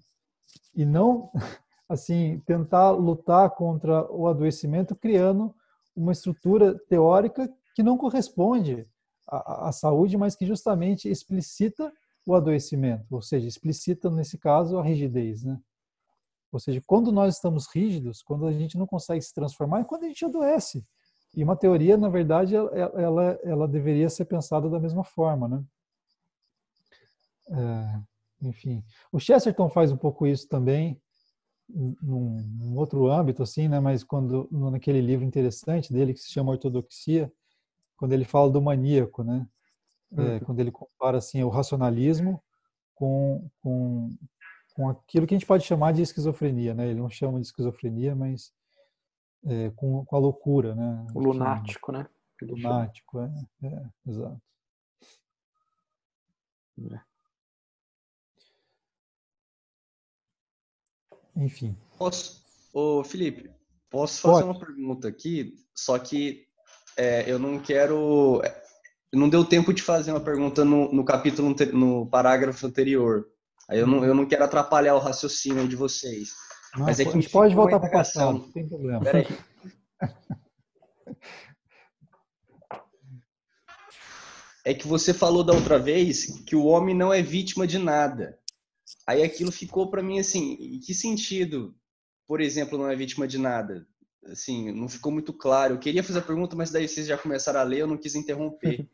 E 0.74 0.84
não 0.84 1.30
assim 1.88 2.42
tentar 2.44 2.90
lutar 2.90 3.48
contra 3.50 4.10
o 4.10 4.26
adoecimento 4.26 4.96
criando 4.96 5.54
uma 5.94 6.10
estrutura 6.10 6.76
teórica 6.88 7.48
que 7.76 7.80
não 7.84 7.96
corresponde 7.96 8.88
à, 9.24 9.68
à 9.68 9.72
saúde, 9.72 10.16
mas 10.16 10.34
que 10.34 10.44
justamente 10.44 11.08
explicita 11.08 11.92
o 12.26 12.34
adoecimento, 12.34 13.06
ou 13.08 13.22
seja, 13.22 13.46
explicita 13.46 14.10
nesse 14.10 14.36
caso 14.36 14.76
a 14.76 14.82
rigidez, 14.82 15.44
né? 15.44 15.56
Ou 16.50 16.58
seja, 16.58 16.82
quando 16.84 17.12
nós 17.12 17.36
estamos 17.36 17.68
rígidos, 17.72 18.20
quando 18.20 18.46
a 18.46 18.52
gente 18.52 18.76
não 18.76 18.86
consegue 18.86 19.22
se 19.22 19.32
transformar, 19.32 19.82
é 19.82 19.84
quando 19.84 20.02
a 20.02 20.08
gente 20.08 20.24
adoece. 20.24 20.84
E 21.36 21.44
uma 21.44 21.54
teoria, 21.54 21.96
na 21.96 22.08
verdade, 22.08 22.56
ela, 22.56 22.74
ela, 22.74 23.38
ela 23.44 23.68
deveria 23.68 24.10
ser 24.10 24.24
pensada 24.24 24.68
da 24.68 24.80
mesma 24.80 25.04
forma, 25.04 25.46
né? 25.46 25.64
É, 27.50 28.00
enfim, 28.48 28.82
o 29.12 29.18
Chesterton 29.18 29.68
faz 29.68 29.92
um 29.92 29.96
pouco 29.96 30.26
isso 30.26 30.48
também, 30.48 31.00
num, 31.68 32.40
num, 32.58 32.76
outro 32.76 33.08
âmbito, 33.08 33.42
assim, 33.42 33.68
né? 33.68 33.78
Mas 33.80 34.02
quando 34.02 34.48
naquele 34.50 35.00
livro 35.00 35.24
interessante 35.24 35.92
dele 35.92 36.14
que 36.14 36.20
se 36.20 36.30
chama 36.30 36.52
Ortodoxia, 36.52 37.32
quando 37.96 38.12
ele 38.12 38.24
fala 38.24 38.50
do 38.50 38.62
maníaco, 38.62 39.22
né? 39.22 39.46
É, 40.16 40.20
uhum. 40.20 40.40
quando 40.40 40.60
ele 40.60 40.72
compara 40.72 41.18
assim 41.18 41.42
o 41.44 41.48
racionalismo 41.48 42.42
com, 42.96 43.48
com 43.62 44.10
com 44.80 44.88
aquilo 44.88 45.26
que 45.26 45.34
a 45.34 45.38
gente 45.38 45.46
pode 45.46 45.64
chamar 45.64 45.92
de 45.92 46.00
esquizofrenia, 46.00 46.74
né? 46.74 46.88
Ele 46.88 47.00
não 47.00 47.10
chama 47.10 47.38
de 47.38 47.46
esquizofrenia, 47.46 48.14
mas 48.14 48.52
é, 49.44 49.70
com, 49.70 50.04
com 50.04 50.16
a 50.16 50.18
loucura, 50.18 50.74
né? 50.74 51.06
O 51.14 51.20
lunático, 51.20 51.92
né? 51.92 52.08
lunático, 52.40 53.20
é, 53.20 53.30
é, 53.64 53.90
exato. 54.06 54.40
É. 56.90 57.00
Enfim. 61.36 61.76
Posso, 61.98 62.42
ô 62.72 63.04
Felipe, 63.04 63.50
posso 63.88 64.22
fazer 64.22 64.44
Pode. 64.44 64.58
uma 64.58 64.66
pergunta 64.66 65.08
aqui, 65.08 65.54
só 65.74 65.98
que 65.98 66.46
é, 66.96 67.30
eu 67.30 67.38
não 67.38 67.58
quero. 67.58 68.42
Não 69.12 69.28
deu 69.28 69.44
tempo 69.44 69.72
de 69.72 69.82
fazer 69.82 70.12
uma 70.12 70.20
pergunta 70.20 70.64
no, 70.64 70.92
no 70.92 71.04
capítulo, 71.04 71.54
no 71.72 72.06
parágrafo 72.06 72.66
anterior. 72.66 73.26
Aí 73.68 73.78
eu 73.78 73.86
não, 73.86 74.04
eu 74.04 74.14
não 74.14 74.26
quero 74.26 74.44
atrapalhar 74.44 74.94
o 74.94 75.00
raciocínio 75.00 75.66
de 75.66 75.76
vocês. 75.76 76.30
Não, 76.76 76.86
Mas 76.86 77.00
é 77.00 77.04
que 77.04 77.10
a 77.10 77.14
gente 77.14 77.28
pode 77.28 77.54
voltar 77.54 77.80
para 77.80 77.88
o 77.88 77.92
passado, 77.92 78.32
não 78.38 78.52
tem 78.52 78.68
problema. 78.68 79.00
Peraí. 79.00 79.26
É 84.62 84.74
que 84.74 84.86
você 84.86 85.14
falou 85.14 85.42
da 85.42 85.54
outra 85.54 85.78
vez 85.78 86.26
que 86.44 86.54
o 86.54 86.66
homem 86.66 86.94
não 86.94 87.12
é 87.12 87.22
vítima 87.22 87.66
de 87.66 87.78
nada. 87.78 88.38
Aí 89.06 89.22
aquilo 89.22 89.52
ficou 89.52 89.90
para 89.90 90.02
mim 90.02 90.18
assim, 90.18 90.54
em 90.54 90.80
que 90.80 90.94
sentido, 90.94 91.74
por 92.26 92.40
exemplo, 92.40 92.78
não 92.78 92.88
é 92.88 92.96
vítima 92.96 93.26
de 93.26 93.38
nada? 93.38 93.86
Assim, 94.26 94.70
não 94.72 94.88
ficou 94.88 95.10
muito 95.10 95.32
claro. 95.32 95.74
Eu 95.74 95.78
queria 95.78 96.02
fazer 96.02 96.18
a 96.18 96.22
pergunta, 96.22 96.54
mas 96.54 96.70
daí 96.70 96.86
vocês 96.86 97.06
já 97.06 97.16
começaram 97.16 97.60
a 97.60 97.64
ler, 97.64 97.80
eu 97.80 97.86
não 97.86 97.96
quis 97.96 98.14
interromper. 98.14 98.86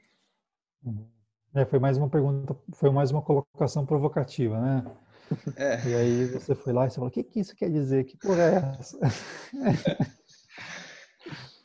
É, 1.54 1.64
foi 1.64 1.78
mais 1.78 1.96
uma 1.96 2.06
pergunta, 2.06 2.54
foi 2.74 2.90
mais 2.90 3.10
uma 3.10 3.22
colocação 3.22 3.86
provocativa, 3.86 4.60
né? 4.60 4.84
É. 5.56 5.88
E 5.88 5.94
aí 5.94 6.26
você 6.26 6.54
foi 6.54 6.72
lá 6.72 6.86
e 6.86 6.90
você 6.90 6.96
falou, 6.96 7.08
o 7.08 7.10
que, 7.10 7.24
que 7.24 7.40
isso 7.40 7.56
quer 7.56 7.70
dizer? 7.70 8.04
Que 8.04 8.16
porra 8.16 8.42
é 8.42 8.78
essa? 8.78 8.98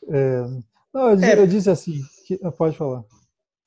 é, 0.08 0.40
não, 0.92 1.10
eu, 1.10 1.22
é. 1.22 1.38
eu, 1.38 1.46
disse 1.46 1.70
assim, 1.70 2.00
que, 2.26 2.38
pode 2.52 2.76
falar. 2.76 3.04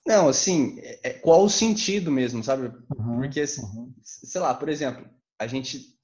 Não, 0.05 0.27
assim, 0.27 0.77
é, 1.03 1.09
qual 1.11 1.43
o 1.43 1.49
sentido 1.49 2.11
mesmo, 2.11 2.43
sabe? 2.43 2.67
Uhum, 2.95 3.21
Porque, 3.21 3.41
uhum. 3.41 3.93
sei 4.03 4.39
lá, 4.39 4.53
por 4.53 4.69
exemplo, 4.69 5.09
a 5.39 5.47
gente, 5.47 5.97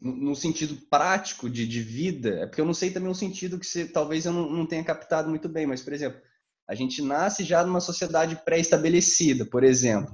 no 0.00 0.34
sentido 0.34 0.76
prático 0.90 1.48
de, 1.48 1.66
de 1.68 1.80
vida, 1.80 2.40
é 2.40 2.46
porque 2.46 2.60
eu 2.60 2.66
não 2.66 2.74
sei 2.74 2.90
também 2.90 3.10
o 3.10 3.14
sentido 3.14 3.60
que 3.60 3.66
você, 3.66 3.86
talvez 3.86 4.26
eu 4.26 4.32
não, 4.32 4.50
não 4.50 4.66
tenha 4.66 4.82
captado 4.82 5.28
muito 5.28 5.48
bem, 5.48 5.66
mas, 5.66 5.82
por 5.82 5.92
exemplo, 5.92 6.20
a 6.68 6.74
gente 6.74 7.00
nasce 7.00 7.44
já 7.44 7.64
numa 7.64 7.80
sociedade 7.80 8.40
pré-estabelecida, 8.44 9.46
por 9.46 9.62
exemplo. 9.62 10.12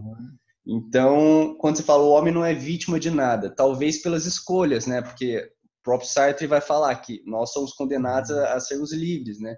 Então, 0.66 1.56
quando 1.58 1.76
você 1.76 1.82
fala 1.82 2.02
o 2.02 2.10
homem 2.10 2.32
não 2.32 2.44
é 2.44 2.52
vítima 2.52 2.98
de 2.98 3.10
nada, 3.10 3.48
talvez 3.48 4.02
pelas 4.02 4.26
escolhas, 4.26 4.86
né? 4.86 5.00
Porque 5.00 5.38
o 5.80 5.82
próprio 5.82 6.08
Sartre 6.08 6.46
vai 6.46 6.60
falar 6.60 6.94
que 6.96 7.22
nós 7.24 7.52
somos 7.52 7.72
condenados 7.72 8.30
a, 8.30 8.54
a 8.54 8.60
sermos 8.60 8.92
livres, 8.92 9.38
né? 9.40 9.56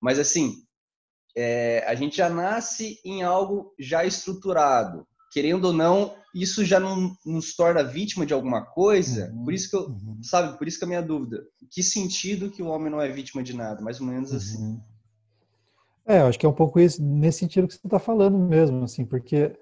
Mas 0.00 0.18
assim, 0.18 0.65
é, 1.36 1.84
a 1.86 1.94
gente 1.94 2.16
já 2.16 2.30
nasce 2.30 2.98
em 3.04 3.22
algo 3.22 3.74
já 3.78 4.04
estruturado. 4.04 5.06
Querendo 5.30 5.66
ou 5.66 5.72
não, 5.72 6.14
isso 6.34 6.64
já 6.64 6.80
não 6.80 7.14
nos 7.26 7.54
torna 7.54 7.84
vítima 7.84 8.24
de 8.24 8.32
alguma 8.32 8.64
coisa. 8.64 9.30
Uhum, 9.32 9.44
por 9.44 9.52
isso 9.52 9.68
que 9.68 9.76
eu, 9.76 9.88
uhum. 9.88 10.18
sabe, 10.22 10.56
por 10.56 10.66
isso 10.66 10.78
que 10.78 10.84
a 10.84 10.88
minha 10.88 11.02
dúvida, 11.02 11.44
que 11.70 11.82
sentido 11.82 12.50
que 12.50 12.62
o 12.62 12.68
homem 12.68 12.90
não 12.90 13.00
é 13.00 13.08
vítima 13.08 13.42
de 13.42 13.54
nada? 13.54 13.82
Mais 13.82 14.00
ou 14.00 14.06
menos 14.06 14.32
assim. 14.32 14.56
uhum. 14.56 14.72
assim. 14.72 14.96
É, 16.06 16.20
acho 16.20 16.38
que 16.38 16.46
é 16.46 16.48
um 16.48 16.54
pouco 16.54 16.78
isso, 16.78 17.02
nesse 17.02 17.40
sentido 17.40 17.66
que 17.66 17.74
você 17.74 17.80
está 17.84 17.98
falando 17.98 18.38
mesmo, 18.38 18.84
assim, 18.84 19.04
porque 19.04 19.58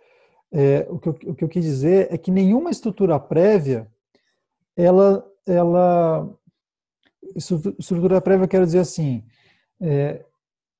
é, 0.53 0.87
o, 0.91 0.99
que 0.99 1.09
eu, 1.09 1.18
o 1.27 1.35
que 1.35 1.43
eu 1.43 1.49
quis 1.49 1.64
dizer 1.64 2.07
é 2.11 2.18
que 2.18 2.31
nenhuma 2.31 2.70
estrutura 2.70 3.18
prévia, 3.18 3.91
ela, 4.77 5.27
ela 5.47 6.31
estrutura 7.35 8.20
prévia, 8.20 8.45
eu 8.45 8.49
quero 8.49 8.66
dizer 8.66 8.81
assim, 8.81 9.25
é, 9.81 10.22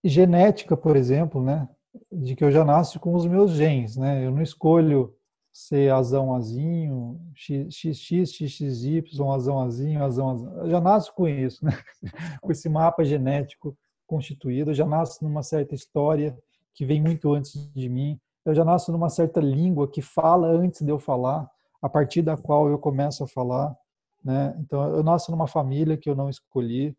genética, 0.05 0.77
por 0.77 0.97
exemplo, 0.97 1.43
né, 1.43 1.69
de 2.13 2.37
que 2.37 2.45
eu 2.45 2.51
já 2.51 2.65
nasço 2.65 3.01
com 3.01 3.15
os 3.15 3.27
meus 3.27 3.53
genes, 3.53 3.97
né, 3.97 4.27
eu 4.27 4.31
não 4.31 4.43
escolho 4.43 5.15
ser 5.53 5.93
azão 5.93 6.35
azinho, 6.35 7.21
XX, 7.35 8.29
XXY, 8.29 9.05
azão 9.33 9.61
azinho, 9.61 10.05
azão 10.05 10.31
azinho, 10.31 10.51
eu 10.59 10.71
já 10.71 10.81
nasço 10.81 11.15
com 11.15 11.27
isso, 11.27 11.65
né, 11.65 11.73
com 12.43 12.53
esse 12.53 12.69
mapa 12.69 13.05
genético 13.05 13.77
constituído, 14.07 14.71
eu 14.71 14.75
já 14.75 14.85
nasço 14.85 15.25
numa 15.25 15.43
certa 15.43 15.75
história 15.75 16.37
que 16.75 16.85
vem 16.85 17.01
muito 17.01 17.33
antes 17.33 17.71
de 17.73 17.89
mim, 17.89 18.21
eu 18.45 18.55
já 18.55 18.65
nasço 18.65 18.93
numa 18.93 19.09
certa 19.09 19.41
língua 19.41 19.89
que 19.91 20.03
fala 20.03 20.49
antes 20.49 20.83
de 20.83 20.91
eu 20.91 20.99
falar, 20.99 21.49
a 21.81 21.89
partir 21.89 22.21
da 22.21 22.37
qual 22.37 22.69
eu 22.69 22.79
começo 22.79 23.25
a 23.25 23.29
falar, 23.29 23.75
né? 24.23 24.55
Então 24.59 24.83
eu 24.97 25.03
nasço 25.03 25.31
numa 25.31 25.47
família 25.47 25.97
que 25.97 26.11
eu 26.11 26.17
não 26.17 26.29
escolhi, 26.29 26.97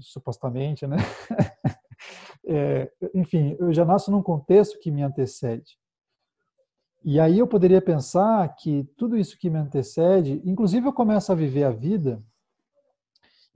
supostamente, 0.00 0.86
né? 0.86 0.96
É, 2.48 2.90
enfim, 3.14 3.56
eu 3.58 3.72
já 3.72 3.84
nasço 3.84 4.10
num 4.10 4.22
contexto 4.22 4.78
que 4.78 4.90
me 4.90 5.02
antecede. 5.02 5.78
E 7.04 7.20
aí 7.20 7.38
eu 7.38 7.46
poderia 7.46 7.80
pensar 7.80 8.48
que 8.56 8.84
tudo 8.96 9.16
isso 9.16 9.38
que 9.38 9.50
me 9.50 9.58
antecede, 9.58 10.42
inclusive 10.44 10.86
eu 10.86 10.92
começo 10.92 11.30
a 11.30 11.34
viver 11.34 11.64
a 11.64 11.70
vida, 11.70 12.22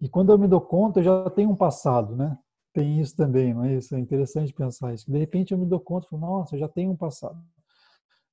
e 0.01 0.09
quando 0.09 0.31
eu 0.31 0.39
me 0.39 0.47
dou 0.47 0.61
conta, 0.61 1.01
eu 1.01 1.05
já 1.05 1.31
tenho 1.31 1.51
um 1.51 1.57
passado, 1.57 2.15
né? 2.15 2.39
tem 2.73 3.01
isso 3.01 3.15
também, 3.15 3.53
não 3.53 3.65
é 3.65 3.75
isso? 3.75 3.95
É 3.95 3.99
interessante 3.99 4.53
pensar 4.53 4.95
isso. 4.95 5.11
De 5.11 5.19
repente 5.19 5.53
eu 5.53 5.59
me 5.59 5.67
dou 5.67 5.79
conta, 5.79 6.09
falo, 6.09 6.23
nossa, 6.23 6.57
eu 6.57 6.61
já 6.61 6.69
tenho 6.69 6.91
um 6.91 6.97
passado. 6.97 7.39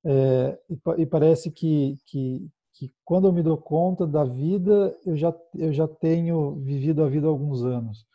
É, 0.04 0.58
e, 0.68 1.02
e, 1.02 1.06
parece 1.06 1.50
que, 1.50 1.98
que, 2.06 2.48
que 2.72 2.92
quando 3.04 3.28
eu 3.28 3.32
me 3.32 3.42
dou 3.42 3.58
conta 3.58 4.06
da 4.06 4.24
vida, 4.24 4.96
eu 5.04 5.14
já, 5.14 5.34
eu 5.54 5.72
já 5.72 5.86
tenho 5.86 6.54
vivido 6.56 7.04
a 7.04 7.08
vida 7.08 7.26
há 7.26 7.30
alguns 7.30 7.62
anos. 7.62 8.06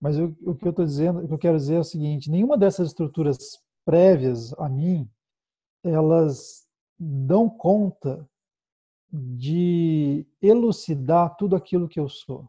Mas 0.00 0.16
eu, 0.16 0.34
o 0.42 0.54
que 0.54 0.66
eu 0.66 0.70
estou 0.70 0.84
dizendo, 0.84 1.20
o 1.20 1.28
que 1.28 1.34
eu 1.34 1.38
quero 1.38 1.56
dizer 1.56 1.74
é 1.74 1.80
o 1.80 1.84
seguinte: 1.84 2.30
nenhuma 2.30 2.56
dessas 2.56 2.88
estruturas 2.88 3.38
prévias 3.84 4.52
a 4.54 4.68
mim, 4.68 5.08
elas 5.84 6.66
dão 6.98 7.48
conta 7.48 8.28
de 9.12 10.26
elucidar 10.40 11.36
tudo 11.36 11.56
aquilo 11.56 11.88
que 11.88 11.98
eu 11.98 12.08
sou 12.08 12.48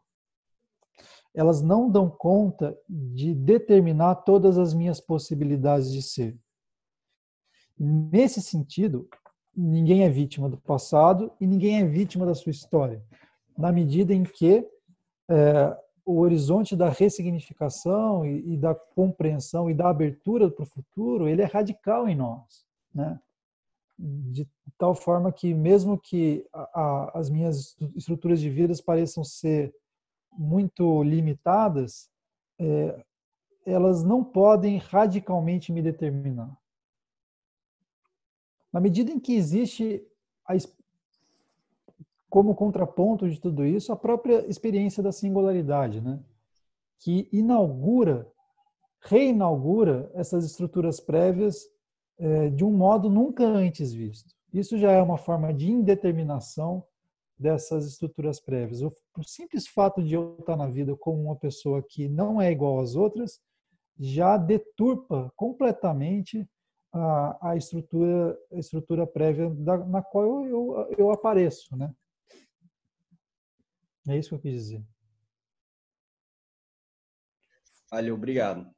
elas 1.33 1.61
não 1.61 1.89
dão 1.89 2.09
conta 2.09 2.77
de 2.87 3.33
determinar 3.33 4.15
todas 4.15 4.57
as 4.57 4.73
minhas 4.73 4.99
possibilidades 4.99 5.91
de 5.91 6.01
ser. 6.01 6.37
Nesse 7.77 8.41
sentido, 8.41 9.07
ninguém 9.55 10.03
é 10.03 10.09
vítima 10.09 10.49
do 10.49 10.57
passado 10.57 11.31
e 11.39 11.47
ninguém 11.47 11.81
é 11.81 11.85
vítima 11.85 12.25
da 12.25 12.35
sua 12.35 12.51
história, 12.51 13.03
na 13.57 13.71
medida 13.71 14.13
em 14.13 14.23
que 14.23 14.67
é, 15.29 15.77
o 16.11 16.19
horizonte 16.19 16.75
da 16.75 16.89
ressignificação 16.89 18.25
e, 18.25 18.53
e, 18.53 18.57
da 18.57 18.75
compreensão 18.75 19.69
e 19.69 19.73
da 19.73 19.89
abertura 19.89 20.51
para 20.51 20.63
o 20.63 20.67
futuro, 20.67 21.27
ele 21.27 21.41
é 21.41 21.45
radical 21.45 22.07
em 22.07 22.15
nós, 22.15 22.65
né? 22.93 23.19
De 23.97 24.49
tal 24.77 24.93
forma 24.93 25.31
que 25.31 25.53
mesmo 25.53 25.97
que 25.97 26.45
a, 26.51 26.81
a, 26.81 27.19
as 27.19 27.29
minhas 27.29 27.77
estruturas 27.95 28.41
de 28.41 28.49
vida 28.49 28.73
pareçam 28.85 29.23
ser 29.23 29.73
muito 30.31 31.03
limitadas, 31.03 32.09
é, 32.59 33.05
elas 33.65 34.03
não 34.03 34.23
podem 34.23 34.77
radicalmente 34.77 35.71
me 35.71 35.81
determinar. 35.81 36.51
Na 38.73 38.79
medida 38.79 39.11
em 39.11 39.19
que 39.19 39.33
existe 39.33 40.03
como 42.31 42.55
contraponto 42.55 43.29
de 43.29 43.41
tudo 43.41 43.65
isso 43.65 43.91
a 43.91 43.95
própria 43.95 44.47
experiência 44.49 45.03
da 45.03 45.11
singularidade, 45.11 45.99
né? 45.99 46.17
que 46.97 47.27
inaugura, 47.29 48.25
reinaugura 49.01 50.09
essas 50.13 50.45
estruturas 50.45 51.01
prévias 51.01 51.67
é, 52.17 52.49
de 52.49 52.63
um 52.63 52.71
modo 52.71 53.09
nunca 53.09 53.43
antes 53.43 53.91
visto. 53.91 54.33
Isso 54.53 54.77
já 54.77 54.91
é 54.93 55.01
uma 55.01 55.17
forma 55.17 55.53
de 55.53 55.69
indeterminação 55.69 56.85
dessas 57.37 57.85
estruturas 57.85 58.39
prévias. 58.39 58.81
O, 58.81 58.93
o 59.17 59.23
simples 59.23 59.67
fato 59.67 60.01
de 60.01 60.13
eu 60.13 60.37
estar 60.39 60.55
na 60.55 60.67
vida 60.67 60.95
como 60.95 61.21
uma 61.21 61.35
pessoa 61.35 61.83
que 61.83 62.07
não 62.07 62.41
é 62.41 62.49
igual 62.49 62.79
às 62.79 62.95
outras 62.95 63.41
já 63.99 64.37
deturpa 64.37 65.29
completamente 65.35 66.47
a, 66.93 67.49
a 67.51 67.57
estrutura 67.57 68.37
a 68.53 68.57
estrutura 68.57 69.05
prévia 69.05 69.49
da, 69.49 69.77
na 69.79 70.01
qual 70.01 70.45
eu, 70.45 70.45
eu, 70.45 70.95
eu 70.97 71.11
apareço, 71.11 71.75
né? 71.75 71.93
É 74.07 74.17
isso 74.17 74.29
que 74.29 74.35
eu 74.35 74.39
quis 74.39 74.53
dizer. 74.53 74.83
Valeu, 77.91 78.15
obrigado. 78.15 78.69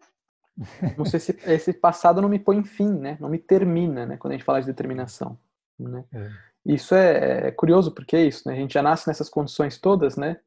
Você, 0.98 1.18
esse, 1.18 1.38
esse 1.46 1.74
passado 1.74 2.22
não 2.22 2.30
me 2.30 2.40
põe 2.40 2.64
fim, 2.64 2.92
né? 2.92 3.18
Não 3.20 3.30
me 3.30 3.40
termina, 3.40 4.06
né? 4.06 4.18
Quando 4.18 4.34
a 4.34 4.38
gente 4.38 4.46
fala 4.46 4.60
de 4.60 4.68
determinação, 4.68 5.38
né? 5.80 6.04
É. 6.14 6.30
Isso 6.66 6.96
é, 6.96 7.48
é, 7.48 7.52
curioso 7.52 7.94
porque 7.94 8.16
é 8.16 8.26
isso, 8.26 8.48
né? 8.48 8.56
A 8.56 8.58
gente 8.58 8.74
já 8.74 8.82
nasce 8.82 9.08
nessas 9.08 9.30
condições 9.30 9.78
todas, 9.80 10.16
né? 10.16 10.40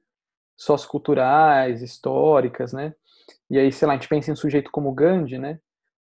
Socioculturais, 0.57 1.83
históricas, 1.83 2.72
né? 2.72 2.95
E 3.51 3.59
aí, 3.59 3.70
sei 3.70 3.87
lá, 3.87 3.95
a 3.95 3.97
gente 3.97 4.09
pensa 4.09 4.31
em 4.31 4.33
um 4.33 4.37
sujeito 4.37 4.70
como 4.70 4.95
Gandhi, 4.95 5.39
né? 5.39 5.61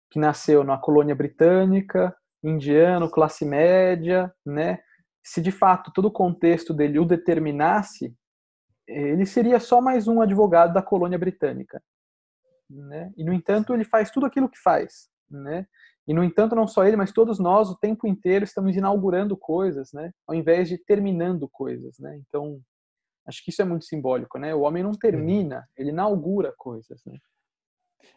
Que 0.10 0.20
nasceu 0.20 0.64
na 0.64 0.78
colônia 0.78 1.16
britânica, 1.16 2.16
indiano, 2.44 3.10
classe 3.10 3.46
média, 3.46 4.34
né? 4.46 4.80
Se 5.24 5.42
de 5.42 5.52
fato 5.52 5.92
todo 5.94 6.06
o 6.06 6.12
contexto 6.12 6.74
dele 6.74 7.00
o 7.00 7.06
determinasse, 7.06 8.14
ele 8.92 9.26
seria 9.26 9.60
só 9.60 9.82
mais 9.82 10.08
um 10.08 10.22
advogado 10.22 10.74
da 10.74 10.82
colônia 10.82 11.18
britânica, 11.18 11.82
né? 12.70 13.12
E 13.18 13.24
no 13.24 13.34
entanto 13.34 13.74
ele 13.74 13.84
faz 13.84 14.12
tudo 14.12 14.26
aquilo 14.26 14.50
que 14.50 14.60
faz, 14.60 15.10
né? 15.30 15.66
E 16.08 16.14
no 16.14 16.24
entanto 16.24 16.56
não 16.56 16.68
só 16.68 16.86
ele, 16.86 16.98
mas 16.98 17.12
todos 17.12 17.40
nós 17.40 17.70
o 17.70 17.78
tempo 17.78 18.08
inteiro 18.08 18.44
estamos 18.44 18.76
inaugurando 18.76 19.38
coisas, 19.38 19.92
né? 19.94 20.12
Ao 20.28 20.36
invés 20.36 20.68
de 20.68 20.78
terminando 20.78 21.48
coisas, 21.50 21.98
né? 22.00 22.20
Então 22.28 22.60
acho 23.26 23.44
que 23.44 23.52
isso 23.52 23.62
é 23.62 23.66
muito 23.66 23.86
simbólico, 23.86 24.38
né? 24.38 24.54
O 24.54 24.62
homem 24.62 24.84
não 24.84 24.92
termina, 24.92 25.68
ele 25.78 25.90
inaugura 25.90 26.54
coisas, 26.58 27.02
né? 27.06 27.18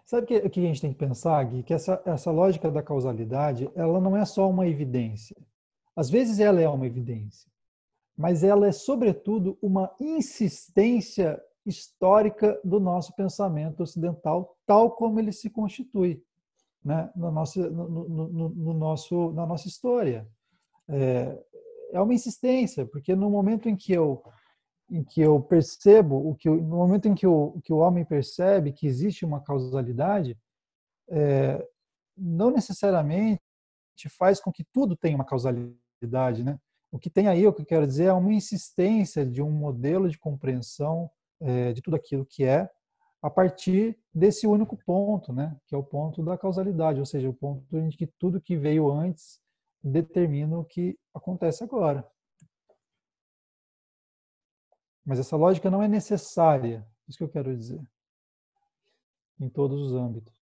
Sabe 0.07 0.25
o 0.39 0.51
que, 0.51 0.61
a 0.61 0.63
gente 0.63 0.81
tem 0.81 0.93
que 0.93 0.99
pensar, 0.99 1.43
Gui? 1.45 1.63
Que 1.63 1.75
essa, 1.75 2.03
essa 2.05 2.31
lógica 2.31 2.71
da 2.71 2.83
causalidade, 2.83 3.71
ela 3.75 4.01
não 4.01 4.17
é 4.17 4.25
só 4.25 4.49
uma 4.49 4.67
evidência. 4.67 5.37
Às 5.97 6.11
vezes 6.11 6.41
ela 6.41 6.61
é 6.61 6.69
uma 6.69 6.87
evidência, 6.87 7.51
mas 8.17 8.45
ela 8.45 8.67
é, 8.67 8.73
sobretudo, 8.73 9.59
uma 9.61 9.95
insistência 10.01 11.41
histórica 11.67 12.61
do 12.63 12.79
nosso 12.79 13.15
pensamento 13.15 13.83
ocidental, 13.83 14.57
tal 14.67 14.91
como 14.91 15.19
ele 15.19 15.33
se 15.33 15.51
constitui 15.51 16.23
né, 16.85 17.11
no 17.17 17.31
nosso, 17.31 17.59
no, 17.71 17.89
no, 17.89 18.49
no 18.51 18.75
nosso, 18.75 19.33
na 19.33 19.47
nossa 19.47 19.67
história. 19.67 20.29
É, 20.89 21.43
é 21.93 22.01
uma 22.01 22.13
insistência, 22.13 22.85
porque 22.85 23.15
no 23.17 23.31
momento 23.31 23.69
em 23.69 23.77
que 23.77 23.93
eu 23.93 24.23
em 24.91 25.03
que 25.03 25.23
eu 25.23 25.41
percebo 25.41 26.17
o 26.29 26.35
que 26.35 26.49
no 26.49 26.77
momento 26.77 27.09
em 27.09 27.15
que 27.15 27.27
o 27.27 27.59
que 27.65 27.73
o 27.73 27.79
homem 27.79 28.05
percebe 28.05 28.71
que 28.71 28.87
existe 28.87 29.25
uma 29.25 29.41
causalidade 29.41 30.39
é, 31.09 31.67
não 32.15 32.51
necessariamente 32.51 33.41
faz 34.11 34.41
com 34.41 34.53
que 34.53 34.63
tudo 34.63 34.95
tenha 34.95 35.17
uma 35.17 35.25
causalidade 35.25 36.45
né 36.45 36.59
o 36.95 36.99
que 36.99 37.11
tem 37.11 37.27
aí 37.27 37.45
o 37.45 37.53
que 37.53 37.63
eu 37.63 37.67
quero 37.67 37.89
dizer 37.89 38.05
é 38.05 38.13
uma 38.13 38.33
insistência 38.33 39.27
de 39.27 39.43
um 39.43 39.51
modelo 39.51 40.09
de 40.09 40.17
compreensão 40.17 41.11
é, 41.41 41.73
de 41.73 41.83
tudo 41.83 41.97
aquilo 41.97 42.25
que 42.25 42.45
é 42.45 42.71
a 43.21 43.29
partir 43.29 43.99
desse 44.15 44.47
único 44.47 44.77
ponto, 44.77 45.33
né, 45.33 45.59
que 45.67 45.75
é 45.75 45.79
o 45.79 45.83
ponto 45.83 46.23
da 46.23 46.39
causalidade, 46.39 47.01
ou 47.01 47.07
seja, 47.07 47.29
o 47.29 47.35
ponto 47.35 47.77
em 47.77 47.89
que 47.89 48.07
tudo 48.07 48.41
que 48.41 48.57
veio 48.57 48.93
antes 48.93 49.41
determina 49.83 50.57
o 50.57 50.65
que 50.65 50.97
acontece 51.13 51.65
agora. 51.65 52.09
Mas 55.05 55.19
essa 55.19 55.37
lógica 55.37 55.69
não 55.69 55.83
é 55.83 55.89
necessária, 55.89 56.87
isso 57.09 57.19
que 57.19 57.25
eu 57.25 57.29
quero 57.29 57.57
dizer, 57.57 57.83
em 59.41 59.49
todos 59.49 59.81
os 59.81 59.95
âmbitos. 59.95 60.44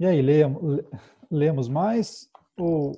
E 0.00 0.06
aí, 0.06 0.22
lemos, 0.22 0.84
lemos 1.30 1.68
mais? 1.68 2.30
Ou... 2.56 2.92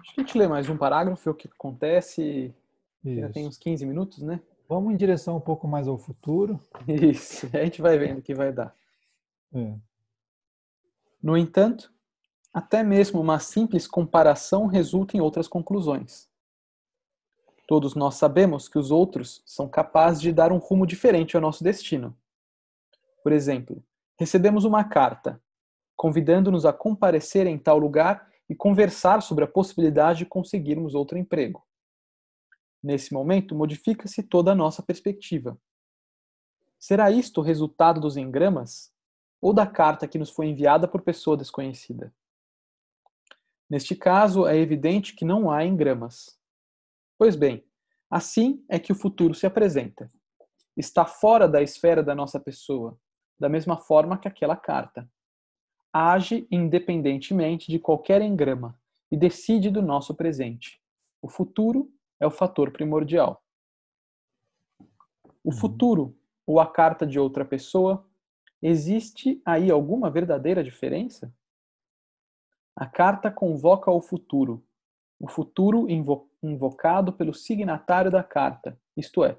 Acho 0.00 0.14
que 0.14 0.20
a 0.20 0.24
gente 0.24 0.38
lê 0.38 0.48
mais 0.48 0.68
um 0.68 0.76
parágrafo, 0.76 1.22
ver 1.22 1.30
o 1.30 1.34
que 1.34 1.48
acontece 1.48 2.54
isso. 3.04 3.20
Já 3.20 3.28
tem 3.30 3.46
uns 3.46 3.56
15 3.56 3.86
minutos, 3.86 4.22
né? 4.22 4.40
Vamos 4.68 4.92
em 4.92 4.96
direção 4.96 5.36
um 5.36 5.40
pouco 5.40 5.66
mais 5.66 5.88
ao 5.88 5.98
futuro. 5.98 6.60
Isso, 6.86 7.48
a 7.54 7.64
gente 7.64 7.80
vai 7.80 7.98
vendo 7.98 8.18
o 8.18 8.22
que 8.22 8.34
vai 8.34 8.52
dar. 8.52 8.74
É. 9.54 9.74
No 11.22 11.36
entanto, 11.36 11.92
até 12.52 12.82
mesmo 12.82 13.20
uma 13.20 13.38
simples 13.38 13.86
comparação 13.86 14.66
resulta 14.66 15.16
em 15.16 15.20
outras 15.20 15.48
conclusões. 15.48 16.28
Todos 17.66 17.94
nós 17.94 18.14
sabemos 18.14 18.68
que 18.68 18.78
os 18.78 18.90
outros 18.90 19.42
são 19.44 19.68
capazes 19.68 20.20
de 20.20 20.32
dar 20.32 20.52
um 20.52 20.58
rumo 20.58 20.86
diferente 20.86 21.36
ao 21.36 21.42
nosso 21.42 21.62
destino. 21.62 22.16
Por 23.22 23.32
exemplo, 23.32 23.82
recebemos 24.18 24.64
uma 24.64 24.84
carta 24.84 25.40
convidando-nos 25.98 26.64
a 26.64 26.72
comparecer 26.72 27.44
em 27.48 27.58
tal 27.58 27.76
lugar 27.76 28.30
e 28.48 28.54
conversar 28.54 29.20
sobre 29.20 29.42
a 29.42 29.48
possibilidade 29.48 30.20
de 30.20 30.26
conseguirmos 30.26 30.94
outro 30.94 31.18
emprego. 31.18 31.66
Nesse 32.80 33.12
momento, 33.12 33.52
modifica-se 33.52 34.22
toda 34.22 34.52
a 34.52 34.54
nossa 34.54 34.80
perspectiva. 34.80 35.60
Será 36.78 37.10
isto 37.10 37.40
o 37.40 37.44
resultado 37.44 38.00
dos 38.00 38.16
engramas 38.16 38.92
ou 39.40 39.52
da 39.52 39.66
carta 39.66 40.06
que 40.06 40.18
nos 40.18 40.30
foi 40.30 40.46
enviada 40.46 40.86
por 40.86 41.02
pessoa 41.02 41.36
desconhecida? 41.36 42.14
Neste 43.68 43.96
caso, 43.96 44.46
é 44.46 44.56
evidente 44.56 45.16
que 45.16 45.24
não 45.24 45.50
há 45.50 45.64
engramas. 45.64 46.38
Pois 47.18 47.34
bem, 47.34 47.66
assim 48.08 48.64
é 48.68 48.78
que 48.78 48.92
o 48.92 48.94
futuro 48.96 49.34
se 49.34 49.46
apresenta. 49.46 50.08
Está 50.76 51.04
fora 51.04 51.48
da 51.48 51.60
esfera 51.60 52.04
da 52.04 52.14
nossa 52.14 52.38
pessoa, 52.38 52.96
da 53.36 53.48
mesma 53.48 53.76
forma 53.76 54.16
que 54.16 54.28
aquela 54.28 54.56
carta. 54.56 55.10
Age 55.92 56.46
independentemente 56.50 57.70
de 57.70 57.78
qualquer 57.78 58.20
engrama 58.22 58.78
e 59.10 59.16
decide 59.16 59.70
do 59.70 59.80
nosso 59.80 60.14
presente. 60.14 60.80
O 61.22 61.28
futuro 61.28 61.90
é 62.20 62.26
o 62.26 62.30
fator 62.30 62.70
primordial. 62.70 63.42
O 65.42 65.50
uhum. 65.50 65.52
futuro 65.52 66.18
ou 66.46 66.60
a 66.60 66.66
carta 66.66 67.06
de 67.06 67.18
outra 67.18 67.44
pessoa, 67.44 68.06
existe 68.62 69.40
aí 69.44 69.70
alguma 69.70 70.10
verdadeira 70.10 70.64
diferença? 70.64 71.32
A 72.74 72.86
carta 72.86 73.30
convoca 73.30 73.90
o 73.90 74.00
futuro, 74.00 74.64
o 75.20 75.28
futuro 75.28 75.90
invo 75.90 76.30
invocado 76.42 77.12
pelo 77.12 77.34
signatário 77.34 78.10
da 78.10 78.22
carta, 78.22 78.80
isto 78.96 79.24
é, 79.24 79.38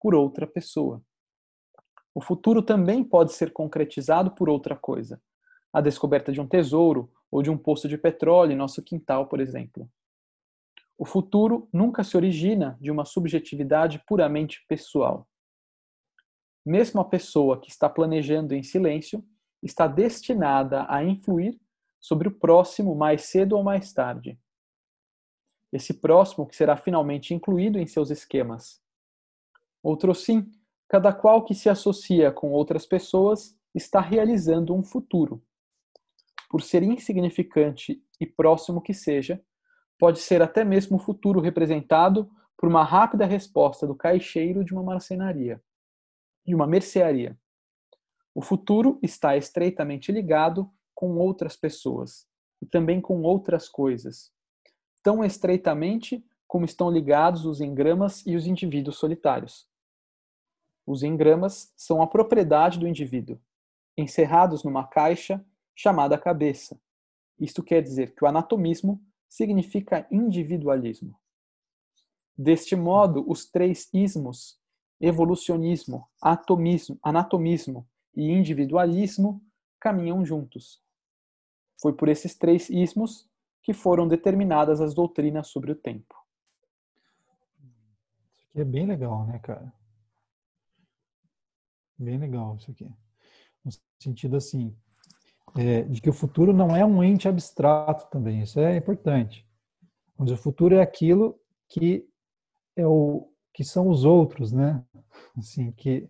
por 0.00 0.14
outra 0.14 0.46
pessoa. 0.46 1.02
O 2.12 2.20
futuro 2.20 2.60
também 2.60 3.04
pode 3.04 3.32
ser 3.32 3.52
concretizado 3.52 4.32
por 4.32 4.48
outra 4.48 4.74
coisa, 4.74 5.22
a 5.72 5.80
descoberta 5.80 6.32
de 6.32 6.40
um 6.40 6.46
tesouro 6.46 7.10
ou 7.30 7.42
de 7.42 7.50
um 7.50 7.56
poço 7.56 7.88
de 7.88 7.96
petróleo 7.96 8.52
em 8.52 8.56
nosso 8.56 8.82
quintal, 8.82 9.26
por 9.26 9.40
exemplo. 9.40 9.90
O 10.98 11.04
futuro 11.04 11.68
nunca 11.72 12.04
se 12.04 12.16
origina 12.16 12.76
de 12.80 12.90
uma 12.90 13.04
subjetividade 13.04 14.02
puramente 14.06 14.64
pessoal. 14.68 15.26
Mesmo 16.66 17.00
a 17.00 17.04
pessoa 17.04 17.58
que 17.58 17.70
está 17.70 17.88
planejando 17.88 18.54
em 18.54 18.62
silêncio 18.62 19.24
está 19.62 19.86
destinada 19.86 20.84
a 20.88 21.02
influir 21.02 21.58
sobre 22.00 22.28
o 22.28 22.38
próximo 22.38 22.94
mais 22.94 23.24
cedo 23.26 23.56
ou 23.56 23.62
mais 23.62 23.92
tarde. 23.92 24.38
Esse 25.72 25.94
próximo 25.94 26.46
que 26.46 26.56
será 26.56 26.76
finalmente 26.76 27.32
incluído 27.32 27.78
em 27.78 27.86
seus 27.86 28.10
esquemas. 28.10 28.82
Outro 29.82 30.14
sim, 30.14 30.50
cada 30.88 31.12
qual 31.12 31.44
que 31.44 31.54
se 31.54 31.68
associa 31.68 32.32
com 32.32 32.50
outras 32.50 32.84
pessoas 32.84 33.56
está 33.74 34.00
realizando 34.00 34.74
um 34.74 34.82
futuro. 34.82 35.42
Por 36.50 36.62
ser 36.62 36.82
insignificante 36.82 38.02
e 38.20 38.26
próximo 38.26 38.82
que 38.82 38.92
seja, 38.92 39.40
pode 39.96 40.18
ser 40.18 40.42
até 40.42 40.64
mesmo 40.64 40.96
o 40.96 41.00
futuro 41.00 41.40
representado 41.40 42.28
por 42.58 42.68
uma 42.68 42.82
rápida 42.82 43.24
resposta 43.24 43.86
do 43.86 43.94
caixeiro 43.94 44.64
de 44.64 44.74
uma 44.74 44.82
marcenaria, 44.82 45.62
de 46.44 46.52
uma 46.52 46.66
mercearia. 46.66 47.38
O 48.34 48.42
futuro 48.42 48.98
está 49.00 49.36
estreitamente 49.36 50.10
ligado 50.10 50.68
com 50.92 51.16
outras 51.18 51.56
pessoas 51.56 52.26
e 52.60 52.66
também 52.66 53.00
com 53.00 53.22
outras 53.22 53.68
coisas, 53.68 54.32
tão 55.04 55.24
estreitamente 55.24 56.24
como 56.48 56.64
estão 56.64 56.90
ligados 56.90 57.46
os 57.46 57.60
engramas 57.60 58.26
e 58.26 58.34
os 58.34 58.44
indivíduos 58.44 58.98
solitários. 58.98 59.68
Os 60.84 61.04
engramas 61.04 61.72
são 61.76 62.02
a 62.02 62.08
propriedade 62.08 62.76
do 62.76 62.88
indivíduo, 62.88 63.40
encerrados 63.96 64.64
numa 64.64 64.84
caixa 64.84 65.44
chamada 65.80 66.18
cabeça. 66.18 66.78
Isto 67.38 67.62
quer 67.62 67.82
dizer 67.82 68.14
que 68.14 68.22
o 68.22 68.28
anatomismo 68.28 69.02
significa 69.26 70.06
individualismo. 70.10 71.18
Deste 72.36 72.76
modo, 72.76 73.24
os 73.26 73.46
três 73.46 73.88
ismos, 73.94 74.60
evolucionismo, 75.00 76.06
atomismo, 76.20 76.98
anatomismo 77.02 77.88
e 78.14 78.30
individualismo, 78.30 79.42
caminham 79.80 80.22
juntos. 80.22 80.82
Foi 81.80 81.94
por 81.94 82.10
esses 82.10 82.36
três 82.36 82.68
ismos 82.68 83.26
que 83.62 83.72
foram 83.72 84.06
determinadas 84.06 84.82
as 84.82 84.92
doutrinas 84.92 85.48
sobre 85.48 85.72
o 85.72 85.74
tempo. 85.76 86.14
Isso 88.34 88.44
aqui 88.50 88.60
é 88.60 88.64
bem 88.64 88.86
legal, 88.86 89.26
né, 89.26 89.38
cara? 89.38 89.72
Bem 91.98 92.18
legal 92.18 92.56
isso 92.56 92.70
aqui. 92.70 92.92
No 93.64 93.70
sentido 93.98 94.36
assim, 94.36 94.76
é, 95.56 95.82
de 95.82 96.00
que 96.00 96.10
o 96.10 96.12
futuro 96.12 96.52
não 96.52 96.74
é 96.74 96.84
um 96.84 97.02
ente 97.02 97.28
abstrato 97.28 98.08
também, 98.10 98.42
isso 98.42 98.60
é 98.60 98.76
importante. 98.76 99.46
Mas 100.16 100.30
o 100.30 100.36
futuro 100.36 100.74
é 100.74 100.82
aquilo 100.82 101.38
que 101.68 102.06
é 102.76 102.86
o 102.86 103.28
que 103.52 103.64
são 103.64 103.88
os 103.88 104.04
outros, 104.04 104.52
né? 104.52 104.84
Assim, 105.36 105.72
que 105.72 106.08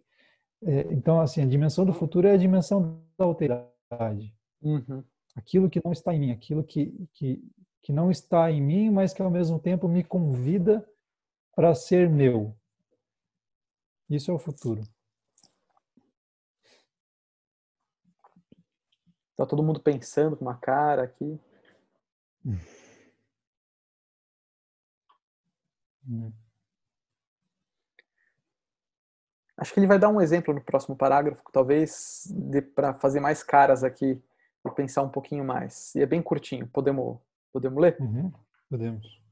é, 0.62 0.92
então 0.92 1.20
assim 1.20 1.42
a 1.42 1.46
dimensão 1.46 1.84
do 1.84 1.92
futuro 1.92 2.26
é 2.26 2.32
a 2.32 2.36
dimensão 2.36 3.02
da 3.18 3.24
alteridade. 3.24 4.34
Uhum. 4.62 5.02
Aquilo 5.34 5.70
que 5.70 5.80
não 5.82 5.92
está 5.92 6.14
em 6.14 6.20
mim, 6.20 6.32
aquilo 6.32 6.62
que, 6.62 6.92
que 7.14 7.42
que 7.82 7.92
não 7.92 8.10
está 8.10 8.50
em 8.50 8.60
mim, 8.60 8.90
mas 8.90 9.12
que 9.12 9.22
ao 9.22 9.30
mesmo 9.30 9.58
tempo 9.58 9.88
me 9.88 10.04
convida 10.04 10.86
para 11.54 11.74
ser 11.74 12.08
meu. 12.08 12.54
Isso 14.08 14.30
é 14.30 14.34
o 14.34 14.38
futuro. 14.38 14.82
Tá 19.40 19.46
todo 19.46 19.62
mundo 19.62 19.80
pensando 19.80 20.36
com 20.36 20.44
uma 20.44 20.54
cara 20.54 21.04
aqui. 21.04 21.40
Hum. 22.44 22.58
Acho 29.56 29.72
que 29.72 29.80
ele 29.80 29.86
vai 29.86 29.98
dar 29.98 30.10
um 30.10 30.20
exemplo 30.20 30.52
no 30.52 30.60
próximo 30.60 30.94
parágrafo, 30.94 31.42
talvez 31.50 32.30
para 32.74 32.92
fazer 32.92 33.20
mais 33.20 33.42
caras 33.42 33.82
aqui 33.82 34.22
e 34.62 34.70
pensar 34.72 35.00
um 35.00 35.08
pouquinho 35.08 35.42
mais. 35.42 35.94
E 35.94 36.02
é 36.02 36.06
bem 36.06 36.20
curtinho, 36.20 36.66
podemos, 36.66 37.18
podemos 37.50 37.80
ler? 37.80 37.96
Uhum, 37.98 38.30
podemos. 38.68 39.22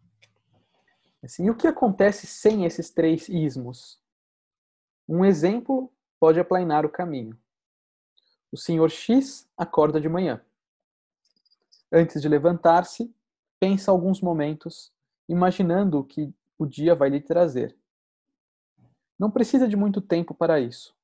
Assim, 1.22 1.44
e 1.44 1.50
o 1.50 1.54
que 1.54 1.66
acontece 1.66 2.26
sem 2.26 2.64
esses 2.64 2.88
três 2.88 3.28
ismos? 3.28 4.00
Um 5.06 5.22
exemplo 5.22 5.92
pode 6.18 6.40
aplainar 6.40 6.86
o 6.86 6.90
caminho. 6.90 7.38
O 8.50 8.56
senhor 8.56 8.90
X 8.90 9.48
acorda 9.56 10.00
de 10.00 10.08
manhã. 10.08 10.40
Antes 11.92 12.20
de 12.20 12.28
levantar-se, 12.28 13.14
pensa 13.60 13.90
alguns 13.90 14.20
momentos, 14.20 14.92
imaginando 15.28 15.98
o 15.98 16.04
que 16.04 16.32
o 16.58 16.66
dia 16.66 16.94
vai 16.94 17.10
lhe 17.10 17.20
trazer. 17.20 17.76
Não 19.18 19.30
precisa 19.30 19.68
de 19.68 19.76
muito 19.76 20.00
tempo 20.00 20.34
para 20.34 20.60
isso. 20.60 20.96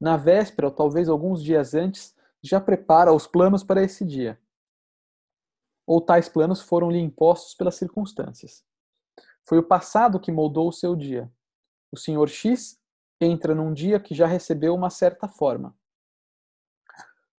Na 0.00 0.16
véspera, 0.16 0.68
ou 0.68 0.74
talvez 0.74 1.08
alguns 1.08 1.42
dias 1.42 1.74
antes, 1.74 2.14
já 2.42 2.60
prepara 2.60 3.12
os 3.12 3.26
planos 3.26 3.62
para 3.62 3.82
esse 3.82 4.04
dia. 4.04 4.40
Ou 5.86 6.00
tais 6.00 6.28
planos 6.28 6.60
foram 6.60 6.90
lhe 6.90 6.98
impostos 6.98 7.54
pelas 7.54 7.74
circunstâncias. 7.74 8.64
Foi 9.44 9.58
o 9.58 9.62
passado 9.62 10.20
que 10.20 10.32
moldou 10.32 10.68
o 10.68 10.72
seu 10.72 10.96
dia. 10.96 11.30
O 11.92 11.96
senhor 11.96 12.28
X 12.28 12.80
entra 13.20 13.54
num 13.54 13.74
dia 13.74 14.00
que 14.00 14.14
já 14.14 14.26
recebeu 14.26 14.74
uma 14.74 14.90
certa 14.90 15.28
forma. 15.28 15.76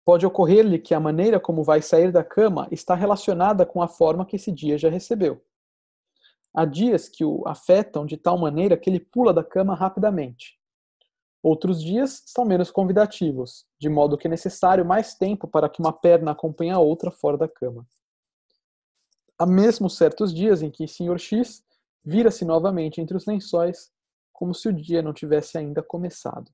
Pode 0.04 0.26
ocorrer-lhe 0.26 0.78
que 0.78 0.94
a 0.94 1.00
maneira 1.00 1.38
como 1.38 1.62
vai 1.62 1.80
sair 1.80 2.10
da 2.10 2.24
cama 2.24 2.66
está 2.70 2.94
relacionada 2.94 3.64
com 3.64 3.80
a 3.80 3.88
forma 3.88 4.26
que 4.26 4.36
esse 4.36 4.50
dia 4.50 4.76
já 4.76 4.90
recebeu. 4.90 5.40
Há 6.54 6.64
dias 6.64 7.08
que 7.08 7.24
o 7.24 7.42
afetam 7.46 8.04
de 8.04 8.16
tal 8.16 8.36
maneira 8.36 8.76
que 8.76 8.90
ele 8.90 9.00
pula 9.00 9.32
da 9.32 9.44
cama 9.44 9.74
rapidamente. 9.74 10.60
Outros 11.42 11.82
dias 11.82 12.22
são 12.26 12.44
menos 12.44 12.70
convidativos, 12.70 13.64
de 13.78 13.88
modo 13.88 14.18
que 14.18 14.26
é 14.26 14.30
necessário 14.30 14.84
mais 14.84 15.14
tempo 15.14 15.48
para 15.48 15.68
que 15.68 15.80
uma 15.80 15.92
perna 15.92 16.32
acompanhe 16.32 16.70
a 16.70 16.78
outra 16.78 17.10
fora 17.10 17.38
da 17.38 17.48
cama. 17.48 17.86
Há 19.38 19.46
mesmo 19.46 19.90
certos 19.90 20.32
dias 20.32 20.62
em 20.62 20.70
que 20.70 20.84
o 20.84 20.88
Sr. 20.88 21.18
X 21.18 21.64
vira-se 22.04 22.44
novamente 22.44 23.00
entre 23.00 23.16
os 23.16 23.26
lençóis, 23.26 23.90
como 24.32 24.54
se 24.54 24.68
o 24.68 24.72
dia 24.72 25.02
não 25.02 25.12
tivesse 25.12 25.58
ainda 25.58 25.82
começado. 25.82 26.50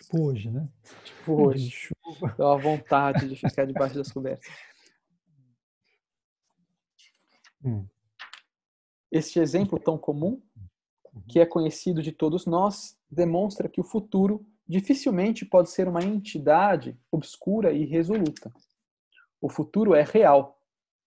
Tipo 0.00 0.22
hoje, 0.24 0.50
né? 0.50 0.68
Tipo 1.04 1.46
hoje. 1.46 1.70
Chuva. 1.70 2.34
Dá 2.36 2.46
uma 2.46 2.58
vontade 2.58 3.28
de 3.28 3.36
ficar 3.36 3.66
debaixo 3.66 3.94
das 3.94 4.10
cobertas. 4.10 4.50
Hum. 7.62 7.86
Este 9.12 9.38
exemplo 9.38 9.78
tão 9.78 9.98
comum, 9.98 10.40
que 11.28 11.40
é 11.40 11.44
conhecido 11.44 12.02
de 12.02 12.12
todos 12.12 12.46
nós, 12.46 12.96
demonstra 13.10 13.68
que 13.68 13.80
o 13.80 13.84
futuro 13.84 14.46
dificilmente 14.66 15.44
pode 15.44 15.70
ser 15.70 15.88
uma 15.88 16.02
entidade 16.02 16.98
obscura 17.10 17.72
e 17.72 17.84
resoluta. 17.84 18.52
O 19.40 19.48
futuro 19.48 19.94
é 19.94 20.02
real, 20.02 20.58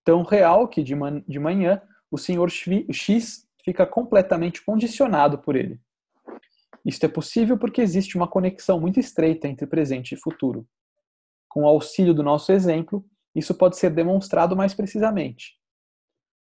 tão 0.03 0.23
real 0.23 0.67
que 0.67 0.83
de, 0.83 0.93
man 0.93 1.23
de 1.27 1.39
manhã 1.39 1.81
o 2.11 2.17
senhor 2.17 2.49
X 2.51 3.47
fica 3.63 3.87
completamente 3.87 4.61
condicionado 4.63 5.39
por 5.39 5.55
ele. 5.55 5.79
Isto 6.86 7.05
é 7.05 7.09
possível 7.09 7.57
porque 7.57 7.81
existe 7.81 8.17
uma 8.17 8.27
conexão 8.27 8.79
muito 8.79 8.99
estreita 8.99 9.47
entre 9.47 9.65
presente 9.65 10.13
e 10.13 10.17
futuro. 10.17 10.67
Com 11.47 11.63
o 11.63 11.67
auxílio 11.67 12.13
do 12.13 12.23
nosso 12.23 12.51
exemplo, 12.51 13.05
isso 13.34 13.55
pode 13.55 13.77
ser 13.77 13.89
demonstrado 13.89 14.55
mais 14.55 14.73
precisamente. 14.73 15.57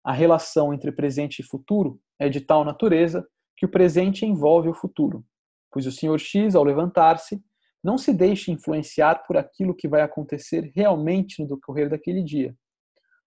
A 0.04 0.12
relação 0.12 0.74
entre 0.74 0.92
presente 0.92 1.40
e 1.40 1.44
futuro 1.44 2.00
é 2.18 2.28
de 2.28 2.40
tal 2.40 2.64
natureza 2.64 3.26
que 3.56 3.64
o 3.64 3.68
presente 3.68 4.26
envolve 4.26 4.68
o 4.68 4.74
futuro, 4.74 5.24
pois 5.70 5.86
o 5.86 5.92
Sr. 5.92 6.18
X, 6.18 6.54
ao 6.54 6.64
levantar-se, 6.64 7.42
não 7.82 7.96
se 7.96 8.12
deixa 8.12 8.50
influenciar 8.50 9.26
por 9.26 9.36
aquilo 9.36 9.74
que 9.74 9.86
vai 9.86 10.00
acontecer 10.00 10.72
realmente 10.74 11.40
no 11.42 11.48
decorrer 11.48 11.88
daquele 11.88 12.22
dia. 12.22 12.56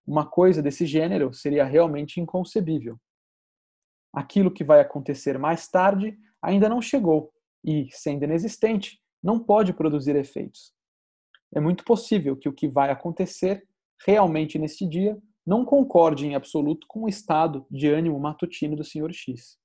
Uma 0.05 0.25
coisa 0.25 0.61
desse 0.61 0.85
gênero 0.85 1.33
seria 1.33 1.63
realmente 1.63 2.19
inconcebível. 2.19 2.99
Aquilo 4.13 4.51
que 4.51 4.63
vai 4.63 4.79
acontecer 4.79 5.37
mais 5.37 5.67
tarde 5.67 6.17
ainda 6.41 6.69
não 6.69 6.81
chegou 6.81 7.31
e, 7.63 7.87
sendo 7.91 8.23
inexistente, 8.23 8.99
não 9.23 9.39
pode 9.39 9.73
produzir 9.73 10.15
efeitos. 10.15 10.73
É 11.53 11.59
muito 11.59 11.83
possível 11.83 12.35
que 12.35 12.49
o 12.49 12.53
que 12.53 12.67
vai 12.67 12.91
acontecer 12.91 13.67
realmente 14.05 14.59
neste 14.59 14.87
dia 14.87 15.17
não 15.45 15.63
concorde 15.63 16.25
em 16.27 16.35
absoluto 16.35 16.85
com 16.87 17.03
o 17.03 17.09
estado 17.09 17.65
de 17.71 17.87
ânimo 17.87 18.19
matutino 18.19 18.75
do 18.75 18.83
Sr. 18.83 19.13
X. 19.13 19.57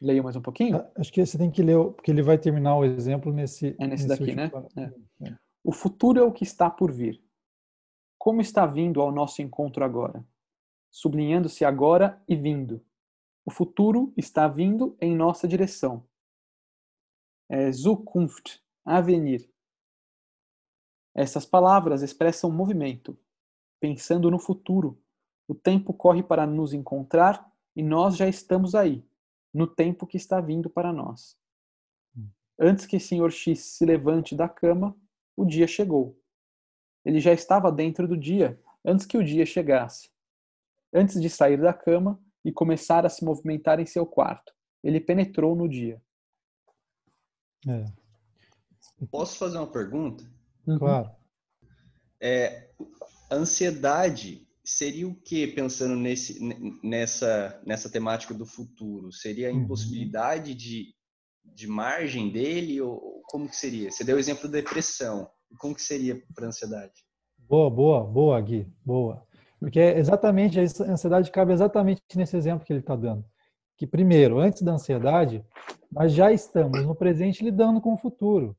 Leio 0.00 0.24
mais 0.24 0.34
um 0.34 0.40
pouquinho? 0.40 0.76
Ah, 0.76 0.90
acho 0.96 1.12
que 1.12 1.24
você 1.24 1.36
tem 1.36 1.50
que 1.50 1.62
ler, 1.62 1.76
porque 1.92 2.10
ele 2.10 2.22
vai 2.22 2.38
terminar 2.38 2.76
o 2.76 2.84
exemplo 2.84 3.32
nesse. 3.32 3.76
É 3.78 3.86
nesse, 3.86 4.06
nesse 4.06 4.08
daqui, 4.08 4.34
né? 4.34 4.50
É. 4.78 5.28
É. 5.28 5.36
O 5.62 5.72
futuro 5.72 6.18
é 6.18 6.22
o 6.22 6.32
que 6.32 6.42
está 6.42 6.70
por 6.70 6.90
vir. 6.90 7.22
Como 8.18 8.40
está 8.40 8.64
vindo 8.64 9.02
ao 9.02 9.12
nosso 9.12 9.42
encontro 9.42 9.84
agora? 9.84 10.24
Sublinhando-se 10.90 11.64
agora 11.64 12.22
e 12.28 12.34
vindo. 12.34 12.84
O 13.44 13.50
futuro 13.50 14.12
está 14.16 14.48
vindo 14.48 14.96
em 15.00 15.14
nossa 15.14 15.46
direção. 15.46 16.06
É 17.48 17.70
Zukunft, 17.72 18.60
avenir. 18.84 19.48
Essas 21.14 21.46
palavras 21.46 22.02
expressam 22.02 22.50
movimento. 22.50 23.18
Pensando 23.80 24.30
no 24.30 24.38
futuro, 24.38 25.02
o 25.48 25.54
tempo 25.54 25.92
corre 25.92 26.22
para 26.22 26.46
nos 26.46 26.72
encontrar 26.72 27.50
e 27.74 27.82
nós 27.82 28.16
já 28.16 28.28
estamos 28.28 28.74
aí, 28.74 29.04
no 29.52 29.66
tempo 29.66 30.06
que 30.06 30.16
está 30.16 30.40
vindo 30.40 30.68
para 30.68 30.92
nós. 30.92 31.38
Antes 32.58 32.84
que 32.84 32.96
o 32.96 33.00
Sr. 33.00 33.30
X 33.30 33.58
se 33.58 33.86
levante 33.86 34.34
da 34.34 34.48
cama, 34.48 34.94
o 35.34 35.46
dia 35.46 35.66
chegou. 35.66 36.20
Ele 37.04 37.18
já 37.18 37.32
estava 37.32 37.72
dentro 37.72 38.06
do 38.06 38.16
dia 38.16 38.60
antes 38.84 39.06
que 39.06 39.16
o 39.16 39.24
dia 39.24 39.46
chegasse 39.46 40.10
antes 40.92 41.20
de 41.20 41.28
sair 41.28 41.60
da 41.60 41.72
cama 41.72 42.20
e 42.44 42.52
começar 42.52 43.04
a 43.04 43.08
se 43.08 43.24
movimentar 43.24 43.80
em 43.80 43.86
seu 43.86 44.06
quarto. 44.06 44.52
Ele 44.82 45.00
penetrou 45.00 45.54
no 45.54 45.68
dia. 45.68 46.00
É. 47.68 47.84
Posso 49.10 49.36
fazer 49.38 49.58
uma 49.58 49.70
pergunta? 49.70 50.24
Uhum. 50.66 50.78
Claro. 50.78 51.10
É, 52.20 52.70
ansiedade 53.30 54.46
seria 54.64 55.08
o 55.08 55.14
que 55.14 55.46
pensando 55.48 55.96
nesse, 55.96 56.38
nessa, 56.82 57.60
nessa 57.66 57.90
temática 57.90 58.34
do 58.34 58.46
futuro? 58.46 59.12
Seria 59.12 59.48
a 59.48 59.52
uhum. 59.52 59.62
impossibilidade 59.62 60.52
uhum. 60.52 60.56
de, 60.56 60.94
de 61.44 61.66
margem 61.66 62.30
dele 62.30 62.80
ou 62.80 63.22
como 63.24 63.48
que 63.48 63.56
seria? 63.56 63.90
Você 63.90 64.04
deu 64.04 64.16
o 64.16 64.20
exemplo 64.20 64.48
da 64.48 64.58
depressão. 64.58 65.30
Como 65.58 65.74
que 65.74 65.82
seria 65.82 66.22
para 66.34 66.46
ansiedade? 66.46 67.04
Boa, 67.38 67.68
boa, 67.68 68.04
boa, 68.04 68.40
Gui, 68.40 68.66
boa. 68.84 69.26
Porque 69.60 69.78
é 69.78 69.98
exatamente, 69.98 70.58
a 70.58 70.62
ansiedade 70.62 71.30
cabe 71.30 71.52
exatamente 71.52 72.02
nesse 72.16 72.34
exemplo 72.34 72.64
que 72.64 72.72
ele 72.72 72.80
está 72.80 72.96
dando. 72.96 73.22
Que 73.76 73.86
primeiro, 73.86 74.38
antes 74.38 74.62
da 74.62 74.72
ansiedade, 74.72 75.44
nós 75.92 76.12
já 76.12 76.32
estamos 76.32 76.82
no 76.84 76.94
presente 76.94 77.44
lidando 77.44 77.80
com 77.80 77.92
o 77.92 77.98
futuro. 77.98 78.56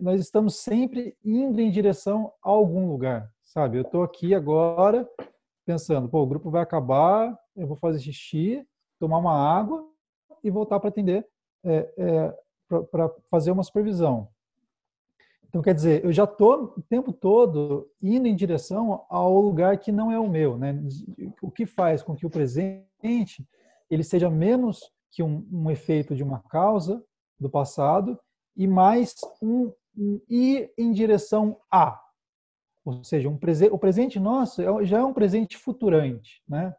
Nós 0.00 0.20
estamos 0.20 0.56
sempre 0.56 1.16
indo 1.24 1.60
em 1.60 1.70
direção 1.70 2.32
a 2.42 2.50
algum 2.50 2.88
lugar, 2.88 3.28
sabe? 3.42 3.78
Eu 3.78 3.82
estou 3.82 4.04
aqui 4.04 4.32
agora 4.32 5.08
pensando, 5.66 6.08
pô, 6.08 6.22
o 6.22 6.26
grupo 6.26 6.50
vai 6.50 6.62
acabar, 6.62 7.36
eu 7.56 7.66
vou 7.66 7.76
fazer 7.76 8.00
xixi, 8.00 8.64
tomar 8.98 9.18
uma 9.18 9.34
água 9.34 9.84
e 10.42 10.50
voltar 10.50 10.78
para 10.78 10.88
atender, 10.88 11.26
é, 11.64 11.92
é, 11.96 12.34
para 12.90 13.08
fazer 13.30 13.50
uma 13.50 13.62
supervisão. 13.62 14.28
Então, 15.54 15.62
quer 15.62 15.72
dizer, 15.72 16.04
eu 16.04 16.12
já 16.12 16.24
estou 16.24 16.74
o 16.76 16.82
tempo 16.82 17.12
todo 17.12 17.88
indo 18.02 18.26
em 18.26 18.34
direção 18.34 19.06
ao 19.08 19.40
lugar 19.40 19.78
que 19.78 19.92
não 19.92 20.10
é 20.10 20.18
o 20.18 20.28
meu. 20.28 20.58
Né? 20.58 20.76
O 21.40 21.48
que 21.48 21.64
faz 21.64 22.02
com 22.02 22.16
que 22.16 22.26
o 22.26 22.30
presente 22.30 23.46
ele 23.88 24.02
seja 24.02 24.28
menos 24.28 24.80
que 25.12 25.22
um, 25.22 25.46
um 25.52 25.70
efeito 25.70 26.16
de 26.16 26.24
uma 26.24 26.40
causa 26.40 27.00
do 27.38 27.48
passado 27.48 28.18
e 28.56 28.66
mais 28.66 29.14
um, 29.40 29.72
um 29.96 30.20
ir 30.28 30.72
em 30.76 30.90
direção 30.90 31.56
a. 31.70 32.00
Ou 32.84 33.04
seja, 33.04 33.28
um 33.28 33.38
prese 33.38 33.68
o 33.68 33.78
presente 33.78 34.18
nosso 34.18 34.60
é, 34.60 34.84
já 34.84 34.98
é 34.98 35.04
um 35.04 35.14
presente 35.14 35.56
futurante. 35.56 36.42
Né? 36.48 36.74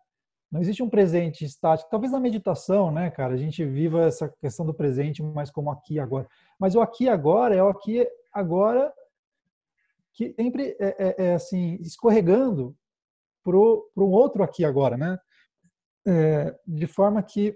Não 0.51 0.59
existe 0.59 0.84
um 0.84 0.89
presente 0.89 1.45
estático. 1.45 1.89
Talvez 1.89 2.11
na 2.11 2.19
meditação, 2.19 2.91
né, 2.91 3.09
cara, 3.09 3.36
a 3.36 3.38
gente 3.38 3.63
viva 3.63 4.03
essa 4.03 4.28
questão 4.41 4.65
do 4.65 4.73
presente 4.73 5.23
mais 5.23 5.49
como 5.49 5.71
aqui 5.71 5.97
agora. 5.97 6.28
Mas 6.59 6.76
o 6.76 6.82
aqui 6.82 7.07
agora 7.07 7.55
é 7.55 7.63
o 7.63 7.69
aqui 7.69 8.05
agora 8.36 8.93
que 10.13 10.33
sempre 10.33 10.75
é, 10.79 10.95
é, 10.97 11.25
é 11.27 11.33
assim 11.33 11.75
escorregando 11.81 12.75
para 13.43 13.57
um 13.57 14.11
outro 14.11 14.43
aqui 14.43 14.65
agora, 14.65 14.97
né? 14.97 15.17
É, 16.07 16.57
de 16.67 16.86
forma 16.88 17.21
que 17.23 17.55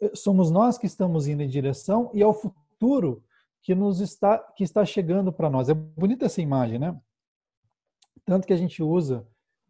é, 0.00 0.14
somos 0.14 0.50
nós 0.50 0.78
que 0.78 0.86
estamos 0.86 1.26
indo 1.26 1.42
em 1.42 1.48
direção 1.48 2.10
e 2.14 2.22
ao 2.22 2.32
futuro 2.32 3.24
que 3.62 3.74
nos 3.74 4.00
está 4.00 4.38
que 4.38 4.62
está 4.62 4.84
chegando 4.84 5.32
para 5.32 5.50
nós. 5.50 5.68
É 5.68 5.74
bonita 5.74 6.26
essa 6.26 6.40
imagem, 6.40 6.78
né? 6.78 6.98
Tanto 8.24 8.46
que 8.46 8.52
a 8.52 8.56
gente 8.56 8.82
usa 8.82 9.26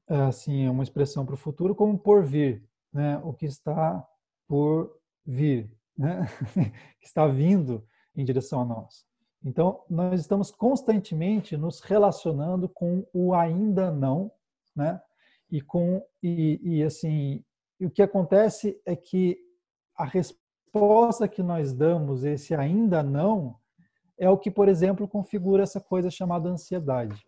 assim 0.06 0.68
uma 0.68 0.82
expressão 0.82 1.24
para 1.24 1.34
o 1.34 1.38
futuro 1.38 1.74
como 1.74 1.98
por 1.98 2.24
vir, 2.24 2.64
né? 2.92 3.18
O 3.24 3.32
que 3.32 3.46
está 3.46 4.06
por 4.46 4.96
vir, 5.24 5.70
né? 5.96 6.26
está 7.02 7.26
vindo 7.26 7.86
em 8.14 8.24
direção 8.24 8.62
a 8.62 8.64
nós. 8.64 9.07
Então, 9.44 9.84
nós 9.88 10.20
estamos 10.20 10.50
constantemente 10.50 11.56
nos 11.56 11.80
relacionando 11.80 12.68
com 12.68 13.06
o 13.12 13.34
ainda 13.34 13.90
não, 13.90 14.30
né? 14.74 15.00
E 15.50 15.60
com 15.60 16.02
e, 16.22 16.60
e 16.62 16.82
assim, 16.82 17.44
o 17.80 17.88
que 17.88 18.02
acontece 18.02 18.80
é 18.84 18.96
que 18.96 19.38
a 19.96 20.04
resposta 20.04 21.28
que 21.28 21.42
nós 21.42 21.72
damos 21.72 22.24
esse 22.24 22.54
ainda 22.54 23.02
não 23.02 23.56
é 24.18 24.28
o 24.28 24.36
que, 24.36 24.50
por 24.50 24.68
exemplo, 24.68 25.06
configura 25.06 25.62
essa 25.62 25.80
coisa 25.80 26.10
chamada 26.10 26.48
ansiedade. 26.48 27.24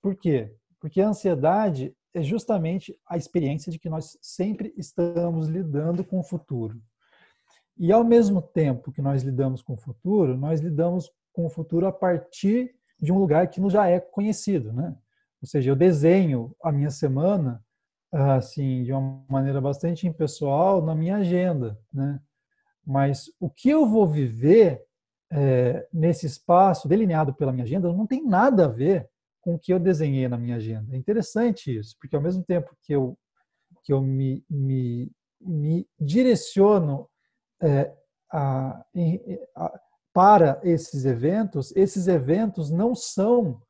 Por 0.00 0.16
quê? 0.16 0.54
Porque 0.80 1.00
a 1.00 1.08
ansiedade 1.08 1.94
é 2.14 2.22
justamente 2.22 2.98
a 3.06 3.18
experiência 3.18 3.70
de 3.70 3.78
que 3.78 3.90
nós 3.90 4.16
sempre 4.22 4.72
estamos 4.76 5.48
lidando 5.48 6.02
com 6.02 6.18
o 6.18 6.22
futuro. 6.22 6.80
E 7.78 7.92
ao 7.92 8.02
mesmo 8.02 8.40
tempo 8.40 8.90
que 8.90 9.02
nós 9.02 9.22
lidamos 9.22 9.60
com 9.60 9.74
o 9.74 9.78
futuro, 9.78 10.36
nós 10.36 10.60
lidamos 10.60 11.10
com 11.36 11.44
o 11.44 11.50
futuro 11.50 11.86
a 11.86 11.92
partir 11.92 12.74
de 12.98 13.12
um 13.12 13.18
lugar 13.18 13.48
que 13.48 13.60
nos 13.60 13.74
já 13.74 13.86
é 13.86 14.00
conhecido, 14.00 14.72
né? 14.72 14.96
Ou 15.42 15.46
seja, 15.46 15.70
eu 15.70 15.76
desenho 15.76 16.56
a 16.64 16.72
minha 16.72 16.90
semana 16.90 17.62
assim 18.10 18.82
de 18.82 18.92
uma 18.92 19.22
maneira 19.28 19.60
bastante 19.60 20.06
impessoal 20.08 20.80
na 20.80 20.94
minha 20.94 21.16
agenda, 21.18 21.78
né? 21.92 22.18
Mas 22.86 23.30
o 23.38 23.50
que 23.50 23.68
eu 23.68 23.84
vou 23.84 24.08
viver 24.08 24.82
é, 25.30 25.86
nesse 25.92 26.24
espaço 26.24 26.88
delineado 26.88 27.34
pela 27.34 27.52
minha 27.52 27.64
agenda 27.64 27.92
não 27.92 28.06
tem 28.06 28.24
nada 28.24 28.64
a 28.64 28.68
ver 28.68 29.06
com 29.42 29.56
o 29.56 29.58
que 29.58 29.74
eu 29.74 29.78
desenhei 29.78 30.26
na 30.28 30.38
minha 30.38 30.56
agenda. 30.56 30.94
É 30.94 30.96
interessante 30.96 31.76
isso, 31.76 31.96
porque 32.00 32.16
ao 32.16 32.22
mesmo 32.22 32.42
tempo 32.42 32.74
que 32.82 32.94
eu 32.94 33.18
que 33.84 33.92
eu 33.92 34.00
me, 34.00 34.42
me, 34.50 35.12
me 35.40 35.86
direciono 36.00 37.08
é, 37.62 37.92
a, 38.32 38.84
a, 39.54 39.80
para 40.16 40.58
esses 40.64 41.04
eventos, 41.04 41.76
esses 41.76 42.08
eventos 42.08 42.70
não 42.70 42.94
são 42.94 43.60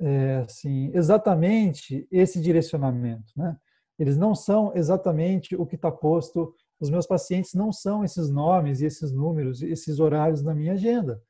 é, 0.00 0.36
assim, 0.36 0.90
exatamente 0.94 2.08
esse 2.10 2.40
direcionamento. 2.40 3.30
Né? 3.36 3.54
Eles 3.98 4.16
não 4.16 4.34
são 4.34 4.72
exatamente 4.74 5.54
o 5.54 5.66
que 5.66 5.74
está 5.74 5.92
posto. 5.92 6.54
Os 6.80 6.88
meus 6.88 7.06
pacientes 7.06 7.52
não 7.52 7.70
são 7.70 8.02
esses 8.02 8.30
nomes 8.30 8.80
e 8.80 8.86
esses 8.86 9.12
números, 9.12 9.60
esses 9.60 10.00
horários 10.00 10.42
na 10.42 10.54
minha 10.54 10.72
agenda. 10.72 11.22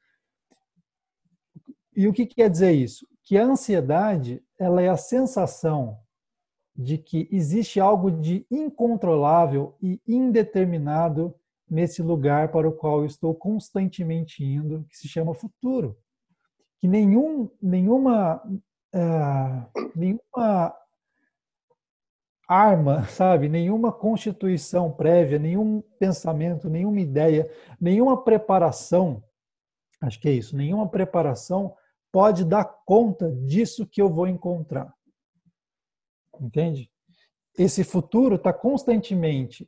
E 1.96 2.06
o 2.06 2.12
que 2.12 2.24
quer 2.24 2.48
dizer 2.48 2.70
isso? 2.70 3.04
Que 3.24 3.36
a 3.36 3.44
ansiedade 3.44 4.40
ela 4.56 4.80
é 4.80 4.88
a 4.88 4.96
sensação 4.96 5.98
de 6.72 6.98
que 6.98 7.28
existe 7.32 7.80
algo 7.80 8.12
de 8.12 8.46
incontrolável 8.48 9.74
e 9.82 10.00
indeterminado 10.06 11.34
nesse 11.72 12.02
lugar 12.02 12.52
para 12.52 12.68
o 12.68 12.72
qual 12.72 13.00
eu 13.00 13.06
estou 13.06 13.34
constantemente 13.34 14.44
indo, 14.44 14.84
que 14.90 14.96
se 14.96 15.08
chama 15.08 15.32
futuro. 15.32 15.98
Que 16.78 16.86
nenhum, 16.86 17.50
nenhuma, 17.62 18.42
uh, 18.94 19.90
nenhuma 19.96 20.76
arma, 22.46 23.04
sabe? 23.08 23.48
Nenhuma 23.48 23.90
constituição 23.90 24.92
prévia, 24.92 25.38
nenhum 25.38 25.80
pensamento, 25.98 26.68
nenhuma 26.68 27.00
ideia, 27.00 27.50
nenhuma 27.80 28.22
preparação, 28.22 29.24
acho 30.02 30.20
que 30.20 30.28
é 30.28 30.32
isso, 30.32 30.54
nenhuma 30.54 30.86
preparação 30.86 31.74
pode 32.12 32.44
dar 32.44 32.64
conta 32.84 33.32
disso 33.32 33.86
que 33.86 34.02
eu 34.02 34.10
vou 34.10 34.28
encontrar. 34.28 34.92
Entende? 36.38 36.90
Esse 37.56 37.82
futuro 37.82 38.34
está 38.34 38.52
constantemente 38.52 39.66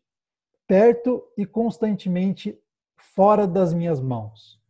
perto 0.66 1.26
e 1.36 1.46
constantemente 1.46 2.58
fora 2.96 3.46
das 3.46 3.72
minhas 3.72 4.00
mãos. 4.00 4.60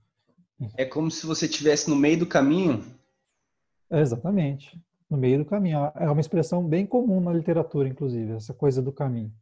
É 0.76 0.84
como 0.84 1.11
se 1.11 1.26
você 1.26 1.47
estivesse 1.47 1.88
no 1.90 1.97
meio 1.97 2.18
do 2.18 2.26
caminho? 2.26 2.84
É 3.90 4.01
exatamente, 4.01 4.80
no 5.09 5.16
meio 5.16 5.38
do 5.38 5.45
caminho. 5.45 5.78
É 5.97 6.11
uma 6.11 6.20
expressão 6.20 6.66
bem 6.66 6.86
comum 6.86 7.20
na 7.20 7.32
literatura, 7.32 7.88
inclusive, 7.88 8.32
essa 8.32 8.55
coisa 8.55 8.80
do 8.80 8.92
caminho. 8.92 9.32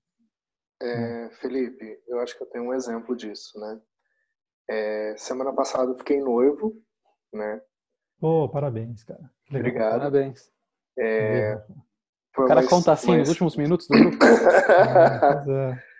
É, 0.81 1.31
Felipe, 1.41 2.01
eu 2.09 2.19
acho 2.21 2.37
que 2.37 2.43
eu 2.43 2.49
tenho 2.49 2.65
um 2.65 2.75
exemplo 2.75 3.15
disso, 3.15 3.59
né? 3.59 3.81
É, 4.69 5.15
semana 5.17 5.53
passada 5.53 5.93
eu 5.93 5.99
fiquei 5.99 6.21
noivo, 6.21 6.75
né? 7.33 7.61
Pô, 8.19 8.45
oh, 8.45 8.49
parabéns, 8.49 9.05
cara. 9.05 9.31
Legal. 9.51 9.61
Obrigado. 9.61 9.99
Parabéns. 9.99 10.53
É, 10.99 11.63
o 12.37 12.47
cara 12.47 12.67
conta 12.67 12.93
assim 12.93 13.17
nos 13.19 13.29
últimos 13.29 13.57
minutos 13.57 13.87
do 13.87 13.99
grupo. 13.99 14.17
é. 14.25 15.92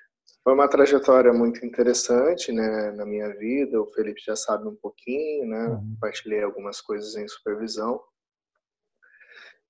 Foi 0.45 0.53
uma 0.55 0.69
trajetória 0.69 1.33
muito 1.33 1.65
interessante, 1.65 2.51
né, 2.51 2.91
na 2.93 3.07
minha 3.07 3.29
vida. 3.37 3.81
O 3.81 3.87
Felipe 3.93 4.21
já 4.21 4.35
sabe 4.35 4.67
um 4.67 4.75
pouquinho, 4.75 5.47
né? 5.47 5.67
Uhum. 5.69 5.95
Compartilhei 5.95 6.43
algumas 6.43 6.81
coisas 6.81 7.15
em 7.15 7.29
supervisão. 7.29 8.03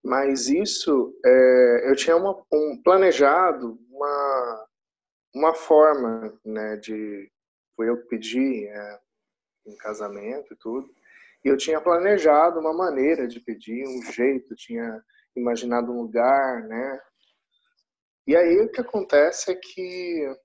Mas 0.03 0.49
isso, 0.49 1.15
é, 1.25 1.91
eu 1.91 1.95
tinha 1.95 2.17
uma, 2.17 2.43
um 2.53 2.81
planejado 2.83 3.79
uma 3.91 4.67
uma 5.35 5.55
forma, 5.55 6.39
né, 6.45 6.77
de 6.77 7.31
foi 7.75 7.89
eu 7.89 7.97
que 8.03 8.09
pedi 8.09 8.67
é, 8.67 9.01
em 9.67 9.77
casamento 9.77 10.53
e 10.53 10.57
tudo. 10.57 10.89
E 11.45 11.49
eu 11.49 11.57
tinha 11.57 11.81
planejado 11.81 12.61
uma 12.61 12.73
maneira 12.73 13.27
de 13.27 13.41
pedir, 13.41 13.87
um 13.87 14.03
jeito, 14.13 14.55
tinha 14.55 15.03
imaginado 15.35 15.91
um 15.91 16.03
lugar, 16.03 16.63
né? 16.65 17.01
E 18.27 18.37
aí 18.37 18.61
o 18.61 18.71
que 18.71 18.81
acontece 18.81 19.51
é 19.51 19.55
que 19.55 20.37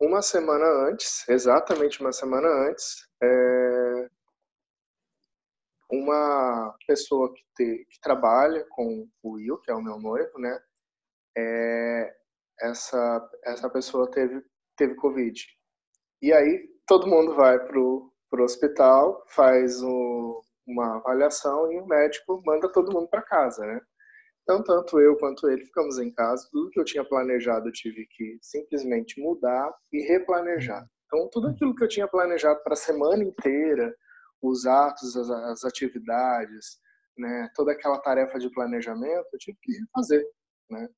uma 0.00 0.22
semana 0.22 0.64
antes, 0.88 1.28
exatamente 1.28 2.00
uma 2.00 2.12
semana 2.12 2.48
antes, 2.48 3.06
é, 3.22 4.08
uma 5.90 6.74
pessoa 6.86 7.32
que, 7.34 7.42
te, 7.54 7.86
que, 7.90 8.00
trabalha 8.00 8.64
com 8.70 9.06
o 9.22 9.32
Will, 9.32 9.58
que 9.58 9.70
é 9.70 9.74
o 9.74 9.82
meu 9.82 9.98
noivo, 9.98 10.38
né? 10.38 10.58
É, 11.36 12.16
essa, 12.60 13.30
essa 13.44 13.68
pessoa 13.68 14.10
teve, 14.10 14.42
teve 14.76 14.94
Covid. 14.94 15.44
E 16.22 16.32
aí 16.32 16.68
todo 16.86 17.06
mundo 17.06 17.34
vai 17.34 17.58
pro, 17.66 18.12
pro 18.30 18.44
hospital, 18.44 19.22
faz 19.28 19.82
o, 19.82 20.42
uma 20.66 20.96
avaliação 20.96 21.70
e 21.72 21.78
o 21.78 21.86
médico 21.86 22.42
manda 22.44 22.72
todo 22.72 22.92
mundo 22.92 23.08
para 23.08 23.22
casa, 23.22 23.66
né? 23.66 23.80
Então, 24.42 24.62
tanto 24.62 24.98
eu 24.98 25.16
quanto 25.16 25.48
ele 25.48 25.64
ficamos 25.64 25.98
em 25.98 26.10
casa. 26.12 26.48
Tudo 26.50 26.70
que 26.70 26.80
eu 26.80 26.84
tinha 26.84 27.04
planejado 27.04 27.68
eu 27.68 27.72
tive 27.72 28.06
que 28.10 28.38
simplesmente 28.40 29.20
mudar 29.20 29.72
e 29.92 30.02
replanejar. 30.02 30.86
Então, 31.06 31.28
tudo 31.30 31.48
aquilo 31.48 31.74
que 31.74 31.84
eu 31.84 31.88
tinha 31.88 32.08
planejado 32.08 32.62
para 32.62 32.74
a 32.74 32.76
semana 32.76 33.22
inteira, 33.22 33.94
os 34.42 34.66
atos, 34.66 35.16
as, 35.16 35.28
as 35.30 35.64
atividades, 35.64 36.78
né, 37.18 37.48
toda 37.54 37.72
aquela 37.72 38.00
tarefa 38.00 38.38
de 38.38 38.50
planejamento, 38.50 39.26
eu 39.32 39.38
tive 39.38 39.58
que 39.60 39.72
refazer, 39.72 40.24
né? 40.70 40.88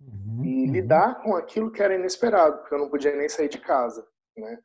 Uhum, 0.00 0.44
E 0.44 0.66
uhum. 0.66 0.72
lidar 0.72 1.22
com 1.22 1.36
aquilo 1.36 1.72
que 1.72 1.82
era 1.82 1.94
inesperado, 1.94 2.58
porque 2.58 2.74
eu 2.74 2.78
não 2.78 2.88
podia 2.88 3.14
nem 3.16 3.28
sair 3.28 3.48
de 3.48 3.60
casa, 3.60 4.06
né? 4.36 4.58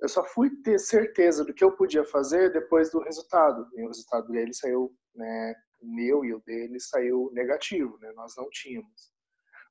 Eu 0.00 0.08
só 0.08 0.22
fui 0.22 0.50
ter 0.62 0.78
certeza 0.78 1.42
do 1.42 1.54
que 1.54 1.64
eu 1.64 1.72
podia 1.74 2.04
fazer 2.04 2.52
depois 2.52 2.90
do 2.90 3.00
resultado. 3.00 3.66
E 3.74 3.82
o 3.82 3.88
resultado 3.88 4.28
dele 4.28 4.52
saiu, 4.52 4.94
né, 5.14 5.54
o 5.80 5.86
meu 5.86 6.24
e 6.24 6.34
o 6.34 6.40
dele 6.40 6.80
saiu 6.80 7.30
negativo, 7.32 7.98
né? 7.98 8.12
Nós 8.12 8.34
não 8.36 8.48
tínhamos. 8.50 9.12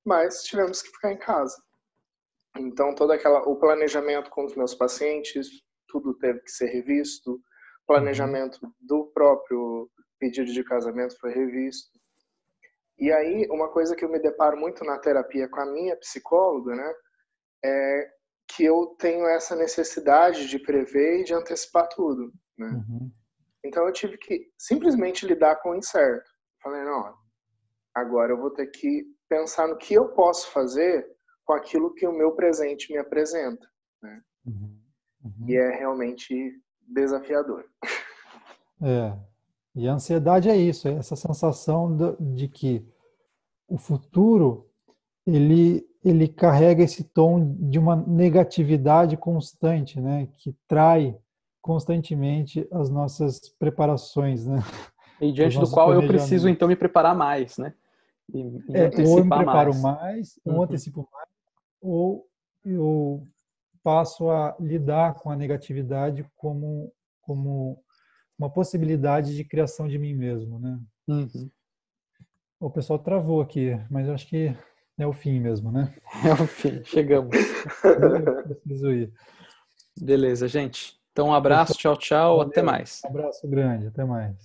Mas 0.03 0.43
tivemos 0.43 0.81
que 0.81 0.89
ficar 0.89 1.11
em 1.11 1.17
casa. 1.17 1.55
Então 2.57 2.95
toda 2.95 3.15
aquela 3.15 3.39
o 3.47 3.55
planejamento 3.57 4.29
com 4.29 4.45
os 4.45 4.55
meus 4.55 4.73
pacientes, 4.73 5.47
tudo 5.87 6.17
teve 6.17 6.39
que 6.41 6.51
ser 6.51 6.67
revisto. 6.67 7.41
Planejamento 7.87 8.59
do 8.79 9.05
próprio 9.07 9.89
pedido 10.19 10.51
de 10.51 10.63
casamento 10.63 11.17
foi 11.19 11.33
revisto. 11.33 11.99
E 12.97 13.11
aí 13.11 13.47
uma 13.49 13.69
coisa 13.69 13.95
que 13.95 14.05
eu 14.05 14.09
me 14.09 14.19
deparo 14.19 14.57
muito 14.57 14.83
na 14.83 14.97
terapia 14.97 15.49
com 15.49 15.59
a 15.59 15.65
minha 15.65 15.97
psicóloga, 15.97 16.75
né, 16.75 16.93
é 17.63 18.11
que 18.47 18.63
eu 18.63 18.95
tenho 18.99 19.25
essa 19.25 19.55
necessidade 19.55 20.47
de 20.47 20.59
prever 20.59 21.21
e 21.21 21.23
de 21.23 21.33
antecipar 21.33 21.87
tudo, 21.89 22.31
né? 22.57 22.67
Uhum. 22.67 23.11
Então 23.65 23.85
eu 23.85 23.93
tive 23.93 24.17
que 24.17 24.47
simplesmente 24.57 25.25
lidar 25.25 25.57
com 25.57 25.71
o 25.71 25.75
incerto. 25.75 26.29
Falei, 26.61 26.83
não, 26.83 27.13
agora 27.93 28.31
eu 28.31 28.37
vou 28.37 28.51
ter 28.51 28.67
que 28.67 29.05
pensar 29.27 29.67
no 29.67 29.77
que 29.77 29.93
eu 29.93 30.09
posso 30.09 30.51
fazer 30.51 31.05
com 31.43 31.53
aquilo 31.53 31.93
que 31.93 32.07
o 32.07 32.13
meu 32.13 32.31
presente 32.33 32.91
me 32.91 32.97
apresenta. 32.97 33.67
Né? 34.01 34.21
Uhum. 34.45 34.79
Uhum. 35.23 35.49
E 35.49 35.55
é 35.55 35.77
realmente 35.77 36.61
desafiador. 36.81 37.65
É. 38.81 39.17
E 39.75 39.87
a 39.87 39.93
ansiedade 39.93 40.49
é 40.49 40.55
isso, 40.55 40.87
é 40.87 40.93
essa 40.93 41.15
sensação 41.15 42.15
de, 42.19 42.47
que 42.47 42.85
o 43.67 43.77
futuro 43.77 44.69
ele 45.25 45.85
ele 46.03 46.27
carrega 46.27 46.83
esse 46.83 47.03
tom 47.03 47.55
de 47.57 47.79
uma 47.79 47.95
negatividade 47.95 49.17
constante, 49.17 49.99
né, 49.99 50.29
que 50.37 50.55
trai 50.67 51.17
constantemente 51.65 52.67
as 52.71 52.91
nossas 52.91 53.49
preparações, 53.57 54.45
né? 54.45 54.59
E 55.19 55.31
diante 55.31 55.59
do 55.59 55.67
qual 55.67 55.91
eu 55.95 56.05
preciso 56.05 56.47
então 56.47 56.67
me 56.67 56.75
preparar 56.75 57.15
mais, 57.15 57.57
né? 57.57 57.73
E, 58.31 58.39
e 58.39 58.77
é, 58.77 58.91
ou 59.07 59.17
eu 59.17 59.23
me 59.23 59.35
preparo 59.35 59.73
mais, 59.73 59.81
mais 59.81 60.39
uhum. 60.45 60.57
ou 60.57 60.63
antecipo 60.63 61.09
mais, 61.11 61.27
ou 61.81 62.27
eu 62.63 63.27
passo 63.81 64.29
a 64.29 64.55
lidar 64.59 65.15
com 65.15 65.31
a 65.31 65.35
negatividade 65.35 66.23
como 66.35 66.93
como 67.19 67.83
uma 68.37 68.49
possibilidade 68.51 69.35
de 69.35 69.43
criação 69.43 69.87
de 69.87 69.97
mim 69.97 70.13
mesmo, 70.13 70.59
né? 70.59 70.79
Uhum. 71.07 71.49
O 72.59 72.69
pessoal 72.69 72.99
travou 72.99 73.41
aqui, 73.41 73.71
mas 73.89 74.07
eu 74.07 74.13
acho 74.13 74.27
que 74.27 74.55
é 74.99 75.07
o 75.07 75.13
fim 75.13 75.39
mesmo, 75.39 75.71
né? 75.71 75.95
É 76.23 76.31
o 76.31 76.45
fim, 76.45 76.83
chegamos. 76.83 77.35
preciso 78.61 78.91
ir. 78.91 79.11
Beleza, 79.99 80.47
gente. 80.47 81.03
Então, 81.15 81.29
um 81.29 81.33
abraço, 81.33 81.73
tchau, 81.75 81.95
tchau, 81.95 82.39
Valeu. 82.39 82.51
até 82.51 82.61
mais. 82.61 82.99
Um 83.05 83.07
abraço 83.07 83.47
grande, 83.47 83.87
até 83.87 84.03
mais. 84.03 84.35